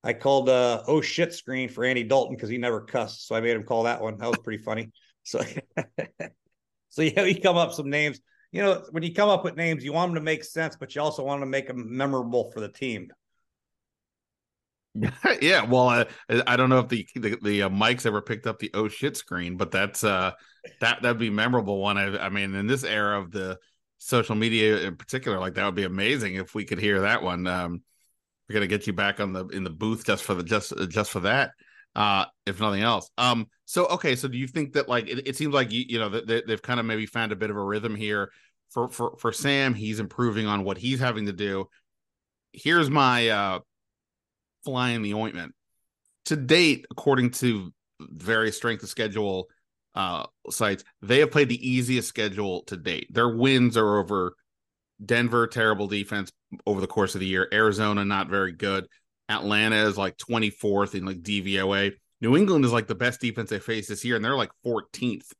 I 0.03 0.13
called 0.13 0.49
uh 0.49 0.83
oh 0.87 1.01
shit 1.01 1.33
screen 1.33 1.69
for 1.69 1.83
Andy 1.83 2.03
Dalton 2.03 2.35
because 2.35 2.49
he 2.49 2.57
never 2.57 2.81
cussed. 2.81 3.27
So 3.27 3.35
I 3.35 3.41
made 3.41 3.55
him 3.55 3.63
call 3.63 3.83
that 3.83 4.01
one. 4.01 4.17
That 4.17 4.29
was 4.29 4.39
pretty 4.43 4.63
funny. 4.63 4.91
So 5.23 5.39
so 6.89 7.03
yeah, 7.03 7.25
you 7.25 7.39
come 7.39 7.55
up 7.55 7.73
some 7.73 7.91
names. 7.91 8.19
You 8.51 8.63
know, 8.63 8.83
when 8.89 9.03
you 9.03 9.13
come 9.13 9.29
up 9.29 9.43
with 9.43 9.55
names, 9.55 9.83
you 9.83 9.93
want 9.93 10.09
them 10.09 10.15
to 10.15 10.21
make 10.21 10.43
sense, 10.43 10.75
but 10.75 10.95
you 10.95 11.01
also 11.03 11.23
want 11.23 11.43
to 11.43 11.45
make 11.45 11.67
them 11.67 11.95
memorable 11.95 12.49
for 12.49 12.59
the 12.59 12.69
team. 12.69 13.11
yeah, 15.41 15.63
well, 15.63 15.89
uh, 15.89 16.05
I 16.47 16.57
don't 16.57 16.69
know 16.69 16.79
if 16.79 16.89
the 16.89 17.07
the, 17.15 17.37
the 17.41 17.63
uh, 17.63 17.69
mics 17.69 18.07
ever 18.07 18.21
picked 18.21 18.47
up 18.47 18.57
the 18.57 18.71
oh 18.73 18.87
shit 18.87 19.15
screen, 19.15 19.57
but 19.57 19.69
that's 19.69 20.03
uh 20.03 20.31
that 20.79 21.03
that'd 21.03 21.19
be 21.19 21.29
memorable 21.29 21.79
one. 21.79 21.99
I, 21.99 22.25
I 22.25 22.29
mean, 22.29 22.55
in 22.55 22.65
this 22.65 22.83
era 22.83 23.21
of 23.21 23.31
the 23.31 23.57
social 24.03 24.33
media 24.33 24.79
in 24.79 24.95
particular, 24.95 25.39
like 25.39 25.53
that 25.53 25.63
would 25.63 25.75
be 25.75 25.83
amazing 25.83 26.33
if 26.33 26.55
we 26.55 26.65
could 26.65 26.79
hear 26.79 27.01
that 27.01 27.21
one. 27.21 27.45
Um, 27.45 27.83
we're 28.49 28.55
gonna 28.55 28.67
get 28.67 28.87
you 28.87 28.93
back 28.93 29.19
on 29.19 29.31
the 29.31 29.45
in 29.47 29.63
the 29.63 29.69
booth 29.69 30.05
just 30.05 30.23
for 30.23 30.33
the 30.33 30.43
just 30.43 30.73
just 30.89 31.11
for 31.11 31.19
that, 31.21 31.51
uh, 31.95 32.25
if 32.47 32.59
nothing 32.59 32.81
else. 32.81 33.09
Um, 33.19 33.47
so 33.65 33.85
okay, 33.85 34.15
so 34.15 34.27
do 34.27 34.39
you 34.39 34.47
think 34.47 34.73
that 34.73 34.89
like 34.89 35.07
it, 35.07 35.27
it 35.27 35.35
seems 35.35 35.53
like 35.53 35.71
you 35.71 35.85
you 35.87 35.99
know 35.99 36.09
they, 36.09 36.41
they've 36.41 36.61
kind 36.61 36.79
of 36.79 36.85
maybe 36.85 37.05
found 37.05 37.31
a 37.31 37.35
bit 37.35 37.51
of 37.51 37.55
a 37.57 37.63
rhythm 37.63 37.95
here 37.95 38.31
for 38.71 38.89
for 38.89 39.15
for 39.19 39.31
Sam? 39.31 39.75
He's 39.75 39.99
improving 39.99 40.47
on 40.47 40.63
what 40.63 40.79
he's 40.79 40.99
having 40.99 41.27
to 41.27 41.33
do. 41.33 41.69
Here's 42.53 42.89
my 42.89 43.29
uh, 43.29 43.59
fly 44.65 44.89
in 44.89 45.03
the 45.03 45.13
ointment. 45.13 45.53
To 46.25 46.35
date, 46.35 46.87
according 46.89 47.31
to 47.31 47.71
various 47.99 48.57
strength 48.57 48.81
of 48.81 48.89
schedule 48.89 49.47
uh, 49.95 50.25
sites, 50.49 50.83
they 51.01 51.19
have 51.19 51.31
played 51.31 51.49
the 51.49 51.69
easiest 51.69 52.07
schedule 52.07 52.63
to 52.63 52.77
date. 52.77 53.13
Their 53.13 53.29
wins 53.29 53.77
are 53.77 53.97
over 53.99 54.35
Denver, 55.03 55.47
terrible 55.47 55.87
defense 55.87 56.31
over 56.65 56.81
the 56.81 56.87
course 56.87 57.15
of 57.15 57.21
the 57.21 57.27
year. 57.27 57.47
Arizona, 57.51 58.05
not 58.05 58.29
very 58.29 58.51
good. 58.51 58.87
Atlanta 59.29 59.87
is 59.87 59.97
like 59.97 60.17
24th 60.17 60.95
in 60.95 61.05
like 61.05 61.21
DVOA. 61.21 61.93
New 62.19 62.37
England 62.37 62.65
is 62.65 62.71
like 62.71 62.87
the 62.87 62.95
best 62.95 63.19
defense 63.19 63.49
they 63.49 63.59
face 63.59 63.87
this 63.87 64.05
year, 64.05 64.15
and 64.15 64.23
they're 64.23 64.35
like 64.35 64.51
14th. 64.65 65.31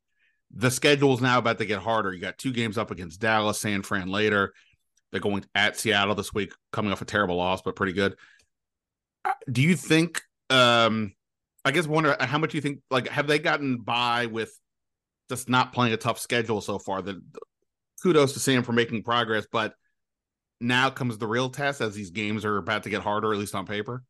The 0.54 0.72
schedule 0.72 1.14
is 1.14 1.22
now 1.22 1.38
about 1.38 1.60
to 1.60 1.66
get 1.66 1.80
harder. 1.80 2.12
You 2.12 2.20
got 2.20 2.38
two 2.38 2.52
games 2.52 2.78
up 2.78 2.92
against 2.92 3.22
Dallas, 3.22 3.60
San 3.60 3.84
Fran 3.84 4.10
later. 4.10 4.54
They're 5.12 5.22
going 5.22 5.46
at 5.54 5.78
Seattle 5.78 6.16
this 6.16 6.34
week, 6.34 6.54
coming 6.72 6.92
off 6.92 7.02
a 7.02 7.06
terrible 7.06 7.36
loss, 7.36 7.62
but 7.62 7.76
pretty 7.76 7.94
good. 7.94 8.16
Uh, 9.24 9.34
do 9.52 9.62
you 9.62 9.76
think 9.76 10.22
um 10.50 11.14
I 11.64 11.72
guess 11.72 11.88
wonder 11.88 12.16
uh, 12.20 12.26
how 12.26 12.38
much 12.38 12.54
you 12.54 12.62
think 12.62 12.80
like 12.90 13.08
have 13.10 13.28
they 13.28 13.40
gotten 13.40 13.78
by 13.78 14.26
with 14.26 14.52
just 15.30 15.50
not 15.50 15.74
playing 15.74 15.94
a 15.94 15.98
tough 15.98 16.20
schedule 16.20 16.62
so 16.62 16.80
far? 16.80 17.02
That 17.02 17.22
kudos 18.02 18.34
to 18.34 18.40
Sam 18.40 18.64
for 18.64 18.74
making 18.74 19.04
progress, 19.04 19.46
but 19.52 19.74
now 20.60 20.90
comes 20.90 21.18
the 21.18 21.28
real 21.28 21.50
test 21.50 21.82
as 21.82 21.94
these 21.94 22.12
games 22.12 22.46
are 22.46 22.58
about 22.58 22.84
to 22.84 22.90
get 22.90 23.02
harder, 23.02 23.34
at 23.34 23.40
least 23.40 23.56
on 23.56 23.66
paper. 23.66 24.04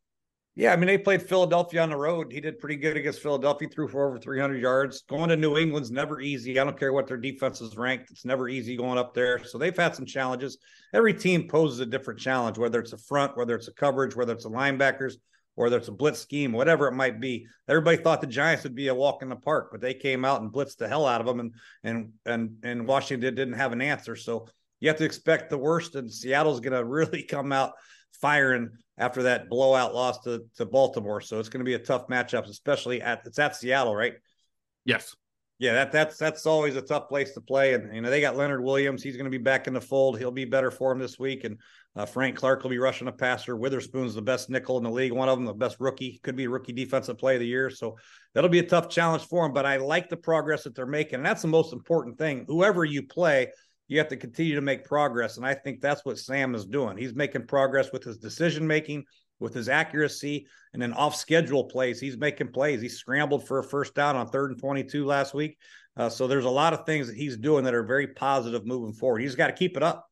Yeah, 0.53 0.73
I 0.73 0.75
mean 0.75 0.87
they 0.87 0.97
played 0.97 1.21
Philadelphia 1.21 1.81
on 1.81 1.89
the 1.89 1.97
road. 1.97 2.31
He 2.31 2.41
did 2.41 2.59
pretty 2.59 2.75
good 2.75 2.97
against 2.97 3.21
Philadelphia, 3.21 3.69
threw 3.69 3.87
for 3.87 4.07
over 4.07 4.19
300 4.19 4.61
yards. 4.61 5.03
Going 5.07 5.29
to 5.29 5.37
New 5.37 5.57
England's 5.57 5.91
never 5.91 6.19
easy. 6.19 6.59
I 6.59 6.65
don't 6.65 6.77
care 6.77 6.91
what 6.91 7.07
their 7.07 7.17
defense 7.17 7.61
is 7.61 7.77
ranked; 7.77 8.11
it's 8.11 8.25
never 8.25 8.49
easy 8.49 8.75
going 8.75 8.97
up 8.97 9.13
there. 9.13 9.43
So 9.45 9.57
they've 9.57 9.75
had 9.75 9.95
some 9.95 10.05
challenges. 10.05 10.57
Every 10.93 11.13
team 11.13 11.47
poses 11.47 11.79
a 11.79 11.85
different 11.85 12.19
challenge, 12.19 12.57
whether 12.57 12.79
it's 12.81 12.91
a 12.91 12.97
front, 12.97 13.37
whether 13.37 13.55
it's 13.55 13.69
a 13.69 13.73
coverage, 13.73 14.13
whether 14.13 14.33
it's 14.33 14.43
the 14.43 14.49
linebackers 14.49 15.15
or 15.55 15.69
there's 15.69 15.87
a 15.87 15.91
blitz 15.91 16.19
scheme, 16.19 16.51
whatever 16.51 16.87
it 16.87 16.93
might 16.93 17.19
be. 17.19 17.47
Everybody 17.67 17.97
thought 17.97 18.21
the 18.21 18.27
Giants 18.27 18.63
would 18.63 18.75
be 18.75 18.87
a 18.87 18.95
walk 18.95 19.21
in 19.21 19.29
the 19.29 19.35
park, 19.35 19.69
but 19.71 19.81
they 19.81 19.93
came 19.93 20.25
out 20.25 20.41
and 20.41 20.51
blitzed 20.51 20.77
the 20.77 20.87
hell 20.87 21.05
out 21.05 21.21
of 21.21 21.27
them, 21.27 21.39
and 21.39 21.53
and 21.83 22.13
and 22.25 22.57
and 22.63 22.87
Washington 22.87 23.35
didn't 23.35 23.55
have 23.55 23.73
an 23.73 23.81
answer. 23.81 24.15
So 24.15 24.47
you 24.79 24.87
have 24.87 24.97
to 24.97 25.05
expect 25.05 25.49
the 25.49 25.57
worst, 25.57 25.95
and 25.95 26.11
Seattle's 26.11 26.59
going 26.59 26.73
to 26.77 26.85
really 26.85 27.23
come 27.23 27.51
out 27.51 27.73
firing 28.21 28.69
after 28.97 29.23
that 29.23 29.49
blowout 29.49 29.95
loss 29.95 30.19
to, 30.19 30.45
to 30.55 30.65
Baltimore. 30.65 31.21
So 31.21 31.39
it's 31.39 31.49
going 31.49 31.59
to 31.59 31.65
be 31.65 31.73
a 31.73 31.79
tough 31.79 32.07
matchup, 32.07 32.47
especially 32.47 33.01
at 33.01 33.21
it's 33.25 33.39
at 33.39 33.55
Seattle, 33.55 33.95
right? 33.95 34.13
Yes. 34.85 35.15
Yeah, 35.61 35.73
that 35.73 35.91
that's 35.91 36.17
that's 36.17 36.47
always 36.47 36.75
a 36.75 36.81
tough 36.81 37.07
place 37.07 37.33
to 37.35 37.41
play, 37.41 37.75
and 37.75 37.93
you 37.93 38.01
know 38.01 38.09
they 38.09 38.19
got 38.19 38.35
Leonard 38.35 38.63
Williams. 38.63 39.03
He's 39.03 39.15
going 39.15 39.25
to 39.25 39.29
be 39.29 39.37
back 39.37 39.67
in 39.67 39.75
the 39.75 39.79
fold. 39.79 40.17
He'll 40.17 40.31
be 40.31 40.43
better 40.43 40.71
for 40.71 40.91
him 40.91 40.97
this 40.97 41.19
week, 41.19 41.43
and 41.43 41.59
uh, 41.95 42.07
Frank 42.07 42.35
Clark 42.35 42.63
will 42.63 42.71
be 42.71 42.79
rushing 42.79 43.07
a 43.07 43.11
passer. 43.11 43.55
Witherspoon's 43.55 44.15
the 44.15 44.23
best 44.23 44.49
nickel 44.49 44.77
in 44.77 44.83
the 44.83 44.89
league, 44.89 45.11
one 45.11 45.29
of 45.29 45.37
them, 45.37 45.45
the 45.45 45.53
best 45.53 45.77
rookie, 45.79 46.19
could 46.23 46.35
be 46.35 46.47
rookie 46.47 46.73
defensive 46.73 47.19
play 47.19 47.35
of 47.35 47.41
the 47.41 47.45
year. 47.45 47.69
So 47.69 47.95
that'll 48.33 48.49
be 48.49 48.57
a 48.57 48.67
tough 48.67 48.89
challenge 48.89 49.25
for 49.25 49.45
him. 49.45 49.53
But 49.53 49.67
I 49.67 49.77
like 49.77 50.09
the 50.09 50.17
progress 50.17 50.63
that 50.63 50.73
they're 50.73 50.87
making. 50.87 51.17
And 51.17 51.25
that's 51.25 51.43
the 51.43 51.47
most 51.47 51.73
important 51.73 52.17
thing. 52.17 52.43
Whoever 52.47 52.83
you 52.83 53.03
play, 53.05 53.49
you 53.87 53.99
have 53.99 54.07
to 54.07 54.17
continue 54.17 54.55
to 54.55 54.61
make 54.61 54.83
progress. 54.83 55.37
And 55.37 55.45
I 55.45 55.53
think 55.53 55.79
that's 55.79 56.03
what 56.05 56.17
Sam 56.17 56.55
is 56.55 56.65
doing. 56.65 56.97
He's 56.97 57.13
making 57.13 57.45
progress 57.45 57.91
with 57.91 58.03
his 58.03 58.17
decision 58.17 58.65
making, 58.65 59.03
with 59.41 59.53
his 59.53 59.67
accuracy, 59.67 60.47
and 60.71 60.81
then 60.81 60.93
off 60.93 61.15
schedule 61.15 61.65
plays. 61.65 61.99
He's 61.99 62.15
making 62.15 62.49
plays. 62.49 62.81
He 62.81 62.87
scrambled 62.87 63.45
for 63.47 63.59
a 63.59 63.63
first 63.63 63.95
down 63.95 64.15
on 64.15 64.27
third 64.27 64.51
and 64.51 64.59
22 64.59 65.05
last 65.05 65.33
week. 65.33 65.57
Uh, 65.97 66.07
so 66.07 66.27
there's 66.27 66.45
a 66.45 66.49
lot 66.49 66.73
of 66.73 66.85
things 66.85 67.07
that 67.07 67.17
he's 67.17 67.35
doing 67.35 67.65
that 67.65 67.73
are 67.73 67.83
very 67.83 68.07
positive 68.07 68.65
moving 68.65 68.93
forward. 68.93 69.21
He's 69.21 69.35
got 69.35 69.47
to 69.47 69.53
keep 69.53 69.75
it 69.75 69.83
up. 69.83 70.07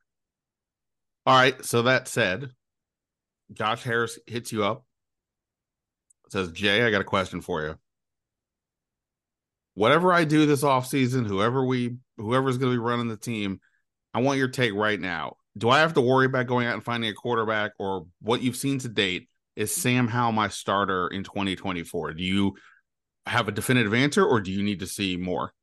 All 1.25 1.37
right. 1.37 1.63
So 1.63 1.83
that 1.83 2.07
said, 2.07 2.49
Josh 3.53 3.83
Harris 3.83 4.19
hits 4.27 4.51
you 4.51 4.65
up. 4.65 4.83
Says, 6.29 6.51
Jay, 6.51 6.83
I 6.83 6.91
got 6.91 7.01
a 7.01 7.05
question 7.05 7.41
for 7.41 7.63
you. 7.63 7.75
Whatever 9.75 10.11
I 10.11 10.25
do 10.25 10.45
this 10.45 10.63
offseason, 10.63 11.25
whoever 11.25 11.63
we 11.63 11.97
whoever's 12.17 12.57
going 12.57 12.73
to 12.73 12.75
be 12.75 12.83
running 12.83 13.07
the 13.07 13.15
team, 13.15 13.61
I 14.13 14.19
want 14.19 14.37
your 14.37 14.49
take 14.49 14.73
right 14.73 14.99
now. 14.99 15.37
Do 15.59 15.69
I 15.69 15.79
have 15.79 15.93
to 15.95 16.01
worry 16.01 16.25
about 16.25 16.47
going 16.47 16.67
out 16.67 16.73
and 16.73 16.83
finding 16.83 17.09
a 17.09 17.13
quarterback, 17.13 17.73
or 17.77 18.07
what 18.21 18.41
you've 18.41 18.55
seen 18.55 18.79
to 18.79 18.89
date? 18.89 19.27
Is 19.55 19.75
Sam 19.75 20.07
Howell 20.07 20.31
my 20.31 20.47
starter 20.47 21.09
in 21.09 21.23
2024? 21.23 22.13
Do 22.13 22.23
you 22.23 22.55
have 23.25 23.49
a 23.49 23.51
definitive 23.51 23.93
answer, 23.93 24.25
or 24.25 24.39
do 24.39 24.51
you 24.51 24.63
need 24.63 24.79
to 24.79 24.87
see 24.87 25.17
more? 25.17 25.53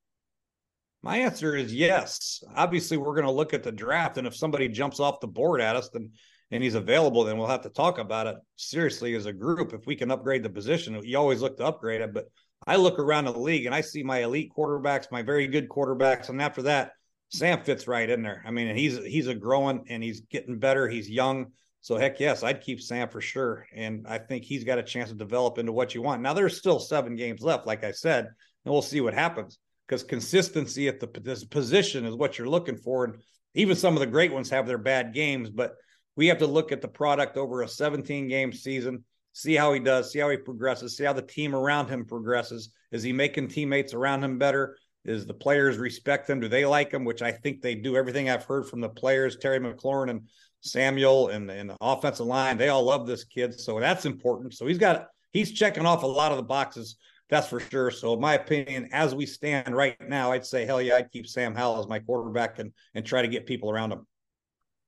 My 1.02 1.18
answer 1.18 1.56
is 1.56 1.72
yes. 1.72 2.44
Obviously, 2.54 2.98
we're 2.98 3.14
going 3.14 3.24
to 3.24 3.30
look 3.30 3.54
at 3.54 3.62
the 3.62 3.72
draft, 3.72 4.18
and 4.18 4.26
if 4.26 4.36
somebody 4.36 4.68
jumps 4.68 5.00
off 5.00 5.20
the 5.20 5.28
board 5.28 5.62
at 5.62 5.76
us, 5.76 5.88
then 5.88 6.10
and 6.50 6.62
he's 6.62 6.74
available, 6.74 7.24
then 7.24 7.38
we'll 7.38 7.48
have 7.48 7.62
to 7.62 7.70
talk 7.70 7.98
about 7.98 8.26
it 8.26 8.36
seriously 8.56 9.14
as 9.14 9.26
a 9.26 9.32
group. 9.32 9.72
If 9.72 9.86
we 9.86 9.96
can 9.96 10.10
upgrade 10.10 10.42
the 10.42 10.50
position, 10.50 11.00
you 11.02 11.18
always 11.18 11.42
look 11.42 11.56
to 11.56 11.64
upgrade 11.64 12.02
it. 12.02 12.14
But 12.14 12.26
I 12.66 12.76
look 12.76 12.98
around 12.98 13.24
the 13.24 13.32
league 13.32 13.66
and 13.66 13.74
I 13.74 13.80
see 13.80 14.02
my 14.02 14.18
elite 14.18 14.52
quarterbacks, 14.56 15.10
my 15.10 15.22
very 15.22 15.48
good 15.48 15.68
quarterbacks, 15.68 16.28
and 16.28 16.40
after 16.40 16.62
that, 16.62 16.92
Sam 17.30 17.60
fits 17.60 17.88
right 17.88 18.08
in 18.08 18.22
there. 18.22 18.42
I 18.46 18.50
mean, 18.50 18.74
he's 18.76 18.98
he's 19.04 19.26
a 19.26 19.34
growing 19.34 19.84
and 19.88 20.02
he's 20.02 20.20
getting 20.20 20.58
better. 20.58 20.88
He's 20.88 21.10
young. 21.10 21.46
So 21.80 21.96
heck 21.96 22.18
yes, 22.18 22.42
I'd 22.42 22.62
keep 22.62 22.80
Sam 22.80 23.08
for 23.08 23.20
sure. 23.20 23.66
And 23.74 24.06
I 24.08 24.18
think 24.18 24.44
he's 24.44 24.64
got 24.64 24.78
a 24.78 24.82
chance 24.82 25.10
to 25.10 25.14
develop 25.14 25.58
into 25.58 25.72
what 25.72 25.94
you 25.94 26.02
want. 26.02 26.22
Now 26.22 26.34
there's 26.34 26.58
still 26.58 26.80
seven 26.80 27.14
games 27.14 27.42
left, 27.42 27.66
like 27.66 27.84
I 27.84 27.92
said, 27.92 28.26
and 28.26 28.72
we'll 28.72 28.82
see 28.82 29.00
what 29.00 29.14
happens 29.14 29.58
because 29.86 30.02
consistency 30.02 30.88
at 30.88 31.00
the 31.00 31.06
position 31.50 32.04
is 32.04 32.16
what 32.16 32.38
you're 32.38 32.48
looking 32.48 32.76
for. 32.76 33.04
And 33.04 33.14
even 33.54 33.76
some 33.76 33.94
of 33.94 34.00
the 34.00 34.06
great 34.06 34.32
ones 34.32 34.50
have 34.50 34.66
their 34.66 34.78
bad 34.78 35.14
games, 35.14 35.48
but 35.48 35.74
we 36.16 36.26
have 36.26 36.38
to 36.38 36.46
look 36.46 36.72
at 36.72 36.80
the 36.80 36.88
product 36.88 37.36
over 37.36 37.62
a 37.62 37.68
17 37.68 38.28
game 38.28 38.52
season, 38.52 39.04
see 39.32 39.54
how 39.54 39.72
he 39.72 39.80
does, 39.80 40.10
see 40.10 40.18
how 40.18 40.30
he 40.30 40.36
progresses, 40.36 40.96
see 40.96 41.04
how 41.04 41.12
the 41.12 41.22
team 41.22 41.54
around 41.54 41.88
him 41.88 42.04
progresses. 42.04 42.70
Is 42.90 43.02
he 43.02 43.12
making 43.12 43.48
teammates 43.48 43.94
around 43.94 44.24
him 44.24 44.38
better? 44.38 44.76
Is 45.08 45.26
the 45.26 45.34
players 45.34 45.78
respect 45.78 46.26
them? 46.26 46.40
Do 46.40 46.48
they 46.48 46.66
like 46.66 46.92
him? 46.92 47.04
Which 47.04 47.22
I 47.22 47.32
think 47.32 47.62
they 47.62 47.74
do. 47.74 47.96
Everything 47.96 48.28
I've 48.28 48.44
heard 48.44 48.66
from 48.66 48.80
the 48.80 48.88
players, 48.88 49.36
Terry 49.36 49.60
McLaurin 49.60 50.10
and 50.10 50.22
Samuel 50.60 51.28
and, 51.28 51.50
and 51.50 51.70
the 51.70 51.76
offensive 51.80 52.26
line, 52.26 52.58
they 52.58 52.68
all 52.68 52.82
love 52.82 53.06
this 53.06 53.24
kid. 53.24 53.58
So 53.58 53.78
that's 53.80 54.04
important. 54.04 54.54
So 54.54 54.66
he's 54.66 54.78
got 54.78 55.06
he's 55.32 55.52
checking 55.52 55.86
off 55.86 56.02
a 56.02 56.06
lot 56.06 56.32
of 56.32 56.38
the 56.38 56.44
boxes 56.44 56.96
that's 57.28 57.48
for 57.48 57.58
sure. 57.58 57.90
So, 57.90 58.14
in 58.14 58.20
my 58.20 58.34
opinion, 58.34 58.88
as 58.92 59.14
we 59.14 59.26
stand 59.26 59.74
right 59.74 59.96
now, 60.08 60.32
I'd 60.32 60.46
say, 60.46 60.64
hell 60.64 60.80
yeah, 60.80 60.96
I'd 60.96 61.10
keep 61.10 61.26
Sam 61.26 61.54
Howell 61.54 61.80
as 61.80 61.88
my 61.88 61.98
quarterback 61.98 62.58
and 62.58 62.72
and 62.94 63.04
try 63.04 63.22
to 63.22 63.28
get 63.28 63.46
people 63.46 63.70
around 63.70 63.92
him. 63.92 64.06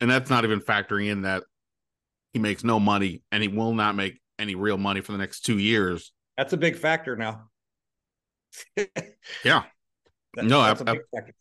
And 0.01 0.11
that's 0.11 0.31
not 0.31 0.45
even 0.45 0.61
factoring 0.61 1.09
in 1.11 1.23
that 1.23 1.43
he 2.33 2.39
makes 2.39 2.63
no 2.63 2.79
money 2.79 3.23
and 3.33 3.43
he 3.43 3.49
will 3.49 3.75
not 3.75 3.97
make 3.97 4.21
any 4.39 4.55
real 4.55 4.79
money 4.79 5.01
for 5.01 5.13
the 5.13 5.19
next 5.19 5.41
two 5.41 5.59
years. 5.59 6.13
That's 6.37 6.53
a 6.53 6.57
big 6.57 6.77
factor 6.77 7.17
now. 7.17 7.49
yeah. 9.45 9.65
That, 10.39 10.47
no, 10.47 10.63
that's 10.63 10.81
I, 10.81 10.85
a 10.85 10.95
big 10.95 11.03
I, 11.13 11.17
factor. 11.17 11.35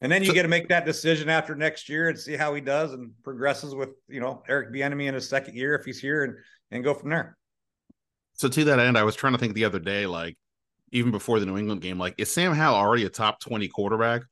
And 0.00 0.10
then 0.10 0.22
you 0.22 0.28
so, 0.28 0.34
get 0.34 0.42
to 0.42 0.48
make 0.48 0.68
that 0.68 0.84
decision 0.84 1.28
after 1.28 1.54
next 1.54 1.88
year 1.88 2.08
and 2.08 2.18
see 2.18 2.36
how 2.36 2.54
he 2.54 2.60
does 2.60 2.92
and 2.92 3.12
progresses 3.22 3.74
with, 3.74 3.90
you 4.08 4.20
know, 4.20 4.42
Eric 4.48 4.72
Bieniemy 4.72 5.06
in 5.06 5.14
his 5.14 5.28
second 5.28 5.56
year 5.56 5.74
if 5.74 5.84
he's 5.84 6.00
here 6.00 6.24
and 6.24 6.34
and 6.70 6.82
go 6.82 6.94
from 6.94 7.10
there. 7.10 7.36
So 8.34 8.48
to 8.48 8.64
that 8.64 8.78
end, 8.78 8.96
I 8.96 9.04
was 9.04 9.14
trying 9.14 9.34
to 9.34 9.38
think 9.38 9.54
the 9.54 9.64
other 9.64 9.78
day, 9.78 10.06
like 10.06 10.36
even 10.90 11.10
before 11.10 11.38
the 11.38 11.46
New 11.46 11.58
England 11.58 11.82
game, 11.82 11.98
like 11.98 12.14
is 12.18 12.30
Sam 12.30 12.52
Howell 12.52 12.76
already 12.76 13.04
a 13.04 13.10
top 13.10 13.40
20 13.40 13.68
quarterback? 13.68 14.22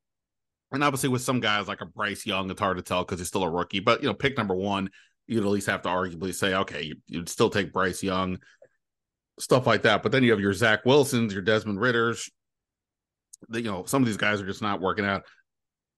And 0.73 0.85
obviously 0.85 1.09
with 1.09 1.23
some 1.23 1.41
guys 1.41 1.69
like 1.69 1.81
a 1.81 1.87
Bryce 1.87 2.27
Young, 2.27 2.51
it's 2.51 2.61
hard 2.61 2.77
to 2.77 2.83
tell 2.83 3.05
because 3.05 3.19
he's 3.19 3.29
still 3.29 3.43
a 3.43 3.51
rookie. 3.51 3.81
But 3.81 4.03
you 4.03 4.09
know, 4.09 4.15
pick 4.15 4.37
number 4.37 4.55
one, 4.55 4.91
you'd 5.27 5.45
at 5.45 5.51
least 5.51 5.69
have 5.69 5.83
to 5.83 5.89
arguably 5.89 6.35
say, 6.35 6.55
okay, 6.55 6.93
you'd 7.07 7.29
still 7.29 7.51
take 7.51 7.73
Bryce 7.73 8.03
Young, 8.03 8.39
stuff 9.39 9.67
like 9.67 9.83
that. 9.83 10.03
But 10.03 10.11
then 10.11 10.25
you 10.25 10.33
have 10.33 10.41
your 10.41 10.53
Zach 10.53 10.85
Wilsons, 10.85 11.33
your 11.33 11.43
Desmond 11.43 11.81
Ridders. 11.81 12.31
You 13.49 13.63
know, 13.63 13.85
some 13.85 14.03
of 14.03 14.07
these 14.07 14.17
guys 14.17 14.41
are 14.41 14.47
just 14.47 14.63
not 14.63 14.81
working 14.81 15.05
out. 15.05 15.25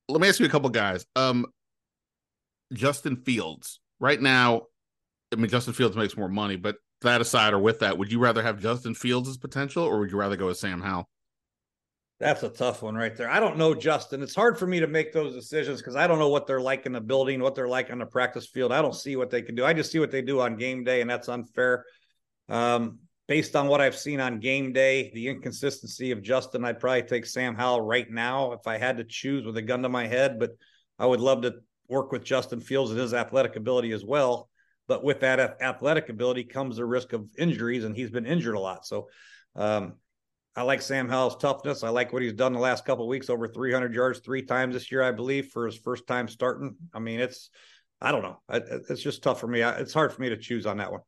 Let 0.08 0.20
me 0.20 0.28
ask 0.28 0.40
you 0.40 0.46
a 0.46 0.50
couple 0.50 0.70
guys. 0.70 1.06
Um, 1.16 1.46
Justin 2.72 3.16
Fields, 3.16 3.80
right 4.00 4.20
now, 4.20 4.62
I 5.32 5.36
mean, 5.36 5.48
Justin 5.48 5.74
Fields 5.74 5.96
makes 5.96 6.16
more 6.16 6.28
money, 6.28 6.56
but 6.56 6.76
that 7.02 7.20
aside 7.20 7.52
or 7.52 7.58
with 7.58 7.80
that, 7.80 7.98
would 7.98 8.12
you 8.12 8.18
rather 8.18 8.42
have 8.42 8.60
Justin 8.60 8.94
Fields' 8.94 9.28
as 9.28 9.36
potential 9.36 9.84
or 9.84 9.98
would 10.00 10.10
you 10.10 10.16
rather 10.16 10.36
go 10.36 10.46
with 10.46 10.58
Sam 10.58 10.80
Howell? 10.80 11.08
That's 12.20 12.44
a 12.44 12.48
tough 12.48 12.82
one 12.82 12.94
right 12.94 13.16
there. 13.16 13.28
I 13.28 13.40
don't 13.40 13.58
know 13.58 13.74
Justin. 13.74 14.22
It's 14.22 14.34
hard 14.34 14.56
for 14.56 14.66
me 14.66 14.78
to 14.78 14.86
make 14.86 15.12
those 15.12 15.34
decisions 15.34 15.80
because 15.80 15.96
I 15.96 16.06
don't 16.06 16.20
know 16.20 16.28
what 16.28 16.46
they're 16.46 16.60
like 16.60 16.86
in 16.86 16.92
the 16.92 17.00
building, 17.00 17.40
what 17.40 17.56
they're 17.56 17.66
like 17.66 17.90
on 17.90 17.98
the 17.98 18.06
practice 18.06 18.46
field. 18.46 18.70
I 18.70 18.80
don't 18.80 18.94
see 18.94 19.16
what 19.16 19.28
they 19.28 19.42
can 19.42 19.56
do. 19.56 19.64
I 19.64 19.72
just 19.72 19.90
see 19.90 19.98
what 19.98 20.12
they 20.12 20.22
do 20.22 20.40
on 20.40 20.56
game 20.56 20.84
day, 20.84 21.00
and 21.00 21.10
that's 21.10 21.28
unfair. 21.28 21.84
Um, 22.48 23.00
based 23.32 23.56
on 23.56 23.66
what 23.66 23.80
I've 23.80 23.96
seen 23.96 24.20
on 24.20 24.40
game 24.40 24.74
day, 24.74 25.10
the 25.14 25.26
inconsistency 25.26 26.10
of 26.10 26.20
Justin, 26.20 26.66
I'd 26.66 26.78
probably 26.78 27.00
take 27.00 27.24
Sam 27.24 27.54
Howell 27.54 27.80
right 27.80 28.10
now 28.10 28.52
if 28.52 28.66
I 28.66 28.76
had 28.76 28.98
to 28.98 29.04
choose 29.04 29.46
with 29.46 29.56
a 29.56 29.62
gun 29.62 29.80
to 29.84 29.88
my 29.88 30.06
head. 30.06 30.38
But 30.38 30.50
I 30.98 31.06
would 31.06 31.22
love 31.22 31.40
to 31.40 31.54
work 31.88 32.12
with 32.12 32.24
Justin 32.24 32.60
Fields 32.60 32.90
and 32.90 33.00
his 33.00 33.14
athletic 33.14 33.56
ability 33.56 33.92
as 33.92 34.04
well. 34.04 34.50
But 34.86 35.02
with 35.02 35.20
that 35.20 35.62
athletic 35.62 36.10
ability 36.10 36.44
comes 36.44 36.76
the 36.76 36.84
risk 36.84 37.14
of 37.14 37.26
injuries, 37.38 37.84
and 37.84 37.96
he's 37.96 38.10
been 38.10 38.26
injured 38.26 38.54
a 38.54 38.60
lot. 38.60 38.84
So 38.84 39.08
um, 39.56 39.94
I 40.54 40.60
like 40.60 40.82
Sam 40.82 41.08
Howell's 41.08 41.38
toughness. 41.38 41.82
I 41.82 41.88
like 41.88 42.12
what 42.12 42.20
he's 42.20 42.34
done 42.34 42.52
the 42.52 42.58
last 42.58 42.84
couple 42.84 43.08
weeks, 43.08 43.30
over 43.30 43.48
300 43.48 43.94
yards 43.94 44.18
three 44.18 44.42
times 44.42 44.74
this 44.74 44.92
year, 44.92 45.02
I 45.02 45.10
believe, 45.10 45.46
for 45.46 45.64
his 45.64 45.78
first 45.78 46.06
time 46.06 46.28
starting. 46.28 46.76
I 46.92 46.98
mean, 46.98 47.18
it's 47.18 47.48
I 47.98 48.12
don't 48.12 48.24
know. 48.24 48.42
It's 48.50 49.00
just 49.00 49.22
tough 49.22 49.40
for 49.40 49.46
me. 49.46 49.62
It's 49.62 49.94
hard 49.94 50.12
for 50.12 50.20
me 50.20 50.28
to 50.28 50.36
choose 50.36 50.66
on 50.66 50.76
that 50.76 50.92
one. 50.92 51.00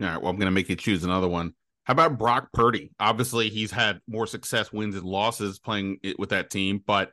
All 0.00 0.06
right. 0.06 0.20
Well, 0.20 0.30
I'm 0.30 0.36
going 0.36 0.46
to 0.46 0.52
make 0.52 0.68
you 0.68 0.76
choose 0.76 1.04
another 1.04 1.28
one. 1.28 1.54
How 1.84 1.92
about 1.92 2.18
Brock 2.18 2.48
Purdy? 2.52 2.90
Obviously, 3.00 3.48
he's 3.48 3.70
had 3.70 4.00
more 4.06 4.26
success, 4.26 4.72
wins, 4.72 4.94
and 4.94 5.04
losses 5.04 5.58
playing 5.58 5.98
it 6.02 6.18
with 6.18 6.30
that 6.30 6.50
team, 6.50 6.82
but 6.86 7.12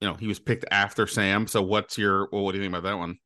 you 0.00 0.08
know 0.08 0.14
he 0.14 0.26
was 0.26 0.40
picked 0.40 0.64
after 0.70 1.06
Sam. 1.06 1.46
So, 1.46 1.62
what's 1.62 1.98
your 1.98 2.28
well? 2.32 2.44
What 2.44 2.52
do 2.52 2.58
you 2.58 2.64
think 2.64 2.72
about 2.72 2.88
that 2.88 2.98
one? 2.98 3.18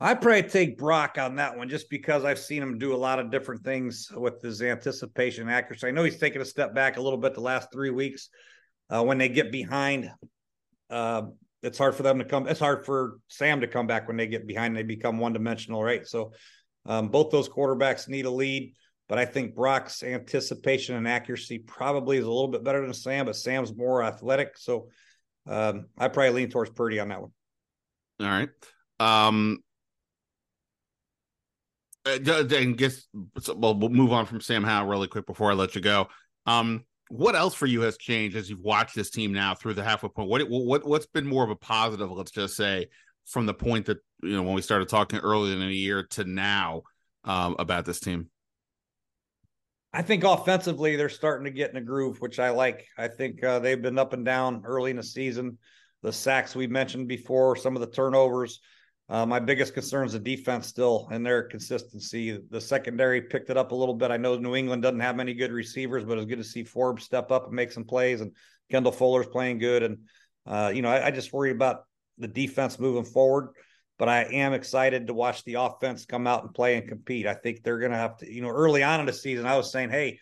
I 0.00 0.14
probably 0.14 0.44
take 0.44 0.78
Brock 0.78 1.18
on 1.18 1.36
that 1.36 1.58
one 1.58 1.68
just 1.68 1.90
because 1.90 2.24
I've 2.24 2.38
seen 2.38 2.62
him 2.62 2.78
do 2.78 2.94
a 2.94 2.96
lot 2.96 3.18
of 3.18 3.30
different 3.30 3.64
things 3.64 4.10
with 4.14 4.40
his 4.40 4.62
anticipation 4.62 5.48
accuracy. 5.48 5.88
I 5.88 5.90
know 5.90 6.04
he's 6.04 6.18
taken 6.18 6.40
a 6.40 6.44
step 6.44 6.74
back 6.74 6.96
a 6.96 7.02
little 7.02 7.18
bit 7.18 7.34
the 7.34 7.40
last 7.40 7.72
three 7.72 7.90
weeks. 7.90 8.28
Uh, 8.88 9.02
when 9.02 9.18
they 9.18 9.28
get 9.28 9.50
behind, 9.50 10.10
uh, 10.88 11.22
it's 11.62 11.78
hard 11.78 11.96
for 11.96 12.04
them 12.04 12.18
to 12.18 12.24
come. 12.24 12.46
It's 12.46 12.60
hard 12.60 12.86
for 12.86 13.18
Sam 13.26 13.60
to 13.60 13.66
come 13.66 13.88
back 13.88 14.06
when 14.06 14.16
they 14.16 14.28
get 14.28 14.46
behind. 14.46 14.76
They 14.76 14.84
become 14.84 15.18
one 15.18 15.32
dimensional, 15.32 15.82
right? 15.82 16.06
So 16.06 16.32
um, 16.88 17.08
both 17.08 17.30
those 17.30 17.48
quarterbacks 17.48 18.08
need 18.08 18.24
a 18.24 18.30
lead, 18.30 18.74
but 19.08 19.18
I 19.18 19.26
think 19.26 19.54
Brock's 19.54 20.02
anticipation 20.02 20.96
and 20.96 21.06
accuracy 21.06 21.58
probably 21.58 22.16
is 22.16 22.24
a 22.24 22.30
little 22.30 22.48
bit 22.48 22.64
better 22.64 22.80
than 22.80 22.94
Sam, 22.94 23.26
but 23.26 23.36
Sam's 23.36 23.76
more 23.76 24.02
athletic. 24.02 24.56
So 24.56 24.88
um, 25.46 25.86
I 25.98 26.08
probably 26.08 26.30
lean 26.30 26.50
towards 26.50 26.70
Purdy 26.70 26.98
on 26.98 27.08
that 27.10 27.20
one. 27.20 27.30
All 28.20 28.26
right. 28.26 28.48
Um, 28.98 29.58
uh, 32.06 32.18
and 32.50 32.76
guess 32.76 33.06
well, 33.54 33.78
we'll 33.78 33.90
move 33.90 34.12
on 34.12 34.24
from 34.24 34.40
Sam 34.40 34.64
Howell 34.64 34.88
really 34.88 35.08
quick 35.08 35.26
before 35.26 35.50
I 35.50 35.54
let 35.54 35.74
you 35.74 35.82
go. 35.82 36.08
Um, 36.46 36.84
what 37.10 37.34
else 37.34 37.54
for 37.54 37.66
you 37.66 37.82
has 37.82 37.98
changed 37.98 38.36
as 38.36 38.48
you've 38.48 38.62
watched 38.62 38.94
this 38.94 39.10
team 39.10 39.32
now 39.32 39.54
through 39.54 39.74
the 39.74 39.84
halfway 39.84 40.08
point? 40.08 40.28
What 40.28 40.48
what 40.48 40.86
what's 40.86 41.06
been 41.06 41.26
more 41.26 41.44
of 41.44 41.50
a 41.50 41.56
positive? 41.56 42.10
Let's 42.10 42.30
just 42.30 42.56
say 42.56 42.88
from 43.28 43.46
the 43.46 43.54
point 43.54 43.86
that 43.86 43.98
you 44.22 44.32
know 44.32 44.42
when 44.42 44.54
we 44.54 44.62
started 44.62 44.88
talking 44.88 45.20
earlier 45.20 45.52
in 45.52 45.60
the 45.60 45.66
year 45.74 46.02
to 46.02 46.24
now 46.24 46.82
um, 47.24 47.56
about 47.58 47.84
this 47.84 48.00
team. 48.00 48.28
I 49.92 50.02
think 50.02 50.24
offensively 50.24 50.96
they're 50.96 51.08
starting 51.08 51.44
to 51.44 51.50
get 51.50 51.70
in 51.70 51.76
a 51.76 51.80
groove, 51.80 52.20
which 52.20 52.38
I 52.38 52.50
like. 52.50 52.86
I 52.98 53.08
think 53.08 53.42
uh, 53.42 53.58
they've 53.58 53.80
been 53.80 53.98
up 53.98 54.12
and 54.12 54.24
down 54.24 54.62
early 54.64 54.90
in 54.90 54.96
the 54.96 55.02
season. 55.02 55.58
The 56.02 56.12
sacks 56.12 56.54
we 56.54 56.66
mentioned 56.66 57.08
before, 57.08 57.56
some 57.56 57.74
of 57.74 57.80
the 57.80 57.90
turnovers. 57.90 58.60
Uh, 59.08 59.24
my 59.24 59.40
biggest 59.40 59.72
concern 59.72 60.06
is 60.06 60.12
the 60.12 60.18
defense 60.18 60.66
still 60.66 61.08
and 61.10 61.24
their 61.24 61.44
consistency. 61.44 62.38
The 62.50 62.60
secondary 62.60 63.22
picked 63.22 63.48
it 63.48 63.56
up 63.56 63.72
a 63.72 63.74
little 63.74 63.94
bit. 63.94 64.10
I 64.10 64.18
know 64.18 64.36
New 64.36 64.54
England 64.54 64.82
doesn't 64.82 65.00
have 65.00 65.16
many 65.16 65.32
good 65.32 65.50
receivers, 65.50 66.04
but 66.04 66.18
it's 66.18 66.26
good 66.26 66.36
to 66.36 66.44
see 66.44 66.62
Forbes 66.62 67.04
step 67.04 67.32
up 67.32 67.46
and 67.46 67.54
make 67.54 67.72
some 67.72 67.84
plays. 67.84 68.20
And 68.20 68.32
Kendall 68.70 68.92
Fuller's 68.92 69.26
playing 69.26 69.58
good. 69.58 69.82
And 69.82 69.98
uh, 70.46 70.70
you 70.74 70.82
know, 70.82 70.90
I, 70.90 71.06
I, 71.06 71.10
just 71.10 71.32
worry 71.32 71.50
about 71.50 71.84
the 72.18 72.28
defense 72.28 72.78
moving 72.78 73.04
forward. 73.04 73.50
But 73.98 74.08
I 74.08 74.22
am 74.24 74.52
excited 74.52 75.08
to 75.08 75.14
watch 75.14 75.42
the 75.44 75.54
offense 75.54 76.06
come 76.06 76.26
out 76.26 76.44
and 76.44 76.54
play 76.54 76.76
and 76.76 76.86
compete. 76.86 77.26
I 77.26 77.34
think 77.34 77.62
they're 77.62 77.80
going 77.80 77.90
to 77.90 77.98
have 77.98 78.16
to, 78.18 78.32
you 78.32 78.42
know, 78.42 78.48
early 78.48 78.84
on 78.84 79.00
in 79.00 79.06
the 79.06 79.12
season, 79.12 79.44
I 79.44 79.56
was 79.56 79.72
saying, 79.72 79.90
hey, 79.90 80.20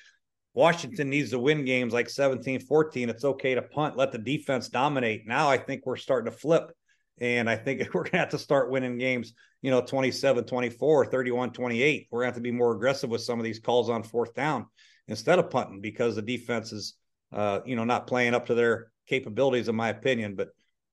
Washington 0.54 1.10
needs 1.10 1.30
to 1.30 1.38
win 1.38 1.66
games 1.66 1.92
like 1.92 2.08
17 2.08 2.60
14. 2.60 3.10
It's 3.10 3.24
okay 3.24 3.54
to 3.54 3.62
punt, 3.62 3.98
let 3.98 4.12
the 4.12 4.18
defense 4.18 4.70
dominate. 4.70 5.26
Now 5.26 5.50
I 5.50 5.58
think 5.58 5.84
we're 5.84 5.96
starting 5.96 6.32
to 6.32 6.36
flip 6.36 6.72
and 7.20 7.48
I 7.48 7.56
think 7.56 7.80
we're 7.94 8.02
going 8.02 8.12
to 8.12 8.18
have 8.18 8.30
to 8.30 8.38
start 8.38 8.70
winning 8.70 8.98
games, 8.98 9.34
you 9.62 9.70
know, 9.70 9.82
27, 9.82 10.44
24, 10.44 11.06
31, 11.06 11.52
28. 11.52 12.08
We're 12.10 12.20
going 12.20 12.24
to 12.24 12.28
have 12.28 12.36
to 12.36 12.40
be 12.40 12.50
more 12.50 12.74
aggressive 12.74 13.10
with 13.10 13.22
some 13.22 13.38
of 13.38 13.44
these 13.44 13.58
calls 13.58 13.90
on 13.90 14.02
fourth 14.02 14.34
down 14.34 14.66
instead 15.08 15.38
of 15.38 15.50
punting 15.50 15.80
because 15.80 16.16
the 16.16 16.22
defense 16.22 16.72
is, 16.72 16.94
uh, 17.32 17.60
you 17.64 17.76
know, 17.76 17.84
not 17.84 18.06
playing 18.06 18.34
up 18.34 18.46
to 18.46 18.54
their 18.54 18.90
capabilities, 19.06 19.68
in 19.68 19.76
my 19.76 19.90
opinion. 19.90 20.34
But, 20.34 20.48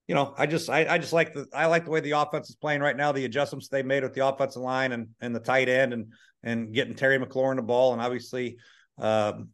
you 0.08 0.16
know, 0.16 0.34
I 0.38 0.46
just, 0.46 0.70
I, 0.70 0.86
I 0.86 0.98
just 0.98 1.14
like 1.14 1.34
the, 1.34 1.48
I 1.54 1.68
like 1.68 1.86
the 1.86 1.92
way 1.92 2.02
the 2.02 2.12
offense 2.12 2.50
is 2.50 2.56
playing 2.56 2.82
right 2.82 2.96
now, 2.96 3.12
the 3.12 3.26
adjustments 3.26 3.70
they 3.70 3.84
made 3.84 4.04
with 4.04 4.14
the 4.14 4.28
offensive 4.28 4.62
line 4.62 4.92
and, 4.92 5.10
and 5.22 5.36
the 5.36 5.40
tight 5.40 5.70
end 5.70 5.94
and, 5.94 6.14
and 6.44 6.74
getting 6.74 6.94
Terry 6.94 7.18
McLaurin 7.18 7.56
the 7.56 7.62
ball. 7.62 7.94
And 7.94 8.02
obviously, 8.02 8.58
um, 8.98 9.50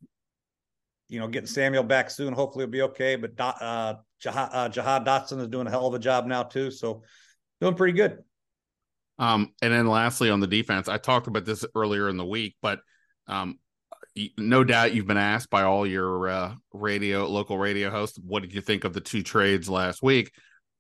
you 1.07 1.19
know, 1.19 1.27
getting 1.27 1.47
Samuel 1.47 1.83
back 1.83 2.09
soon. 2.09 2.33
Hopefully, 2.33 2.63
it'll 2.63 2.71
be 2.71 2.81
okay. 2.83 3.15
But 3.15 3.39
uh, 3.39 3.95
Jahan, 4.19 4.49
uh, 4.51 4.69
Jahan 4.69 5.05
Dotson 5.05 5.39
is 5.39 5.47
doing 5.47 5.67
a 5.67 5.69
hell 5.69 5.87
of 5.87 5.93
a 5.93 5.99
job 5.99 6.25
now 6.25 6.43
too. 6.43 6.71
So 6.71 7.03
doing 7.61 7.75
pretty 7.75 7.93
good. 7.93 8.19
Um, 9.17 9.53
and 9.61 9.73
then 9.73 9.87
lastly 9.87 10.29
on 10.29 10.39
the 10.39 10.47
defense, 10.47 10.87
I 10.87 10.97
talked 10.97 11.27
about 11.27 11.45
this 11.45 11.65
earlier 11.75 12.09
in 12.09 12.17
the 12.17 12.25
week, 12.25 12.55
but 12.61 12.79
um, 13.27 13.59
no 14.37 14.63
doubt 14.63 14.93
you've 14.93 15.07
been 15.07 15.17
asked 15.17 15.49
by 15.49 15.63
all 15.63 15.85
your 15.85 16.29
uh, 16.29 16.55
radio 16.73 17.27
local 17.27 17.57
radio 17.57 17.89
hosts, 17.89 18.19
what 18.19 18.41
did 18.41 18.53
you 18.53 18.61
think 18.61 18.83
of 18.83 18.93
the 18.93 19.01
two 19.01 19.23
trades 19.23 19.69
last 19.69 20.01
week? 20.03 20.31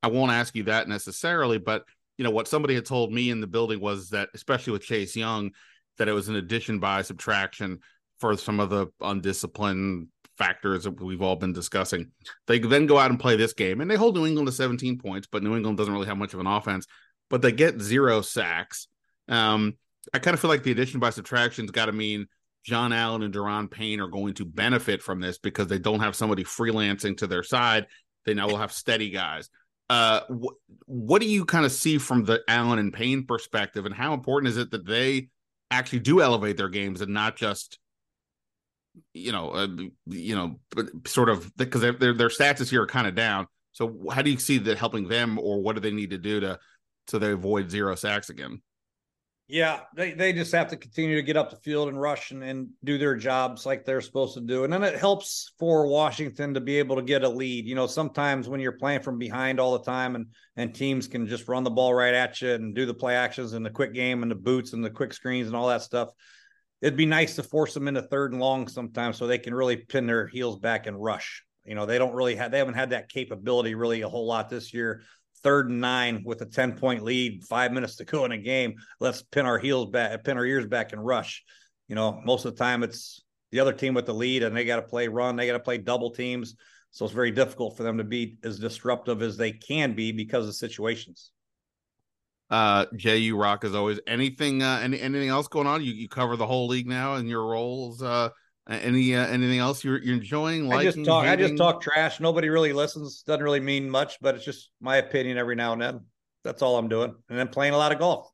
I 0.01 0.07
won't 0.07 0.31
ask 0.31 0.55
you 0.55 0.63
that 0.63 0.87
necessarily, 0.87 1.57
but 1.57 1.83
you 2.17 2.23
know 2.23 2.31
what 2.31 2.47
somebody 2.47 2.75
had 2.75 2.85
told 2.85 3.11
me 3.11 3.29
in 3.29 3.41
the 3.41 3.47
building 3.47 3.79
was 3.79 4.09
that, 4.09 4.29
especially 4.33 4.73
with 4.73 4.83
Chase 4.83 5.15
Young, 5.15 5.51
that 5.97 6.07
it 6.07 6.13
was 6.13 6.29
an 6.29 6.35
addition 6.35 6.79
by 6.79 7.01
subtraction 7.01 7.79
for 8.19 8.35
some 8.37 8.59
of 8.59 8.69
the 8.69 8.87
undisciplined 9.01 10.07
factors 10.37 10.83
that 10.83 11.01
we've 11.01 11.21
all 11.21 11.35
been 11.35 11.53
discussing. 11.53 12.11
They 12.47 12.59
then 12.59 12.85
go 12.85 12.97
out 12.97 13.09
and 13.09 13.19
play 13.19 13.35
this 13.35 13.53
game, 13.53 13.81
and 13.81 13.89
they 13.89 13.95
hold 13.95 14.15
New 14.15 14.25
England 14.25 14.47
to 14.47 14.53
17 14.53 14.97
points, 14.97 15.27
but 15.31 15.43
New 15.43 15.55
England 15.55 15.77
doesn't 15.77 15.93
really 15.93 16.07
have 16.07 16.17
much 16.17 16.33
of 16.33 16.39
an 16.39 16.47
offense 16.47 16.85
but 17.29 17.41
they 17.41 17.51
get 17.51 17.79
zero 17.79 18.21
sacks. 18.21 18.87
Um, 19.27 19.77
I 20.13 20.19
kind 20.19 20.33
of 20.33 20.39
feel 20.39 20.49
like 20.49 20.63
the 20.63 20.71
addition 20.71 20.99
by 20.99 21.11
subtraction's 21.11 21.71
got 21.71 21.85
to 21.85 21.91
mean 21.91 22.27
John 22.63 22.93
Allen 22.93 23.23
and 23.23 23.33
Daron 23.33 23.69
Payne 23.69 23.99
are 23.99 24.07
going 24.07 24.33
to 24.35 24.45
benefit 24.45 25.01
from 25.01 25.19
this 25.19 25.37
because 25.37 25.67
they 25.67 25.79
don't 25.79 26.01
have 26.01 26.15
somebody 26.15 26.43
freelancing 26.43 27.17
to 27.17 27.27
their 27.27 27.43
side. 27.43 27.87
They 28.25 28.33
now 28.33 28.47
will 28.47 28.57
have 28.57 28.71
steady 28.71 29.09
guys. 29.09 29.49
Uh, 29.89 30.21
wh- 30.29 30.55
what 30.87 31.21
do 31.21 31.27
you 31.27 31.45
kind 31.45 31.65
of 31.65 31.71
see 31.71 31.97
from 31.97 32.25
the 32.25 32.41
Allen 32.47 32.79
and 32.79 32.93
Payne 32.93 33.25
perspective, 33.25 33.85
and 33.85 33.95
how 33.95 34.13
important 34.13 34.49
is 34.49 34.57
it 34.57 34.71
that 34.71 34.85
they 34.85 35.29
actually 35.71 35.99
do 35.99 36.21
elevate 36.21 36.57
their 36.57 36.69
games 36.69 37.01
and 37.01 37.13
not 37.13 37.37
just, 37.37 37.79
you 39.13 39.31
know, 39.31 39.51
uh, 39.51 39.67
you 40.07 40.35
know, 40.35 40.59
sort 41.05 41.29
of 41.29 41.55
because 41.55 41.81
their 41.81 41.93
their 41.93 42.29
stats 42.29 42.69
here 42.69 42.83
are 42.83 42.87
kind 42.87 43.07
of 43.07 43.15
down. 43.15 43.47
So 43.71 44.05
how 44.11 44.21
do 44.21 44.29
you 44.29 44.37
see 44.37 44.57
that 44.59 44.77
helping 44.77 45.07
them, 45.07 45.39
or 45.39 45.61
what 45.61 45.75
do 45.75 45.81
they 45.81 45.91
need 45.91 46.11
to 46.11 46.17
do 46.17 46.39
to 46.41 46.59
so 47.09 47.17
they 47.17 47.31
avoid 47.31 47.71
zero 47.71 47.95
sacks 47.95 48.29
again. 48.29 48.61
Yeah, 49.51 49.79
they, 49.95 50.11
they 50.11 50.31
just 50.31 50.51
have 50.51 50.67
to 50.67 50.77
continue 50.77 51.15
to 51.15 51.23
get 51.23 51.35
up 51.35 51.49
the 51.49 51.55
field 51.55 51.89
and 51.89 51.99
rush 51.99 52.29
and, 52.29 52.43
and 52.43 52.69
do 52.83 52.99
their 52.99 53.15
jobs 53.15 53.65
like 53.65 53.83
they're 53.83 53.99
supposed 53.99 54.35
to 54.35 54.41
do. 54.41 54.63
And 54.63 54.71
then 54.71 54.83
it 54.83 54.99
helps 54.99 55.53
for 55.57 55.87
Washington 55.87 56.53
to 56.53 56.61
be 56.61 56.77
able 56.77 56.95
to 56.97 57.01
get 57.01 57.23
a 57.23 57.29
lead. 57.29 57.65
You 57.65 57.73
know, 57.73 57.87
sometimes 57.87 58.47
when 58.47 58.59
you're 58.59 58.73
playing 58.73 59.01
from 59.01 59.17
behind 59.17 59.59
all 59.59 59.75
the 59.75 59.83
time 59.83 60.15
and 60.15 60.27
and 60.55 60.75
teams 60.75 61.07
can 61.07 61.25
just 61.25 61.47
run 61.47 61.63
the 61.63 61.71
ball 61.71 61.95
right 61.95 62.13
at 62.13 62.39
you 62.41 62.51
and 62.51 62.75
do 62.75 62.85
the 62.85 62.93
play 62.93 63.15
actions 63.15 63.53
and 63.53 63.65
the 63.65 63.71
quick 63.71 63.91
game 63.91 64.21
and 64.21 64.29
the 64.29 64.35
boots 64.35 64.73
and 64.73 64.85
the 64.85 64.89
quick 64.91 65.13
screens 65.13 65.47
and 65.47 65.55
all 65.55 65.69
that 65.69 65.81
stuff. 65.81 66.09
It'd 66.79 66.95
be 66.95 67.07
nice 67.07 67.35
to 67.37 67.43
force 67.43 67.73
them 67.73 67.87
into 67.87 68.03
third 68.03 68.33
and 68.33 68.39
long 68.39 68.67
sometimes 68.67 69.17
so 69.17 69.25
they 69.25 69.39
can 69.39 69.55
really 69.55 69.77
pin 69.77 70.05
their 70.05 70.27
heels 70.27 70.59
back 70.59 70.85
and 70.85 71.01
rush. 71.01 71.43
You 71.65 71.73
know, 71.73 71.87
they 71.87 71.97
don't 71.97 72.13
really 72.13 72.35
have 72.35 72.51
they 72.51 72.59
haven't 72.59 72.75
had 72.75 72.91
that 72.91 73.09
capability 73.09 73.73
really 73.73 74.01
a 74.01 74.09
whole 74.09 74.27
lot 74.27 74.47
this 74.47 74.75
year 74.75 75.01
third 75.43 75.69
and 75.69 75.81
nine 75.81 76.23
with 76.25 76.41
a 76.41 76.45
10 76.45 76.73
point 76.73 77.03
lead, 77.03 77.43
five 77.43 77.71
minutes 77.71 77.97
to 77.97 78.05
go 78.05 78.25
in 78.25 78.31
a 78.31 78.37
game. 78.37 78.75
Let's 78.99 79.21
pin 79.21 79.45
our 79.45 79.57
heels 79.57 79.89
back, 79.89 80.23
pin 80.23 80.37
our 80.37 80.45
ears 80.45 80.67
back 80.67 80.93
and 80.93 81.05
rush. 81.05 81.43
You 81.87 81.95
know, 81.95 82.21
most 82.23 82.45
of 82.45 82.55
the 82.55 82.63
time 82.63 82.83
it's 82.83 83.23
the 83.51 83.59
other 83.59 83.73
team 83.73 83.93
with 83.93 84.05
the 84.05 84.13
lead 84.13 84.43
and 84.43 84.55
they 84.55 84.65
got 84.65 84.77
to 84.77 84.83
play 84.83 85.07
run, 85.07 85.35
they 85.35 85.47
got 85.47 85.53
to 85.53 85.59
play 85.59 85.77
double 85.77 86.11
teams. 86.11 86.55
So 86.91 87.05
it's 87.05 87.13
very 87.13 87.31
difficult 87.31 87.77
for 87.77 87.83
them 87.83 87.97
to 87.97 88.03
be 88.03 88.37
as 88.43 88.59
disruptive 88.59 89.21
as 89.21 89.37
they 89.37 89.51
can 89.51 89.93
be 89.93 90.11
because 90.11 90.47
of 90.47 90.55
situations. 90.55 91.31
Uh, 92.49 92.85
you 92.91 93.37
rock 93.37 93.63
as 93.63 93.75
always. 93.75 93.99
Anything, 94.07 94.63
uh, 94.63 94.79
any, 94.81 94.99
anything 94.99 95.29
else 95.29 95.47
going 95.47 95.67
on? 95.67 95.83
You, 95.83 95.93
you 95.93 96.09
cover 96.09 96.35
the 96.35 96.47
whole 96.47 96.67
league 96.67 96.87
now 96.87 97.15
in 97.15 97.27
your 97.27 97.45
roles, 97.45 98.01
uh, 98.01 98.29
any 98.67 99.15
uh, 99.15 99.25
anything 99.27 99.59
else 99.59 99.83
you're 99.83 100.01
you're 100.01 100.15
enjoying? 100.15 100.67
Liking, 100.67 100.87
I 100.87 100.91
just 100.91 101.05
talk. 101.05 101.25
Hating? 101.25 101.45
I 101.45 101.47
just 101.47 101.57
talk 101.57 101.81
trash. 101.81 102.19
Nobody 102.19 102.49
really 102.49 102.73
listens. 102.73 103.23
Doesn't 103.23 103.43
really 103.43 103.59
mean 103.59 103.89
much, 103.89 104.17
but 104.21 104.35
it's 104.35 104.45
just 104.45 104.69
my 104.81 104.97
opinion 104.97 105.37
every 105.37 105.55
now 105.55 105.73
and 105.73 105.81
then. 105.81 106.01
That's 106.43 106.61
all 106.61 106.77
I'm 106.77 106.87
doing, 106.87 107.13
and 107.29 107.37
then 107.37 107.47
playing 107.47 107.73
a 107.73 107.77
lot 107.77 107.91
of 107.91 107.99
golf. 107.99 108.31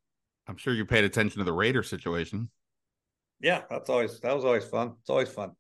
I'm 0.48 0.58
sure 0.58 0.74
you 0.74 0.86
paid 0.86 1.04
attention 1.04 1.40
to 1.40 1.44
the 1.44 1.54
Raider 1.54 1.84
situation. 1.84 2.50
Yeah, 3.42 3.62
that's 3.70 3.90
always 3.90 4.20
that 4.20 4.36
was 4.36 4.46
always 4.46 4.66
fun. 4.66 4.94
It's 5.02 5.10
always 5.10 5.30
fun. 5.30 5.52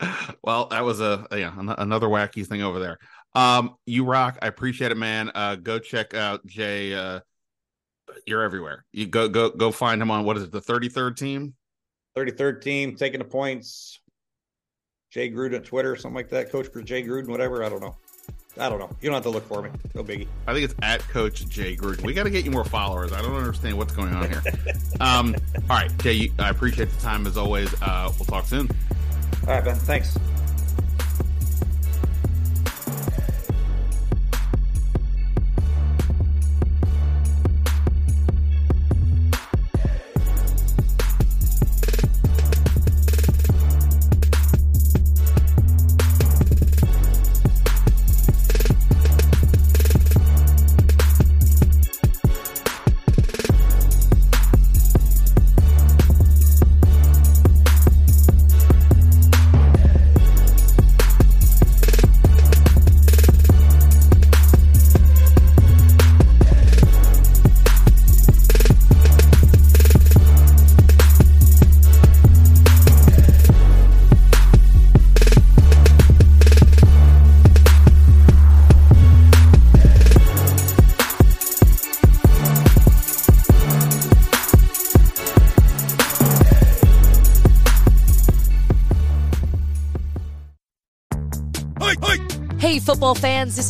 well, 0.42 0.66
that 0.66 0.84
was 0.84 1.00
a 1.00 1.26
yeah 1.32 1.52
another 1.56 2.08
wacky 2.08 2.46
thing 2.46 2.62
over 2.62 2.78
there. 2.78 2.98
Um, 3.34 3.76
you 3.86 4.04
rock. 4.04 4.38
I 4.42 4.48
appreciate 4.48 4.90
it, 4.90 4.96
man. 4.96 5.30
Uh, 5.34 5.56
go 5.56 5.78
check 5.78 6.14
out 6.14 6.44
Jay. 6.46 6.94
Uh, 6.94 7.20
you're 8.26 8.42
everywhere. 8.42 8.84
You 8.92 9.06
go 9.06 9.28
go 9.28 9.50
go 9.50 9.70
find 9.70 10.02
him 10.02 10.10
on 10.10 10.24
what 10.24 10.36
is 10.36 10.44
it? 10.44 10.52
The 10.52 10.60
33rd 10.60 11.16
team. 11.16 11.54
33rd 12.16 12.62
team 12.62 12.96
taking 12.96 13.18
the 13.18 13.24
points. 13.24 14.00
Jay 15.10 15.30
Gruden 15.30 15.56
on 15.56 15.62
Twitter, 15.62 15.96
something 15.96 16.14
like 16.14 16.28
that. 16.30 16.50
Coach 16.50 16.68
for 16.68 16.82
Jay 16.82 17.02
Gruden, 17.02 17.28
whatever. 17.28 17.64
I 17.64 17.68
don't 17.68 17.80
know. 17.80 17.96
I 18.58 18.68
don't 18.68 18.78
know. 18.78 18.90
You 19.00 19.08
don't 19.08 19.14
have 19.14 19.22
to 19.24 19.30
look 19.30 19.46
for 19.46 19.62
me. 19.62 19.70
No 19.94 20.02
biggie. 20.02 20.26
I 20.46 20.52
think 20.52 20.64
it's 20.64 20.74
at 20.82 21.00
Coach 21.00 21.48
Jay 21.48 21.76
Gruden. 21.76 22.02
We 22.02 22.14
got 22.14 22.24
to 22.24 22.30
get 22.30 22.44
you 22.44 22.50
more 22.50 22.64
followers. 22.64 23.12
I 23.12 23.22
don't 23.22 23.34
understand 23.34 23.76
what's 23.78 23.92
going 23.94 24.12
on 24.12 24.28
here. 24.28 24.42
um, 25.00 25.34
all 25.68 25.76
right, 25.76 25.98
Jay. 25.98 26.30
I 26.38 26.50
appreciate 26.50 26.90
the 26.90 27.00
time 27.00 27.26
as 27.26 27.36
always. 27.36 27.72
Uh, 27.80 28.12
we'll 28.18 28.26
talk 28.26 28.46
soon. 28.46 28.68
All 29.46 29.54
right, 29.54 29.64
Ben. 29.64 29.76
Thanks. 29.76 30.16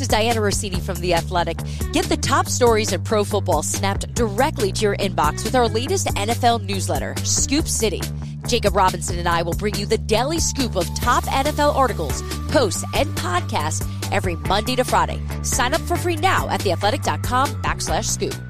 This 0.01 0.09
is 0.09 0.16
Dianna 0.16 0.36
Russini 0.36 0.80
from 0.80 0.98
The 1.03 1.12
Athletic. 1.12 1.59
Get 1.92 2.07
the 2.07 2.16
top 2.16 2.48
stories 2.48 2.94
in 2.94 3.05
pro 3.05 3.22
football 3.22 3.62
snapped 3.62 4.14
directly 4.14 4.72
to 4.72 4.80
your 4.80 4.96
inbox 4.96 5.44
with 5.44 5.55
our 5.55 5.68
latest 5.68 6.07
NFL 6.07 6.62
newsletter, 6.64 7.14
Scoop 7.22 7.68
City. 7.68 8.01
Jacob 8.46 8.74
Robinson 8.74 9.18
and 9.18 9.28
I 9.28 9.42
will 9.42 9.53
bring 9.53 9.74
you 9.74 9.84
the 9.84 9.98
daily 9.98 10.38
scoop 10.38 10.74
of 10.74 10.86
top 10.94 11.24
NFL 11.24 11.76
articles, 11.76 12.22
posts, 12.48 12.82
and 12.94 13.11
podcasts 13.11 13.86
every 14.11 14.36
Monday 14.36 14.74
to 14.76 14.84
Friday. 14.84 15.20
Sign 15.42 15.74
up 15.74 15.82
for 15.82 15.98
free 15.98 16.16
now 16.16 16.48
at 16.48 16.61
theathletic.com 16.61 17.62
backslash 17.62 18.07
scoop. 18.07 18.49